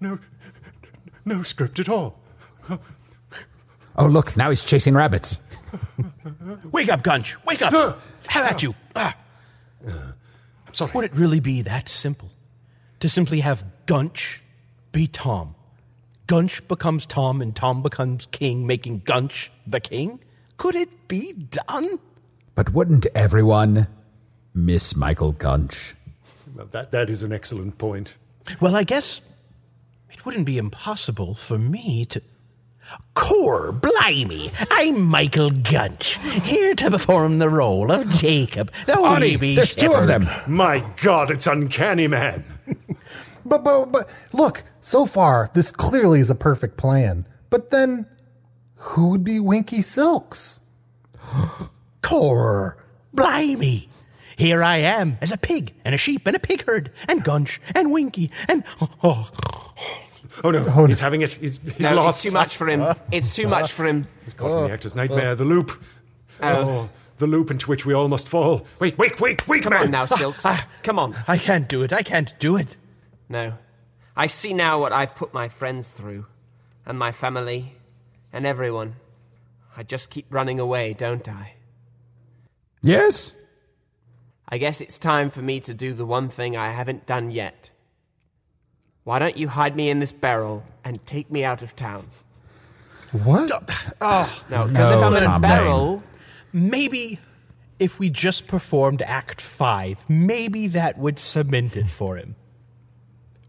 no, 0.00 0.18
no 1.24 1.42
script 1.42 1.80
at 1.80 1.88
all. 1.88 2.18
Oh, 3.96 4.06
look, 4.06 4.36
now 4.36 4.50
he's 4.50 4.62
chasing 4.62 4.94
rabbits. 4.94 5.38
Wake 6.70 6.90
up, 6.90 7.02
Gunch. 7.02 7.36
Wake 7.46 7.62
up. 7.62 7.98
How 8.26 8.42
about 8.42 8.62
you? 8.62 8.74
Ah. 8.94 9.16
I'm 10.70 10.74
sorry. 10.74 10.92
Would 10.94 11.04
it 11.06 11.16
really 11.16 11.40
be 11.40 11.62
that 11.62 11.88
simple? 11.88 12.30
To 13.00 13.08
simply 13.08 13.40
have 13.40 13.64
Gunch 13.86 14.40
be 14.92 15.08
Tom? 15.08 15.56
Gunch 16.28 16.66
becomes 16.68 17.06
Tom 17.06 17.42
and 17.42 17.56
Tom 17.56 17.82
becomes 17.82 18.26
king, 18.26 18.68
making 18.68 19.00
Gunch 19.00 19.50
the 19.66 19.80
king? 19.80 20.20
Could 20.58 20.76
it 20.76 21.08
be 21.08 21.32
done? 21.32 21.98
But 22.54 22.72
wouldn't 22.72 23.06
everyone 23.16 23.88
miss 24.54 24.94
Michael 24.94 25.32
Gunch? 25.32 25.96
Well, 26.54 26.68
that, 26.70 26.92
that 26.92 27.10
is 27.10 27.24
an 27.24 27.32
excellent 27.32 27.78
point. 27.78 28.14
Well, 28.60 28.76
I 28.76 28.84
guess 28.84 29.20
it 30.12 30.24
wouldn't 30.24 30.46
be 30.46 30.56
impossible 30.56 31.34
for 31.34 31.58
me 31.58 32.04
to. 32.06 32.22
Core, 33.14 33.72
blimey! 33.72 34.52
I'm 34.70 35.02
Michael 35.02 35.50
Gunch, 35.50 36.18
here 36.42 36.74
to 36.74 36.90
perform 36.90 37.38
the 37.38 37.48
role 37.48 37.92
of 37.92 38.08
Jacob, 38.08 38.72
the 38.86 38.92
Arnie, 38.92 39.32
weepy 39.32 39.56
there's 39.56 39.74
two 39.74 39.92
of 39.92 40.06
them. 40.06 40.26
My 40.46 40.84
God, 41.02 41.30
it's 41.30 41.46
uncanny, 41.46 42.08
man. 42.08 42.44
But, 43.42 43.64
but, 43.64 43.86
but 43.86 44.08
look, 44.32 44.64
so 44.82 45.06
far, 45.06 45.50
this 45.54 45.72
clearly 45.72 46.20
is 46.20 46.28
a 46.28 46.34
perfect 46.34 46.76
plan. 46.76 47.26
But 47.48 47.70
then, 47.70 48.06
who 48.76 49.08
would 49.08 49.24
be 49.24 49.40
Winky 49.40 49.82
Silks? 49.82 50.60
Core, 52.02 52.76
blimey! 53.14 53.88
Here 54.36 54.62
I 54.62 54.76
am 54.76 55.18
as 55.20 55.32
a 55.32 55.36
pig 55.36 55.74
and 55.84 55.94
a 55.94 55.98
sheep 55.98 56.26
and 56.26 56.36
a 56.36 56.38
pig 56.38 56.64
herd 56.64 56.92
and 57.08 57.24
Gunch 57.24 57.60
and 57.74 57.90
Winky 57.90 58.30
and 58.48 58.62
oh, 58.80 58.90
Oh 59.02 59.30
no, 60.44 60.86
he's 60.86 61.00
having 61.00 61.20
it. 61.22 61.32
He's, 61.32 61.58
he's 61.58 61.80
No, 61.80 61.94
lost. 61.94 62.24
it's 62.24 62.32
too 62.32 62.36
much 62.38 62.56
for 62.56 62.68
him. 62.68 62.96
It's 63.12 63.34
too 63.34 63.46
much 63.46 63.72
for 63.72 63.84
him. 63.86 64.06
He's 64.24 64.34
caught 64.34 64.52
in 64.56 64.64
the 64.68 64.72
actor's 64.72 64.94
nightmare. 64.96 65.34
The 65.34 65.44
loop. 65.44 65.72
Oh. 66.42 66.88
the 67.18 67.26
loop 67.26 67.50
into 67.50 67.66
which 67.68 67.84
we 67.84 67.92
all 67.92 68.08
must 68.08 68.28
fall. 68.28 68.66
Wait, 68.78 68.96
wait, 68.96 69.20
wait, 69.20 69.46
wait, 69.46 69.62
Come 69.62 69.74
man. 69.74 69.82
on 69.82 69.90
now, 69.90 70.06
Silks. 70.06 70.46
ah, 70.46 70.66
Come 70.82 70.98
on. 70.98 71.14
I 71.28 71.36
can't 71.36 71.68
do 71.68 71.82
it. 71.82 71.92
I 71.92 72.02
can't 72.02 72.32
do 72.38 72.56
it. 72.56 72.76
No. 73.28 73.54
I 74.16 74.26
see 74.26 74.54
now 74.54 74.80
what 74.80 74.92
I've 74.92 75.14
put 75.14 75.34
my 75.34 75.48
friends 75.48 75.90
through, 75.90 76.26
and 76.86 76.98
my 76.98 77.12
family, 77.12 77.74
and 78.32 78.46
everyone. 78.46 78.96
I 79.76 79.82
just 79.82 80.08
keep 80.10 80.26
running 80.32 80.58
away, 80.58 80.94
don't 80.94 81.28
I? 81.28 81.54
Yes? 82.82 83.32
I 84.48 84.58
guess 84.58 84.80
it's 84.80 84.98
time 84.98 85.30
for 85.30 85.42
me 85.42 85.60
to 85.60 85.72
do 85.74 85.92
the 85.94 86.04
one 86.06 86.28
thing 86.28 86.56
I 86.56 86.70
haven't 86.72 87.06
done 87.06 87.30
yet. 87.30 87.70
Why 89.04 89.18
don't 89.18 89.36
you 89.36 89.48
hide 89.48 89.76
me 89.76 89.88
in 89.90 89.98
this 90.00 90.12
barrel 90.12 90.62
and 90.84 91.04
take 91.06 91.30
me 91.30 91.44
out 91.44 91.62
of 91.62 91.74
town? 91.74 92.06
What? 93.12 93.50
Oh, 94.00 94.42
No, 94.50 94.66
because 94.68 94.98
if 94.98 95.02
I'm 95.04 95.16
in 95.16 95.22
a 95.22 95.26
Tom 95.26 95.40
barrel, 95.40 96.02
maybe 96.52 97.18
if 97.78 97.98
we 97.98 98.08
just 98.10 98.46
performed 98.46 99.02
Act 99.02 99.40
Five, 99.40 100.04
maybe 100.08 100.68
that 100.68 100.98
would 100.98 101.18
cement 101.18 101.76
it 101.76 101.88
for 101.88 102.16
him. 102.16 102.36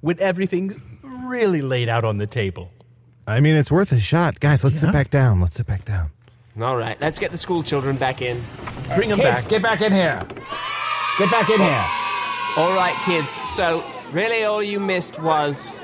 With 0.01 0.19
everything 0.19 0.99
really 1.03 1.61
laid 1.61 1.89
out 1.89 2.03
on 2.03 2.17
the 2.17 2.25
table. 2.27 2.71
I 3.27 3.39
mean, 3.39 3.55
it's 3.55 3.71
worth 3.71 3.91
a 3.91 3.99
shot. 3.99 4.39
Guys, 4.39 4.63
let's 4.63 4.79
sit 4.79 4.91
back 4.91 5.11
down. 5.11 5.39
Let's 5.41 5.55
sit 5.55 5.67
back 5.67 5.85
down. 5.85 6.11
All 6.59 6.75
right, 6.75 6.99
let's 6.99 7.19
get 7.19 7.31
the 7.31 7.37
school 7.37 7.61
children 7.61 7.97
back 7.97 8.21
in. 8.21 8.41
Bring 8.95 9.09
them 9.09 9.19
Kids, 9.19 9.43
back. 9.43 9.49
get 9.49 9.61
back 9.61 9.81
in 9.81 9.93
here. 9.93 10.25
Get 11.19 11.29
back 11.31 11.49
in 11.49 11.59
here. 11.59 11.85
All 12.57 12.73
right, 12.75 12.95
kids. 13.05 13.29
So, 13.51 13.83
really, 14.11 14.43
all 14.43 14.61
you 14.63 14.79
missed 14.79 15.19
was 15.19 15.75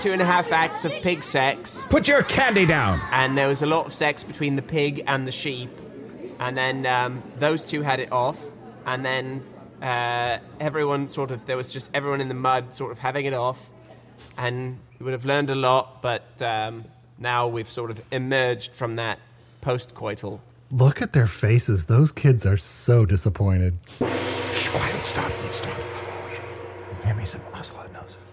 two 0.00 0.12
and 0.12 0.22
a 0.22 0.24
half 0.24 0.52
acts 0.52 0.84
of 0.84 0.92
pig 1.02 1.22
sex, 1.22 1.86
Put 1.90 2.08
your 2.08 2.22
candy 2.22 2.66
down. 2.66 3.00
and 3.12 3.36
there 3.36 3.48
was 3.48 3.62
a 3.62 3.66
lot 3.66 3.86
of 3.86 3.92
sex 3.94 4.24
between 4.24 4.56
the 4.56 4.62
pig 4.62 5.02
and 5.06 5.26
the 5.26 5.32
sheep, 5.32 5.70
and 6.40 6.56
then 6.56 6.86
um, 6.86 7.22
those 7.38 7.64
two 7.64 7.82
had 7.82 8.00
it 8.00 8.10
off, 8.10 8.40
and 8.86 9.04
then 9.04 9.42
uh, 9.82 10.38
everyone 10.60 11.08
sort 11.08 11.30
of 11.30 11.46
there 11.46 11.56
was 11.56 11.72
just 11.72 11.90
everyone 11.94 12.20
in 12.20 12.28
the 12.28 12.34
mud 12.34 12.74
sort 12.74 12.90
of 12.92 12.98
having 12.98 13.26
it 13.26 13.34
off, 13.34 13.68
and 14.36 14.78
you 14.98 15.04
would 15.04 15.12
have 15.12 15.24
learned 15.24 15.50
a 15.50 15.54
lot, 15.54 16.00
but 16.02 16.40
um, 16.40 16.84
now 17.18 17.46
we've 17.46 17.68
sort 17.70 17.90
of 17.90 18.00
emerged 18.10 18.72
from 18.72 18.96
that 18.96 19.18
post-coital. 19.60 20.40
Look 20.70 21.02
at 21.02 21.12
their 21.12 21.26
faces. 21.26 21.86
Those 21.86 22.10
kids 22.10 22.46
are 22.46 22.56
so 22.56 23.04
disappointed. 23.04 23.78
Quiet, 23.98 24.94
it's 24.96 25.08
starting, 25.08 25.36
it's 25.44 25.58
starting. 25.58 25.84
Hand 27.02 27.18
me 27.18 27.24
some 27.26 27.42
Oslo 27.52 27.71
nose. 27.71 27.71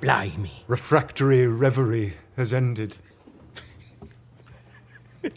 Blimey. 0.02 0.64
Refractory 0.68 1.48
reverie 1.48 2.16
has 2.38 2.54
ended. 2.54 2.96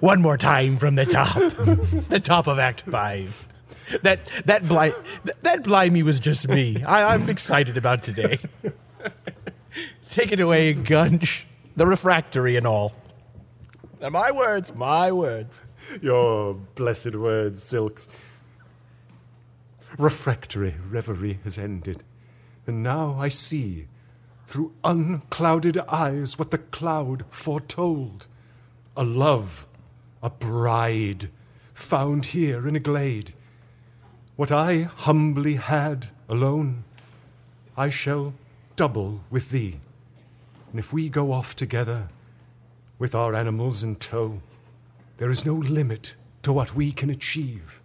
One 0.00 0.20
more 0.20 0.36
time 0.36 0.78
from 0.78 0.96
the 0.96 1.06
top. 1.06 1.34
the 2.08 2.20
top 2.22 2.48
of 2.48 2.58
Act 2.58 2.82
Five. 2.82 3.46
That 4.02 4.26
that 4.46 4.66
bli- 4.66 4.92
that, 5.24 5.42
that 5.42 5.62
blimey 5.62 6.02
was 6.02 6.18
just 6.18 6.48
me. 6.48 6.82
I, 6.82 7.14
I'm 7.14 7.28
excited 7.30 7.76
about 7.76 8.02
today. 8.02 8.40
Take 10.10 10.32
it 10.32 10.40
away, 10.40 10.74
Gunch. 10.74 11.44
The 11.76 11.86
refractory 11.86 12.56
and 12.56 12.66
all. 12.66 12.94
They're 14.00 14.10
my 14.10 14.32
words, 14.32 14.74
my 14.74 15.12
words. 15.12 15.62
Your 16.02 16.54
blessed 16.54 17.14
words, 17.14 17.62
Silks. 17.62 18.08
Refractory 19.98 20.74
reverie 20.90 21.40
has 21.44 21.58
ended, 21.58 22.02
and 22.66 22.82
now 22.82 23.16
I 23.18 23.28
see, 23.28 23.86
through 24.46 24.74
unclouded 24.84 25.78
eyes, 25.88 26.38
what 26.38 26.50
the 26.50 26.58
cloud 26.58 27.24
foretold 27.30 28.26
a 28.96 29.04
love, 29.04 29.66
a 30.22 30.30
bride, 30.30 31.30
found 31.74 32.26
here 32.26 32.66
in 32.66 32.76
a 32.76 32.80
glade. 32.80 33.34
What 34.36 34.50
I 34.50 34.82
humbly 34.82 35.54
had 35.54 36.08
alone, 36.28 36.84
I 37.76 37.90
shall 37.90 38.34
double 38.74 39.20
with 39.30 39.50
thee. 39.50 39.80
And 40.70 40.78
if 40.78 40.92
we 40.92 41.08
go 41.08 41.32
off 41.32 41.56
together, 41.56 42.08
with 42.98 43.14
our 43.14 43.34
animals 43.34 43.82
in 43.82 43.96
tow, 43.96 44.40
there 45.18 45.30
is 45.30 45.44
no 45.44 45.54
limit 45.54 46.14
to 46.42 46.52
what 46.52 46.74
we 46.74 46.92
can 46.92 47.10
achieve. 47.10 47.80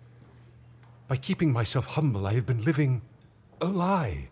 By 1.11 1.17
keeping 1.17 1.51
myself 1.51 1.87
humble, 1.87 2.25
I 2.25 2.35
have 2.35 2.45
been 2.45 2.63
living 2.63 3.01
a 3.59 3.65
lie, 3.65 4.29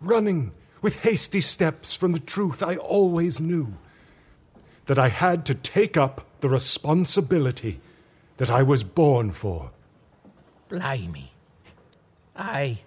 running 0.00 0.52
with 0.82 1.02
hasty 1.02 1.40
steps 1.40 1.94
from 1.94 2.10
the 2.10 2.18
truth 2.18 2.60
I 2.60 2.74
always 2.74 3.40
knew 3.40 3.74
that 4.86 4.98
I 4.98 5.06
had 5.06 5.46
to 5.46 5.54
take 5.54 5.96
up 5.96 6.26
the 6.40 6.48
responsibility 6.48 7.80
that 8.38 8.50
I 8.50 8.64
was 8.64 8.82
born 8.82 9.30
for. 9.30 9.70
Blimey. 10.68 11.34
Aye, 12.34 12.80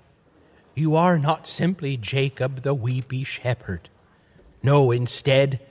you 0.76 0.98
are 0.98 1.18
not 1.18 1.48
simply 1.48 1.96
Jacob 1.96 2.64
the 2.64 2.74
weepy 2.74 3.24
shepherd. 3.24 3.88
No, 4.62 4.92
instead, 4.92 5.62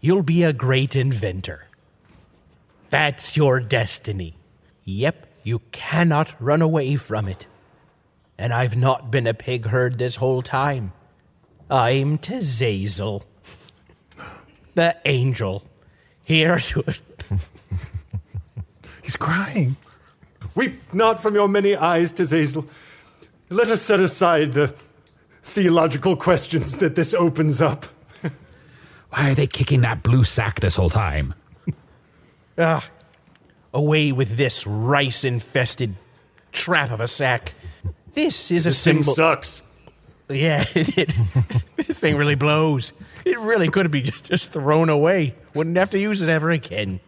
you'll 0.00 0.22
be 0.22 0.44
a 0.44 0.54
great 0.54 0.96
inventor. 0.96 1.66
That's 2.88 3.36
your 3.36 3.60
destiny. 3.60 4.38
Yep, 4.84 5.27
you 5.48 5.60
cannot 5.72 6.34
run 6.38 6.60
away 6.60 6.96
from 6.96 7.26
it. 7.26 7.46
And 8.36 8.52
I've 8.52 8.76
not 8.76 9.10
been 9.10 9.26
a 9.26 9.32
pig 9.32 9.66
herd 9.66 9.98
this 9.98 10.16
whole 10.16 10.42
time. 10.42 10.92
I'm 11.70 12.18
Tazazel, 12.18 13.22
the 14.74 14.96
angel, 15.06 15.64
here 16.24 16.58
to. 16.58 16.84
He's 19.02 19.16
crying. 19.16 19.76
Weep 20.54 20.92
not 20.92 21.20
from 21.20 21.34
your 21.34 21.48
many 21.48 21.74
eyes, 21.74 22.12
Tazazel. 22.12 22.68
Let 23.48 23.70
us 23.70 23.80
set 23.80 24.00
aside 24.00 24.52
the 24.52 24.74
theological 25.42 26.14
questions 26.14 26.76
that 26.76 26.94
this 26.94 27.14
opens 27.14 27.62
up. 27.62 27.86
Why 29.10 29.30
are 29.30 29.34
they 29.34 29.46
kicking 29.46 29.80
that 29.80 30.02
blue 30.02 30.24
sack 30.24 30.60
this 30.60 30.76
whole 30.76 30.90
time? 30.90 31.34
Ah, 32.60 32.84
away 33.74 34.12
with 34.12 34.36
this 34.36 34.66
rice 34.66 35.24
infested 35.24 35.94
trap 36.52 36.90
of 36.90 37.00
a 37.00 37.08
sack. 37.08 37.54
This 38.12 38.50
is 38.50 38.66
a 38.66 38.70
This 38.70 38.82
thing 38.84 39.02
symbol. 39.02 39.14
sucks. 39.14 39.62
Yeah, 40.28 40.64
it, 40.74 41.14
this 41.76 41.98
thing 42.00 42.16
really 42.16 42.34
blows. 42.34 42.92
It 43.24 43.38
really 43.38 43.68
could 43.70 43.90
be 43.90 44.02
just, 44.02 44.24
just 44.24 44.52
thrown 44.52 44.88
away. 44.88 45.34
Wouldn't 45.54 45.76
have 45.76 45.90
to 45.90 45.98
use 45.98 46.20
it 46.22 46.28
ever 46.28 46.50
again. 46.50 47.00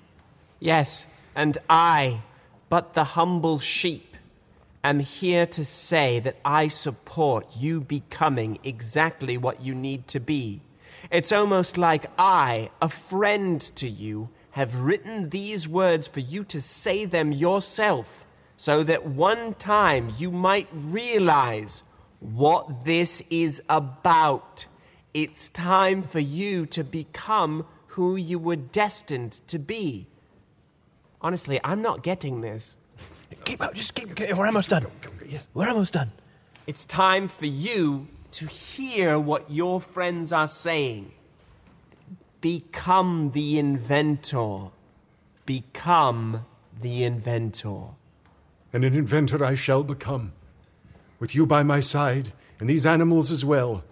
Yes, 0.58 1.06
and 1.34 1.56
I, 1.68 2.22
but 2.68 2.92
the 2.94 3.04
humble 3.04 3.58
sheep, 3.60 4.16
am 4.82 5.00
here 5.00 5.44
to 5.46 5.64
say 5.64 6.20
that 6.20 6.36
I 6.44 6.68
support 6.68 7.46
you 7.56 7.80
becoming 7.82 8.58
exactly 8.64 9.36
what 9.36 9.60
you 9.60 9.74
need 9.74 10.08
to 10.08 10.20
be. 10.20 10.60
It's 11.10 11.32
almost 11.32 11.76
like 11.76 12.06
I, 12.18 12.70
a 12.80 12.88
friend 12.88 13.60
to 13.76 13.88
you, 13.88 14.28
have 14.52 14.74
written 14.80 15.30
these 15.30 15.68
words 15.68 16.06
for 16.08 16.20
you 16.20 16.44
to 16.44 16.60
say 16.60 17.04
them 17.04 17.32
yourself, 17.32 18.26
so 18.56 18.82
that 18.82 19.06
one 19.06 19.54
time 19.54 20.12
you 20.18 20.30
might 20.30 20.68
realize 20.72 21.82
what 22.20 22.84
this 22.84 23.22
is 23.30 23.62
about. 23.68 24.66
It's 25.14 25.48
time 25.48 26.02
for 26.02 26.20
you 26.20 26.66
to 26.66 26.84
become 26.84 27.64
who 27.88 28.16
you 28.16 28.38
were 28.38 28.56
destined 28.56 29.32
to 29.48 29.58
be. 29.58 30.06
Honestly, 31.20 31.60
I'm 31.64 31.82
not 31.82 32.02
getting 32.02 32.40
this. 32.40 32.76
Keep 33.44 33.62
up, 33.62 33.74
just 33.74 33.94
keep. 33.94 34.14
keep- 34.14 34.36
We're 34.36 34.46
almost 34.46 34.68
done. 34.70 34.86
Yes, 35.26 35.48
we're 35.54 35.68
almost 35.68 35.92
done. 35.94 36.12
It's 36.66 36.84
time 36.84 37.28
for 37.28 37.46
you 37.46 38.08
to 38.32 38.46
hear 38.46 39.18
what 39.18 39.50
your 39.50 39.80
friends 39.80 40.32
are 40.32 40.48
saying. 40.48 41.12
Become 42.40 43.32
the 43.32 43.58
inventor. 43.58 44.70
Become 45.46 46.46
the 46.80 47.04
inventor. 47.04 47.88
And 48.72 48.84
an 48.84 48.94
inventor 48.94 49.44
I 49.44 49.54
shall 49.54 49.82
become. 49.82 50.32
With 51.18 51.34
you 51.34 51.44
by 51.44 51.62
my 51.62 51.80
side, 51.80 52.32
and 52.58 52.68
these 52.68 52.86
animals 52.86 53.30
as 53.30 53.44
well. 53.44 53.84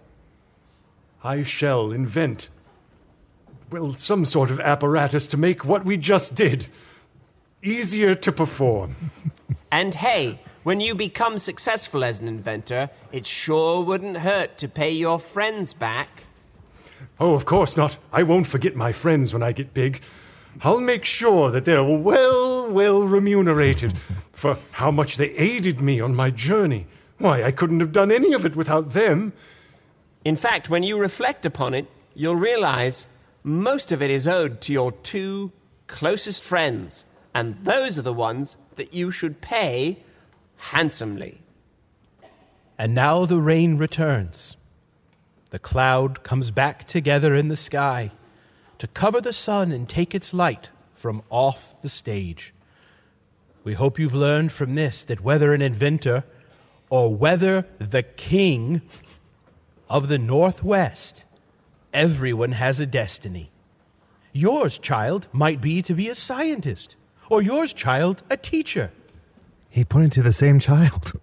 I 1.23 1.43
shall 1.43 1.91
invent, 1.91 2.49
well, 3.69 3.93
some 3.93 4.25
sort 4.25 4.51
of 4.51 4.59
apparatus 4.59 5.27
to 5.27 5.37
make 5.37 5.65
what 5.65 5.83
we 5.83 5.97
just 5.97 6.33
did 6.33 6.67
easier 7.61 8.15
to 8.15 8.31
perform. 8.31 8.95
And 9.71 9.93
hey, 9.93 10.39
when 10.63 10.79
you 10.79 10.95
become 10.95 11.37
successful 11.37 12.03
as 12.03 12.19
an 12.19 12.27
inventor, 12.27 12.89
it 13.11 13.27
sure 13.27 13.81
wouldn't 13.81 14.17
hurt 14.17 14.57
to 14.57 14.67
pay 14.67 14.91
your 14.91 15.19
friends 15.19 15.73
back. 15.73 16.23
Oh, 17.19 17.33
of 17.33 17.45
course 17.45 17.75
not. 17.75 17.97
I 18.11 18.23
won't 18.23 18.47
forget 18.47 18.75
my 18.75 18.91
friends 18.91 19.33
when 19.33 19.43
I 19.43 19.51
get 19.51 19.73
big. 19.73 20.01
I'll 20.61 20.81
make 20.81 21.05
sure 21.05 21.51
that 21.51 21.65
they're 21.65 21.83
well, 21.83 22.69
well 22.69 23.03
remunerated 23.03 23.97
for 24.31 24.57
how 24.71 24.91
much 24.91 25.17
they 25.17 25.31
aided 25.31 25.79
me 25.79 25.99
on 25.99 26.15
my 26.15 26.29
journey. 26.31 26.87
Why, 27.17 27.43
I 27.43 27.51
couldn't 27.51 27.81
have 27.81 27.91
done 27.91 28.11
any 28.11 28.33
of 28.33 28.45
it 28.45 28.55
without 28.55 28.91
them. 28.93 29.33
In 30.25 30.35
fact, 30.35 30.69
when 30.69 30.83
you 30.83 30.97
reflect 30.97 31.45
upon 31.45 31.73
it, 31.73 31.87
you'll 32.13 32.35
realize 32.35 33.07
most 33.43 33.91
of 33.91 34.01
it 34.01 34.09
is 34.09 34.27
owed 34.27 34.61
to 34.61 34.73
your 34.73 34.91
two 34.91 35.51
closest 35.87 36.43
friends, 36.43 37.05
and 37.33 37.57
those 37.63 37.97
are 37.97 38.03
the 38.03 38.13
ones 38.13 38.57
that 38.75 38.93
you 38.93 39.11
should 39.11 39.41
pay 39.41 40.03
handsomely. 40.57 41.41
And 42.77 42.95
now 42.95 43.25
the 43.25 43.39
rain 43.39 43.77
returns. 43.77 44.55
The 45.51 45.59
cloud 45.59 46.23
comes 46.23 46.51
back 46.51 46.85
together 46.85 47.35
in 47.35 47.47
the 47.47 47.57
sky 47.57 48.11
to 48.77 48.87
cover 48.87 49.19
the 49.19 49.33
sun 49.33 49.71
and 49.71 49.89
take 49.89 50.13
its 50.13 50.33
light 50.33 50.69
from 50.93 51.23
off 51.29 51.79
the 51.81 51.89
stage. 51.89 52.53
We 53.63 53.73
hope 53.73 53.99
you've 53.99 54.15
learned 54.15 54.51
from 54.51 54.75
this 54.75 55.03
that 55.03 55.21
whether 55.21 55.53
an 55.53 55.61
inventor 55.61 56.23
or 56.89 57.13
whether 57.13 57.65
the 57.77 58.03
king 58.03 58.81
of 59.89 60.07
the 60.07 60.17
Northwest, 60.17 61.23
everyone 61.93 62.53
has 62.53 62.79
a 62.79 62.85
destiny. 62.85 63.51
Yours, 64.31 64.77
child, 64.77 65.27
might 65.31 65.61
be 65.61 65.81
to 65.81 65.93
be 65.93 66.07
a 66.07 66.15
scientist, 66.15 66.95
or 67.29 67.41
yours, 67.41 67.73
child, 67.73 68.23
a 68.29 68.37
teacher. 68.37 68.91
He 69.69 69.83
pointed 69.83 70.11
to 70.13 70.21
the 70.21 70.31
same 70.31 70.59
child. 70.59 71.13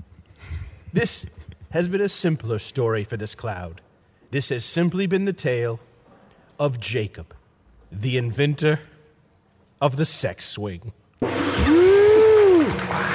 This 0.93 1.27
has 1.71 1.89
been 1.89 2.01
a 2.01 2.09
simpler 2.09 2.59
story 2.59 3.05
for 3.05 3.17
this 3.17 3.35
cloud. 3.35 3.81
This 4.31 4.49
has 4.49 4.65
simply 4.65 5.07
been 5.07 5.25
the 5.25 5.33
tale 5.33 5.81
of 6.59 6.81
Jacob, 6.81 7.35
the 7.93 8.17
inventor 8.17 8.81
of 9.81 9.97
the 9.97 10.07
sex 10.07 10.45
swing. 10.47 10.93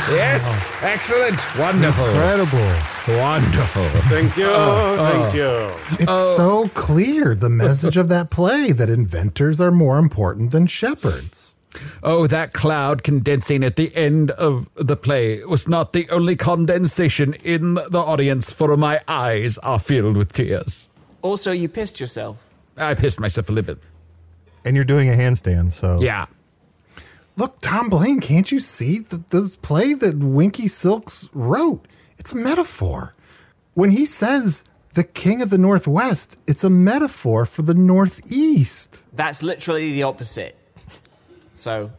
Yes, 0.10 0.44
excellent, 0.82 1.40
wonderful, 1.58 2.06
Incredible. 2.06 3.20
wonderful. 3.20 3.86
Thank 4.10 4.36
you. 4.36 4.48
Oh, 4.48 4.96
oh. 5.00 5.10
Thank 5.10 5.36
you. 5.36 5.98
It's 6.00 6.06
oh. 6.08 6.38
so 6.38 6.68
clear 6.70 7.36
the 7.36 7.50
message 7.50 7.98
of 7.98 8.10
that 8.10 8.30
play 8.30 8.72
that 8.72 8.90
inventors 8.90 9.62
are 9.62 9.72
more 9.72 9.98
important 9.98 10.52
than 10.52 10.68
shepherds. 10.68 11.56
Oh, 12.04 12.28
that 12.28 12.52
cloud 12.52 13.04
condensing 13.04 13.64
at 13.64 13.78
the 13.78 13.96
end 13.96 14.32
of 14.32 14.68
the 14.76 14.98
play 14.98 15.44
was 15.46 15.68
not 15.68 15.94
the 15.94 16.10
only 16.10 16.36
condensation 16.36 17.34
in 17.36 17.76
the 17.76 18.00
audience, 18.00 18.52
for 18.52 18.76
my 18.76 19.02
eyes 19.08 19.58
are 19.60 19.80
filled 19.80 20.18
with 20.18 20.34
tears. 20.34 20.90
Also, 21.22 21.52
you 21.52 21.70
pissed 21.70 22.00
yourself. 22.00 22.50
I 22.78 22.94
pissed 22.94 23.20
myself 23.20 23.50
a 23.50 23.52
little 23.52 23.76
bit. 23.76 23.84
And 24.64 24.76
you're 24.76 24.86
doing 24.86 25.10
a 25.10 25.14
handstand, 25.14 25.72
so 25.72 26.00
Yeah. 26.00 26.26
Look, 27.38 27.60
Tomblain, 27.62 28.22
can't 28.22 28.52
you 28.52 28.60
see 28.60 29.00
the, 29.00 29.18
the 29.30 29.56
play 29.62 29.94
that 29.94 30.18
Winky 30.18 30.68
Silks 30.68 31.30
wrote? 31.34 31.88
It's 32.18 32.32
a 32.34 32.36
metaphor. 32.36 33.16
When 33.74 33.92
he 33.92 34.06
says 34.06 34.64
the 34.94 35.04
king 35.04 35.42
of 35.42 35.50
the 35.50 35.58
Northwest, 35.58 36.38
it's 36.46 36.64
a 36.64 36.70
metaphor 36.70 37.46
for 37.46 37.62
the 37.62 37.74
Northeast. 37.74 39.06
That's 39.14 39.42
literally 39.42 39.94
the 39.94 40.04
opposite. 40.04 40.58
So, 41.54 41.92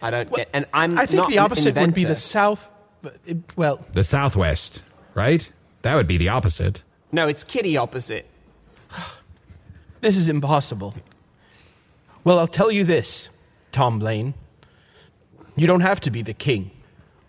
I 0.00 0.10
don't 0.10 0.32
get. 0.32 0.48
And 0.52 0.66
I'm. 0.72 0.98
I 0.98 1.06
think 1.06 1.22
not 1.22 1.30
the 1.30 1.38
opposite 1.38 1.76
would 1.76 1.94
be 1.94 2.04
the 2.04 2.14
south. 2.14 2.70
Well, 3.56 3.84
The 3.92 4.02
Southwest, 4.02 4.82
right? 5.14 5.50
That 5.82 5.94
would 5.94 6.06
be 6.06 6.16
the 6.16 6.28
opposite. 6.30 6.82
No, 7.10 7.28
it's 7.28 7.44
kitty 7.44 7.76
opposite. 7.76 8.26
this 10.00 10.16
is 10.16 10.28
impossible. 10.28 10.94
Well, 12.24 12.38
I'll 12.38 12.46
tell 12.46 12.70
you 12.70 12.84
this, 12.84 13.28
Tomblain. 13.72 14.34
You 15.56 15.66
don't 15.66 15.80
have 15.80 16.00
to 16.00 16.10
be 16.10 16.22
the 16.22 16.34
king, 16.34 16.70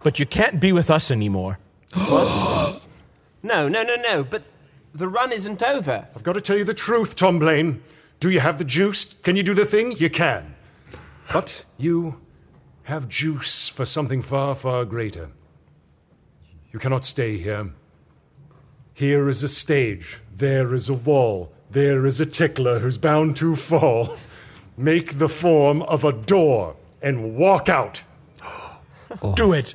but 0.04 0.20
you 0.20 0.26
can't 0.26 0.60
be 0.60 0.72
with 0.72 0.90
us 0.90 1.12
anymore. 1.12 1.60
What? 1.94 2.82
no, 3.42 3.68
no, 3.68 3.84
no, 3.84 3.96
no. 3.96 4.24
But 4.24 4.44
the 4.94 5.08
run 5.08 5.32
isn't 5.32 5.64
over. 5.64 6.08
I've 6.16 6.24
got 6.24 6.34
to 6.34 6.42
tell 6.42 6.58
you 6.58 6.64
the 6.64 6.74
truth, 6.74 7.16
Tomblain. 7.16 7.82
Do 8.20 8.30
you 8.30 8.42
have 8.42 8.58
the 8.58 8.66
juice? 8.66 9.14
Can 9.14 9.36
you 9.36 9.44
do 9.44 9.54
the 9.54 9.66
thing? 9.66 9.94
You 9.94 10.10
can. 10.10 10.56
But 11.32 11.64
you 11.78 12.20
have 12.84 13.08
juice 13.08 13.70
for 13.70 13.86
something 13.86 14.22
far, 14.22 14.56
far 14.56 14.84
greater. 14.84 15.30
You 16.72 16.80
cannot 16.80 17.06
stay 17.06 17.38
here. 17.38 17.72
Here 19.00 19.30
is 19.30 19.43
a 19.43 19.47
stage. 19.47 20.18
There 20.36 20.74
is 20.74 20.89
a 20.89 20.93
wall. 20.93 21.54
There 21.72 22.06
is 22.06 22.20
a 22.20 22.26
tickler 22.26 22.80
who's 22.80 22.97
bound 22.97 23.38
to 23.38 23.56
fall. 23.56 24.18
Make 24.76 25.20
the 25.20 25.30
form 25.30 25.84
of 25.84 26.04
a 26.04 26.12
door 26.12 26.76
and 27.02 27.38
walk 27.38 27.70
out. 27.70 28.04
Do 29.36 29.54
it. 29.54 29.74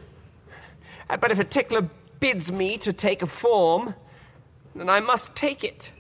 Uh, 1.09 1.17
But 1.17 1.31
if 1.31 1.39
a 1.39 1.45
tickler 1.45 1.89
bids 2.21 2.53
me 2.53 2.77
to 2.77 2.93
take 2.93 3.23
a 3.23 3.27
form, 3.27 3.95
then 4.75 4.91
I 4.91 5.01
must 5.01 5.35
take 5.35 5.65
it. 5.65 5.91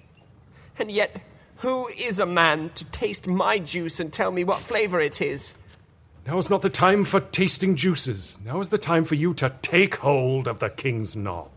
And 0.79 0.91
yet, 0.91 1.22
who 1.61 1.89
is 1.97 2.18
a 2.18 2.27
man 2.27 2.72
to 2.75 2.85
taste 2.85 3.27
my 3.27 3.59
juice 3.59 4.01
and 4.01 4.12
tell 4.12 4.33
me 4.33 4.45
what 4.45 4.59
flavor 4.59 5.01
it 5.01 5.22
is? 5.22 5.55
Now 6.27 6.37
is 6.37 6.51
not 6.51 6.61
the 6.61 6.68
time 6.68 7.07
for 7.07 7.20
tasting 7.20 7.75
juices. 7.75 8.39
Now 8.45 8.61
is 8.61 8.68
the 8.68 8.77
time 8.77 9.05
for 9.05 9.14
you 9.14 9.33
to 9.33 9.51
take 9.62 9.97
hold 9.97 10.47
of 10.47 10.59
the 10.59 10.68
king's 10.68 11.16
knob. 11.16 11.49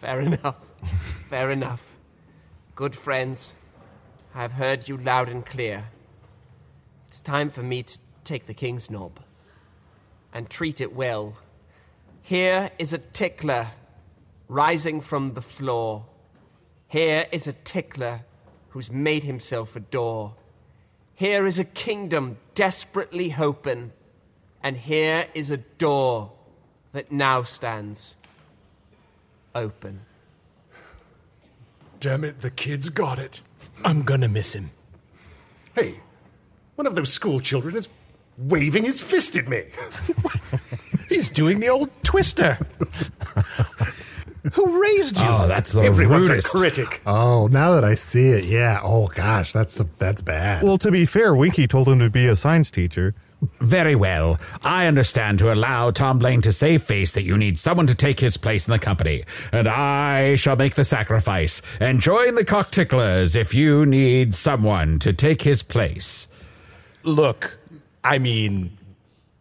Fair 0.00 0.20
enough. 0.20 0.56
Fair 1.28 1.50
enough. 1.50 1.96
Good 2.74 2.94
friends, 2.96 3.54
I 4.34 4.42
have 4.42 4.52
heard 4.52 4.88
you 4.88 4.96
loud 4.96 5.28
and 5.28 5.44
clear. 5.44 5.84
It's 7.08 7.20
time 7.20 7.50
for 7.50 7.62
me 7.62 7.82
to 7.82 7.98
take 8.24 8.46
the 8.46 8.54
king's 8.54 8.90
knob 8.90 9.20
and 10.32 10.48
treat 10.48 10.80
it 10.80 10.94
well. 10.94 11.36
Here 12.22 12.70
is 12.78 12.92
a 12.92 12.98
tickler 12.98 13.68
rising 14.48 15.00
from 15.00 15.34
the 15.34 15.42
floor. 15.42 16.06
Here 16.88 17.26
is 17.30 17.46
a 17.46 17.52
tickler 17.52 18.22
who's 18.70 18.90
made 18.90 19.24
himself 19.24 19.76
a 19.76 19.80
door. 19.80 20.34
Here 21.14 21.46
is 21.46 21.58
a 21.58 21.64
kingdom 21.64 22.38
desperately 22.54 23.30
hoping, 23.30 23.92
and 24.62 24.76
here 24.76 25.26
is 25.34 25.50
a 25.50 25.58
door 25.58 26.32
that 26.92 27.12
now 27.12 27.42
stands 27.42 28.16
open. 29.54 30.00
Damn 32.02 32.24
it, 32.24 32.40
the 32.40 32.50
kid's 32.50 32.88
got 32.88 33.20
it. 33.20 33.42
I'm 33.84 34.02
gonna 34.02 34.26
miss 34.28 34.54
him. 34.56 34.72
Hey, 35.72 36.00
one 36.74 36.84
of 36.88 36.96
those 36.96 37.12
school 37.12 37.38
children 37.38 37.76
is 37.76 37.88
waving 38.36 38.82
his 38.82 39.00
fist 39.00 39.36
at 39.36 39.46
me. 39.46 39.62
He's 41.08 41.28
doing 41.28 41.60
the 41.60 41.68
old 41.68 41.90
twister. 42.02 42.58
Who 44.54 44.82
raised 44.82 45.16
you? 45.16 45.24
Oh, 45.24 45.46
that's 45.46 45.70
the 45.70 45.82
Everyone's 45.82 46.28
rudest. 46.28 46.48
a 46.48 46.50
critic. 46.58 47.00
Oh, 47.06 47.46
now 47.52 47.70
that 47.76 47.84
I 47.84 47.94
see 47.94 48.30
it, 48.30 48.46
yeah. 48.46 48.80
Oh 48.82 49.06
gosh, 49.06 49.52
that's 49.52 49.80
that's 49.98 50.20
bad. 50.22 50.64
Well, 50.64 50.78
to 50.78 50.90
be 50.90 51.04
fair, 51.04 51.36
Winky 51.36 51.68
told 51.68 51.86
him 51.86 52.00
to 52.00 52.10
be 52.10 52.26
a 52.26 52.34
science 52.34 52.72
teacher. 52.72 53.14
Very 53.60 53.94
well. 53.96 54.38
I 54.62 54.86
understand 54.86 55.38
to 55.40 55.52
allow 55.52 55.90
Tomblain 55.90 56.42
to 56.42 56.52
save 56.52 56.82
face 56.82 57.12
that 57.14 57.22
you 57.22 57.36
need 57.36 57.58
someone 57.58 57.86
to 57.88 57.94
take 57.94 58.20
his 58.20 58.36
place 58.36 58.68
in 58.68 58.72
the 58.72 58.78
company, 58.78 59.24
and 59.50 59.68
I 59.68 60.36
shall 60.36 60.56
make 60.56 60.74
the 60.76 60.84
sacrifice 60.84 61.60
and 61.80 62.00
join 62.00 62.34
the 62.36 62.44
cockticklers 62.44 63.34
if 63.34 63.52
you 63.54 63.84
need 63.84 64.34
someone 64.34 64.98
to 65.00 65.12
take 65.12 65.42
his 65.42 65.62
place. 65.62 66.28
Look, 67.02 67.58
I 68.04 68.18
mean, 68.18 68.78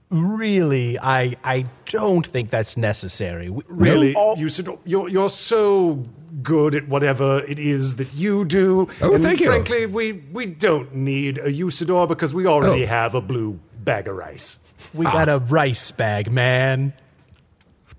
really, 0.09 0.97
I 0.99 1.35
I 1.43 1.65
don't 1.85 2.25
think 2.25 2.49
that's 2.49 2.77
necessary. 2.77 3.49
We- 3.49 3.63
Really, 3.69 4.15
all- 4.15 4.37
you 4.37 4.49
should, 4.49 4.67
you're, 4.85 5.09
you're 5.09 5.29
so 5.29 6.03
good 6.41 6.75
at 6.75 6.87
whatever 6.87 7.39
it 7.47 7.59
is 7.59 7.97
that 7.97 8.13
you 8.13 8.45
do. 8.45 8.87
Oh, 9.01 9.13
and 9.13 9.23
thank 9.23 9.39
you. 9.41 9.47
Frankly, 9.47 9.85
we, 9.85 10.13
we 10.31 10.45
don't 10.45 10.95
need 10.95 11.37
a 11.37 11.51
Usidore 11.51 12.07
because 12.07 12.33
we 12.33 12.45
already 12.47 12.83
Oh. 12.83 12.87
have 12.87 13.15
a 13.15 13.21
blue 13.21 13.59
bag 13.83 14.07
of 14.07 14.15
rice. 14.15 14.59
we 14.93 15.05
got 15.05 15.29
a 15.29 15.39
rice 15.39 15.91
bag, 15.91 16.31
man. 16.31 16.93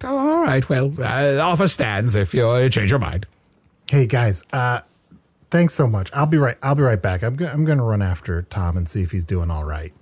Oh, 0.04 0.18
all 0.18 0.42
right, 0.42 0.68
well, 0.68 0.92
uh, 0.98 1.38
offer 1.38 1.68
stands 1.68 2.16
if 2.16 2.34
you 2.34 2.48
uh, 2.48 2.68
change 2.68 2.90
your 2.90 2.98
mind. 2.98 3.26
Hey 3.88 4.06
guys, 4.06 4.44
uh 4.52 4.80
thanks 5.50 5.74
so 5.74 5.86
much. 5.86 6.10
I'll 6.12 6.26
be 6.26 6.38
right 6.38 6.56
I'll 6.62 6.74
be 6.74 6.82
right 6.82 7.00
back. 7.00 7.22
I'm 7.22 7.36
go- 7.36 7.46
I'm 7.46 7.64
going 7.64 7.78
to 7.78 7.84
run 7.84 8.02
after 8.02 8.42
Tom 8.42 8.76
and 8.76 8.88
see 8.88 9.02
if 9.02 9.12
he's 9.12 9.24
doing 9.24 9.50
all 9.50 9.64
right. 9.64 9.92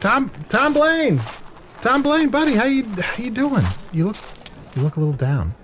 Tom 0.00 0.30
Tomblain. 0.48 1.20
Tom 1.80 2.02
Blaine, 2.02 2.28
buddy, 2.28 2.54
how 2.54 2.64
you 2.66 2.84
how 3.00 3.22
you 3.22 3.30
doing? 3.30 3.64
You 3.92 4.06
look 4.06 4.16
you 4.76 4.82
look 4.82 4.96
a 4.96 5.00
little 5.00 5.14
down. 5.14 5.54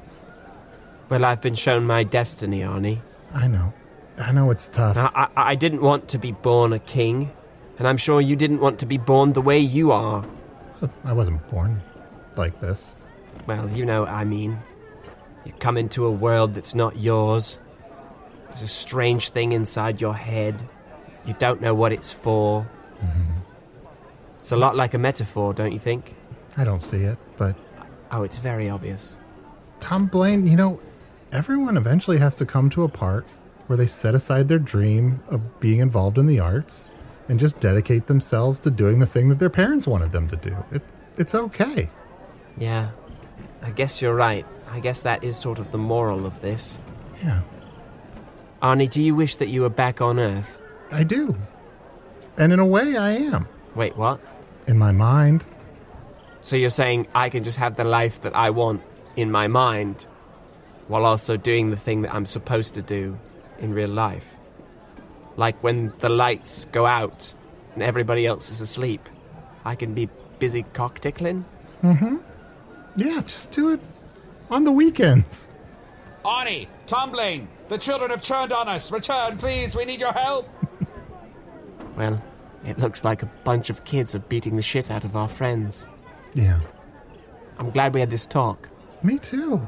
Well, 1.09 1.25
I've 1.25 1.41
been 1.41 1.55
shown 1.55 1.85
my 1.87 2.03
destiny, 2.05 2.61
Arnie. 2.61 3.01
I 3.33 3.47
know. 3.47 3.73
I 4.19 4.33
know 4.33 4.51
it's 4.51 4.69
tough. 4.69 4.97
Now, 4.97 5.11
I, 5.15 5.29
I 5.37 5.55
didn't 5.55 5.83
want 5.83 6.09
to 6.09 6.19
be 6.19 6.33
born 6.33 6.73
a 6.73 6.79
king, 6.81 7.31
and 7.79 7.87
I'm 7.87 7.97
sure 7.97 8.21
you 8.21 8.37
didn't 8.37 8.61
want 8.61 8.79
to 8.81 8.87
be 8.87 8.99
born 8.99 9.33
the 9.33 9.41
way 9.41 9.59
you 9.59 9.93
are. 9.93 10.25
I 11.05 11.13
wasn't 11.13 11.47
born 11.49 11.83
like 12.37 12.61
this. 12.61 12.97
Well, 13.47 13.69
you 13.71 13.85
know 13.85 14.01
what 14.01 14.11
I 14.11 14.25
mean. 14.25 14.59
You 15.45 15.53
come 15.53 15.77
into 15.77 16.07
a 16.07 16.11
world 16.11 16.55
that's 16.55 16.75
not 16.75 16.99
yours. 16.99 17.59
There's 18.49 18.63
a 18.63 18.69
strange 18.69 19.31
thing 19.31 19.53
inside 19.53 20.01
your 20.01 20.15
head. 20.15 20.69
You 21.25 21.35
don't 21.39 21.61
know 21.61 21.75
what 21.75 21.93
it's 21.93 22.13
for. 22.13 22.67
Mm-hmm. 23.05 23.33
It's 24.41 24.53
a 24.53 24.57
lot 24.57 24.77
like 24.77 24.95
a 24.95 24.99
metaphor, 24.99 25.53
don't 25.55 25.73
you 25.73 25.79
think? 25.79 26.15
I 26.57 26.65
don't 26.65 26.81
see 26.83 27.03
it, 27.03 27.19
but 27.37 27.57
Oh, 28.11 28.23
it's 28.23 28.39
very 28.39 28.69
obvious. 28.69 29.19
Tomblain, 29.81 30.49
you 30.49 30.57
know, 30.57 30.81
everyone 31.33 31.77
eventually 31.77 32.19
has 32.19 32.35
to 32.37 32.47
come 32.47 32.71
to 32.71 32.85
a 32.85 32.89
part 32.89 33.27
where 33.67 33.77
they 33.77 33.87
set 33.87 34.15
aside 34.15 34.49
their 34.49 34.59
dream 34.59 35.23
of 35.29 35.61
being 35.61 35.81
involved 35.81 36.19
in 36.19 36.27
the 36.27 36.39
arts 36.39 36.91
and 37.29 37.41
just 37.41 37.61
dedicate 37.61 38.07
themselves 38.07 38.61
to 38.61 38.71
doing 38.71 38.99
the 38.99 39.07
thing 39.07 39.29
that 39.29 39.39
their 39.39 39.51
parents 39.51 39.87
wanted 39.87 40.13
them 40.13 40.29
to 40.29 40.37
do. 40.37 40.57
It, 40.71 40.83
it's 41.17 41.35
okay. 41.35 41.91
Yeah, 42.59 42.91
I 43.63 43.71
guess 43.71 44.01
you're 44.01 44.15
right. 44.15 44.47
I 44.71 44.81
guess 44.81 45.03
that 45.03 45.25
is 45.25 45.37
sort 45.37 45.59
of 45.59 45.73
the 45.73 45.79
moral 45.79 46.27
of 46.27 46.41
this. 46.41 46.81
Yeah, 47.23 47.43
Arnie, 48.63 48.91
do 48.91 49.03
you 49.03 49.15
wish 49.15 49.37
that 49.37 49.49
you 49.49 49.63
were 49.63 49.69
back 49.71 50.01
on 50.01 50.19
Earth? 50.19 50.61
I 50.91 51.05
do. 51.05 51.37
And 52.37 52.53
in 52.53 52.59
a 52.59 52.67
way, 52.67 52.97
I 52.97 53.13
am. 53.13 53.49
Wait, 53.75 53.97
what? 53.97 54.21
In 54.67 54.79
my 54.79 54.93
mind. 54.93 55.45
So 56.43 56.57
you're 56.57 56.71
saying 56.71 57.07
I 57.15 57.29
can 57.29 57.45
just 57.45 57.59
have 57.59 57.77
the 57.77 57.85
life 57.85 58.23
that 58.23 58.37
I 58.37 58.51
want 58.51 58.83
in 59.17 59.31
my 59.31 59.49
mind 59.49 60.07
while 60.89 61.05
also 61.05 61.37
doing 61.37 61.71
the 61.71 61.77
thing 61.77 62.03
that 62.03 62.15
I'm 62.15 62.27
supposed 62.27 62.75
to 62.75 62.83
do 62.83 63.19
in 63.59 63.75
real 63.75 63.89
life? 63.89 64.37
Like 65.37 65.63
when 65.63 65.93
the 65.99 66.09
lights 66.09 66.67
go 66.73 66.87
out 66.87 67.35
and 67.75 67.83
everybody 67.83 68.27
else 68.27 68.51
is 68.51 68.61
asleep, 68.61 69.09
I 69.65 69.75
can 69.75 69.95
be 69.95 70.09
busy 70.39 70.65
cock 70.73 71.01
tickling? 71.01 71.45
Mm 71.83 71.99
hmm. 71.99 72.17
Yeah, 72.97 73.21
just 73.23 73.51
do 73.53 73.71
it 73.73 73.81
on 74.51 74.65
the 74.65 74.73
weekends. 74.73 75.49
Arnie, 76.25 76.67
Tomblain, 76.87 77.47
the 77.69 77.79
children 77.79 78.11
have 78.11 78.23
turned 78.23 78.53
on 78.53 78.69
us. 78.69 78.91
Return, 78.91 79.37
please. 79.37 79.77
We 79.77 79.85
need 79.85 80.01
your 80.01 80.13
help. 80.13 80.49
Well, 81.97 82.23
It 82.65 82.79
looks 82.79 83.05
like 83.05 83.23
a 83.23 83.31
bunch 83.45 83.71
of 83.71 83.85
kids 83.85 84.15
are 84.15 84.19
beating 84.19 84.57
the 84.57 84.63
shit 84.63 84.91
out 84.91 85.05
of 85.05 85.17
our 85.17 85.29
friends. 85.29 85.87
Yeah. 86.35 86.61
I'm 87.59 87.71
glad 87.71 87.95
we 87.95 88.01
had 88.01 88.11
this 88.11 88.27
talk. 88.27 88.69
Me 89.03 89.19
too. 89.19 89.67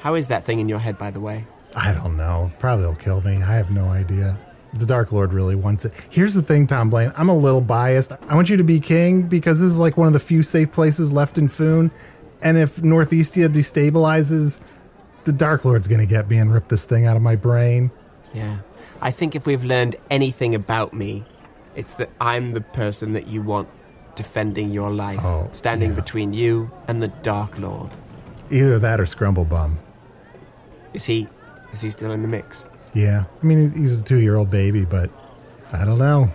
How 0.00 0.14
is 0.16 0.26
that 0.28 0.44
thing 0.44 0.58
in 0.58 0.68
your 0.68 0.78
head, 0.80 0.98
by 0.98 1.10
the 1.12 1.20
way? 1.20 1.46
I 1.76 1.92
don't 1.92 2.16
know. 2.16 2.50
Probably 2.58 2.86
will 2.86 2.94
kill 2.96 3.20
me. 3.20 3.36
I 3.36 3.54
have 3.56 3.70
no 3.70 3.90
idea. 3.90 4.36
The 4.74 4.86
Dark 4.86 5.12
Lord 5.12 5.32
really 5.32 5.54
wants 5.54 5.84
it. 5.84 5.92
Here's 6.10 6.34
the 6.34 6.42
thing, 6.42 6.66
Tomblain. 6.66 7.12
I'm 7.16 7.28
a 7.28 7.36
little 7.36 7.60
biased. 7.62 8.12
I 8.28 8.34
want 8.34 8.50
you 8.50 8.56
to 8.58 8.64
be 8.64 8.80
king 8.80 9.22
because 9.22 9.60
this 9.60 9.70
is 9.70 9.78
like 9.78 9.96
one 9.96 10.06
of 10.08 10.12
the 10.12 10.20
few 10.20 10.42
safe 10.42 10.72
places 10.72 11.10
left 11.12 11.38
in 11.38 11.48
Foon. 11.48 11.90
And 12.42 12.58
if 12.58 12.76
Northeastia 12.76 13.48
destabilizes, 13.48 14.60
the 15.24 15.32
Dark 15.32 15.64
Lord's 15.64 15.88
going 15.88 16.00
to 16.00 16.06
get 16.06 16.28
me 16.28 16.38
and 16.38 16.52
rip 16.52 16.68
this 16.68 16.84
thing 16.84 17.06
out 17.06 17.16
of 17.16 17.22
my 17.22 17.34
brain. 17.34 17.90
Yeah. 18.34 18.58
I 19.00 19.10
think 19.10 19.34
if 19.34 19.46
we've 19.46 19.64
learned 19.64 19.96
anything 20.10 20.54
about 20.54 20.92
me, 20.92 21.24
it's 21.74 21.94
that 21.94 22.10
I'm 22.20 22.52
the 22.52 22.60
person 22.60 23.12
that 23.14 23.26
you 23.26 23.40
want 23.42 23.68
defending 24.16 24.70
your 24.72 24.90
life, 24.90 25.20
Oh, 25.24 25.48
standing 25.52 25.90
yeah. 25.90 25.96
between 25.96 26.32
you 26.34 26.70
and 26.88 27.02
the 27.02 27.08
Dark 27.08 27.58
Lord. 27.58 27.90
Either 28.50 28.78
that 28.78 29.00
or 29.00 29.04
Scrumblebum. 29.04 29.76
Is 30.92 31.04
he 31.04 31.28
is 31.72 31.80
he 31.82 31.90
still 31.90 32.10
in 32.12 32.22
the 32.22 32.28
mix? 32.28 32.66
Yeah. 32.98 33.26
I 33.40 33.46
mean, 33.46 33.70
he's 33.76 34.00
a 34.00 34.02
two 34.02 34.18
year 34.18 34.34
old 34.34 34.50
baby, 34.50 34.84
but 34.84 35.08
I 35.72 35.84
don't 35.84 35.98
know. 35.98 36.32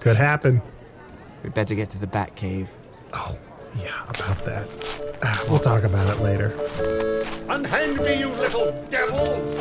Could 0.00 0.16
happen. 0.16 0.60
We 1.44 1.50
better 1.50 1.76
get 1.76 1.88
to 1.90 1.98
the 1.98 2.06
Bat 2.08 2.34
Cave. 2.34 2.68
Oh, 3.12 3.38
yeah, 3.78 4.02
about 4.08 4.44
that. 4.44 4.68
Ah, 5.22 5.40
we'll 5.48 5.60
talk 5.60 5.84
about 5.84 6.12
it 6.12 6.20
later. 6.20 6.48
Unhand 7.48 7.98
me, 7.98 8.18
you 8.18 8.28
little 8.30 8.72
devils! 8.90 9.54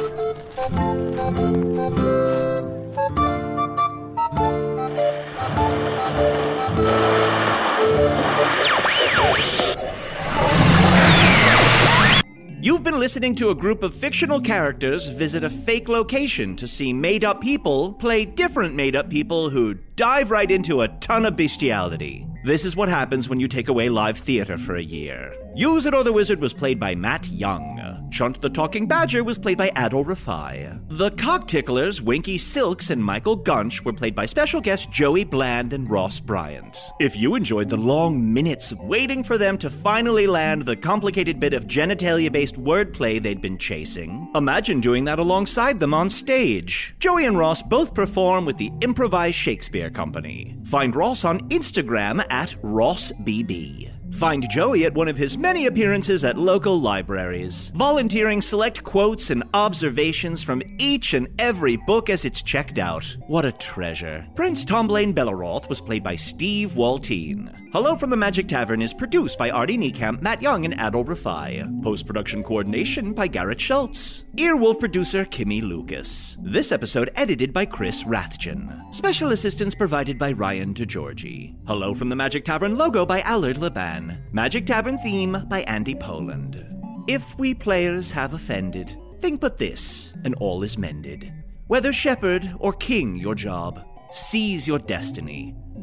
You've 12.66 12.82
been 12.82 12.98
listening 12.98 13.36
to 13.36 13.52
a 13.52 13.54
group 13.54 13.84
of 13.84 13.94
fictional 13.94 14.42
characters 14.42 15.06
visit 15.06 15.44
a 15.44 15.52
fake 15.52 15.88
location 15.88 16.56
to 16.56 16.68
see 16.68 16.94
made 16.94 17.24
up 17.24 17.40
people 17.40 17.94
play 17.94 18.26
different 18.26 18.74
made 18.74 18.96
up 18.96 19.08
people 19.08 19.52
who 19.52 19.76
dive 19.96 20.32
right 20.32 20.50
into 20.50 20.82
a 20.82 20.88
ton 20.88 21.28
of 21.28 21.36
bestiality. 21.36 22.26
This 22.44 22.66
is 22.66 22.76
what 22.76 22.90
happens 22.90 23.30
when 23.30 23.40
you 23.40 23.48
take 23.48 23.68
away 23.68 23.90
live 23.90 24.18
theater 24.18 24.58
for 24.58 24.76
a 24.76 24.82
year. 24.82 25.32
Usidore 25.56 26.04
the 26.04 26.12
Wizard 26.12 26.42
was 26.42 26.56
played 26.56 26.80
by 26.80 26.96
Matt 26.96 27.28
Young. 27.28 27.95
Chunt 28.16 28.40
the 28.40 28.50
Talking 28.50 28.88
Badger 28.88 29.26
was 29.26 29.38
played 29.38 29.58
by 29.58 29.72
Adal 29.72 30.06
Rifai. 30.06 30.80
The 30.88 31.12
Cockticklers, 31.12 32.00
Winky 32.00 32.38
Silks, 32.38 32.90
and 32.90 33.04
Michael 33.04 33.36
Gunch 33.36 33.84
were 33.84 33.92
played 33.92 34.16
by 34.16 34.26
special 34.26 34.62
guests 34.62 34.86
Joey 34.86 35.26
Bland 35.26 35.74
and 35.74 35.90
Ross 35.90 36.22
Bryant. 36.22 36.78
If 37.02 37.18
you 37.18 37.36
enjoyed 37.36 37.68
the 37.68 37.76
long 37.76 38.34
minutes 38.34 38.72
waiting 38.72 39.22
for 39.22 39.38
them 39.38 39.58
to 39.58 39.70
finally 39.70 40.28
land 40.28 40.62
the 40.62 40.78
complicated 40.78 41.42
bit 41.42 41.54
of 41.54 41.68
genitalia 41.68 42.32
based 42.32 42.56
wordplay 42.56 43.22
they'd 43.22 43.42
been 43.42 43.58
chasing, 43.58 44.32
imagine 44.34 44.80
doing 44.80 45.04
that 45.04 45.20
alongside 45.20 45.82
them 45.82 45.94
on 45.94 46.10
stage. 46.10 46.96
Joey 47.00 47.26
and 47.26 47.38
Ross 47.38 47.62
both 47.62 47.94
perform 47.94 48.46
with 48.46 48.56
the 48.56 48.72
Improvised 48.80 49.36
Shakespeare 49.36 49.90
Company. 49.90 50.56
Find 50.64 50.96
Ross 50.96 51.26
on 51.26 51.50
Instagram 51.50 52.26
at 52.30 52.56
RossBB. 52.62 53.95
Find 54.16 54.50
Joey 54.50 54.86
at 54.86 54.94
one 54.94 55.10
of 55.10 55.18
his 55.18 55.38
many 55.38 55.66
appearances 55.66 56.24
at 56.24 56.38
local 56.38 56.80
libraries, 56.80 57.70
volunteering 57.76 58.42
select 58.42 58.82
quotes 58.82 59.30
and 59.30 59.44
observations 59.54 60.42
from 60.42 60.62
each 60.78 61.14
and 61.14 61.28
every 61.38 61.76
book 61.76 62.10
as 62.10 62.24
it's 62.24 62.42
checked 62.42 62.78
out. 62.78 63.04
What 63.28 63.44
a 63.44 63.52
treasure. 63.52 64.26
Prince 64.34 64.64
Tomblain 64.64 65.14
Belaroth 65.14 65.68
was 65.68 65.82
played 65.82 66.02
by 66.02 66.16
Steve 66.16 66.72
Waltien. 66.72 67.65
Hello 67.76 67.98
from 67.98 68.10
the 68.10 68.16
Magic 68.16 68.48
Tavern 68.48 68.82
is 68.82 68.94
produced 68.94 69.38
by 69.38 69.50
Arnie 69.50 69.78
Niekamp, 69.78 70.22
Matt 70.22 70.42
Young, 70.42 70.64
and 70.64 70.74
Adal 70.76 71.06
Rifai. 71.06 71.84
Post 71.84 72.08
production 72.08 72.42
coordination 72.42 73.12
by 73.12 73.28
Garrett 73.28 73.60
Schultz. 73.60 74.24
Earwolf 74.38 74.80
producer 74.80 75.26
Kimmie 75.26 75.62
Lucas. 75.62 76.38
This 76.40 76.72
episode 76.72 77.12
edited 77.18 77.52
by 77.52 77.66
Chris 77.66 78.04
Rathjen. 78.04 78.96
Special 78.96 79.34
assistance 79.34 79.76
provided 79.76 80.18
by 80.18 80.32
Ryan 80.32 80.74
DiGiorgi. 80.74 81.58
Hello 81.68 81.94
from 81.94 82.08
the 82.08 82.16
Magic 82.16 82.46
Tavern 82.46 82.78
logo 82.78 83.06
by 83.06 83.20
Allard 83.24 83.58
Laban. 83.58 84.24
Magic 84.32 84.66
Tavern 84.66 84.98
theme 84.98 85.36
by 85.50 85.64
Andy 85.64 85.96
Poland. 85.96 86.66
If 87.10 87.38
we 87.38 87.54
players 87.54 88.10
have 88.10 88.34
offended, 88.34 88.96
think 89.20 89.42
but 89.42 89.58
this, 89.58 90.14
and 90.24 90.34
all 90.36 90.64
is 90.64 90.78
mended. 90.78 91.34
Whether 91.68 91.92
shepherd 91.92 92.56
or 92.58 92.72
king 92.72 93.18
your 93.18 93.36
job, 93.36 93.86
seize 94.12 94.66
your 94.66 94.80
destiny, 94.80 95.58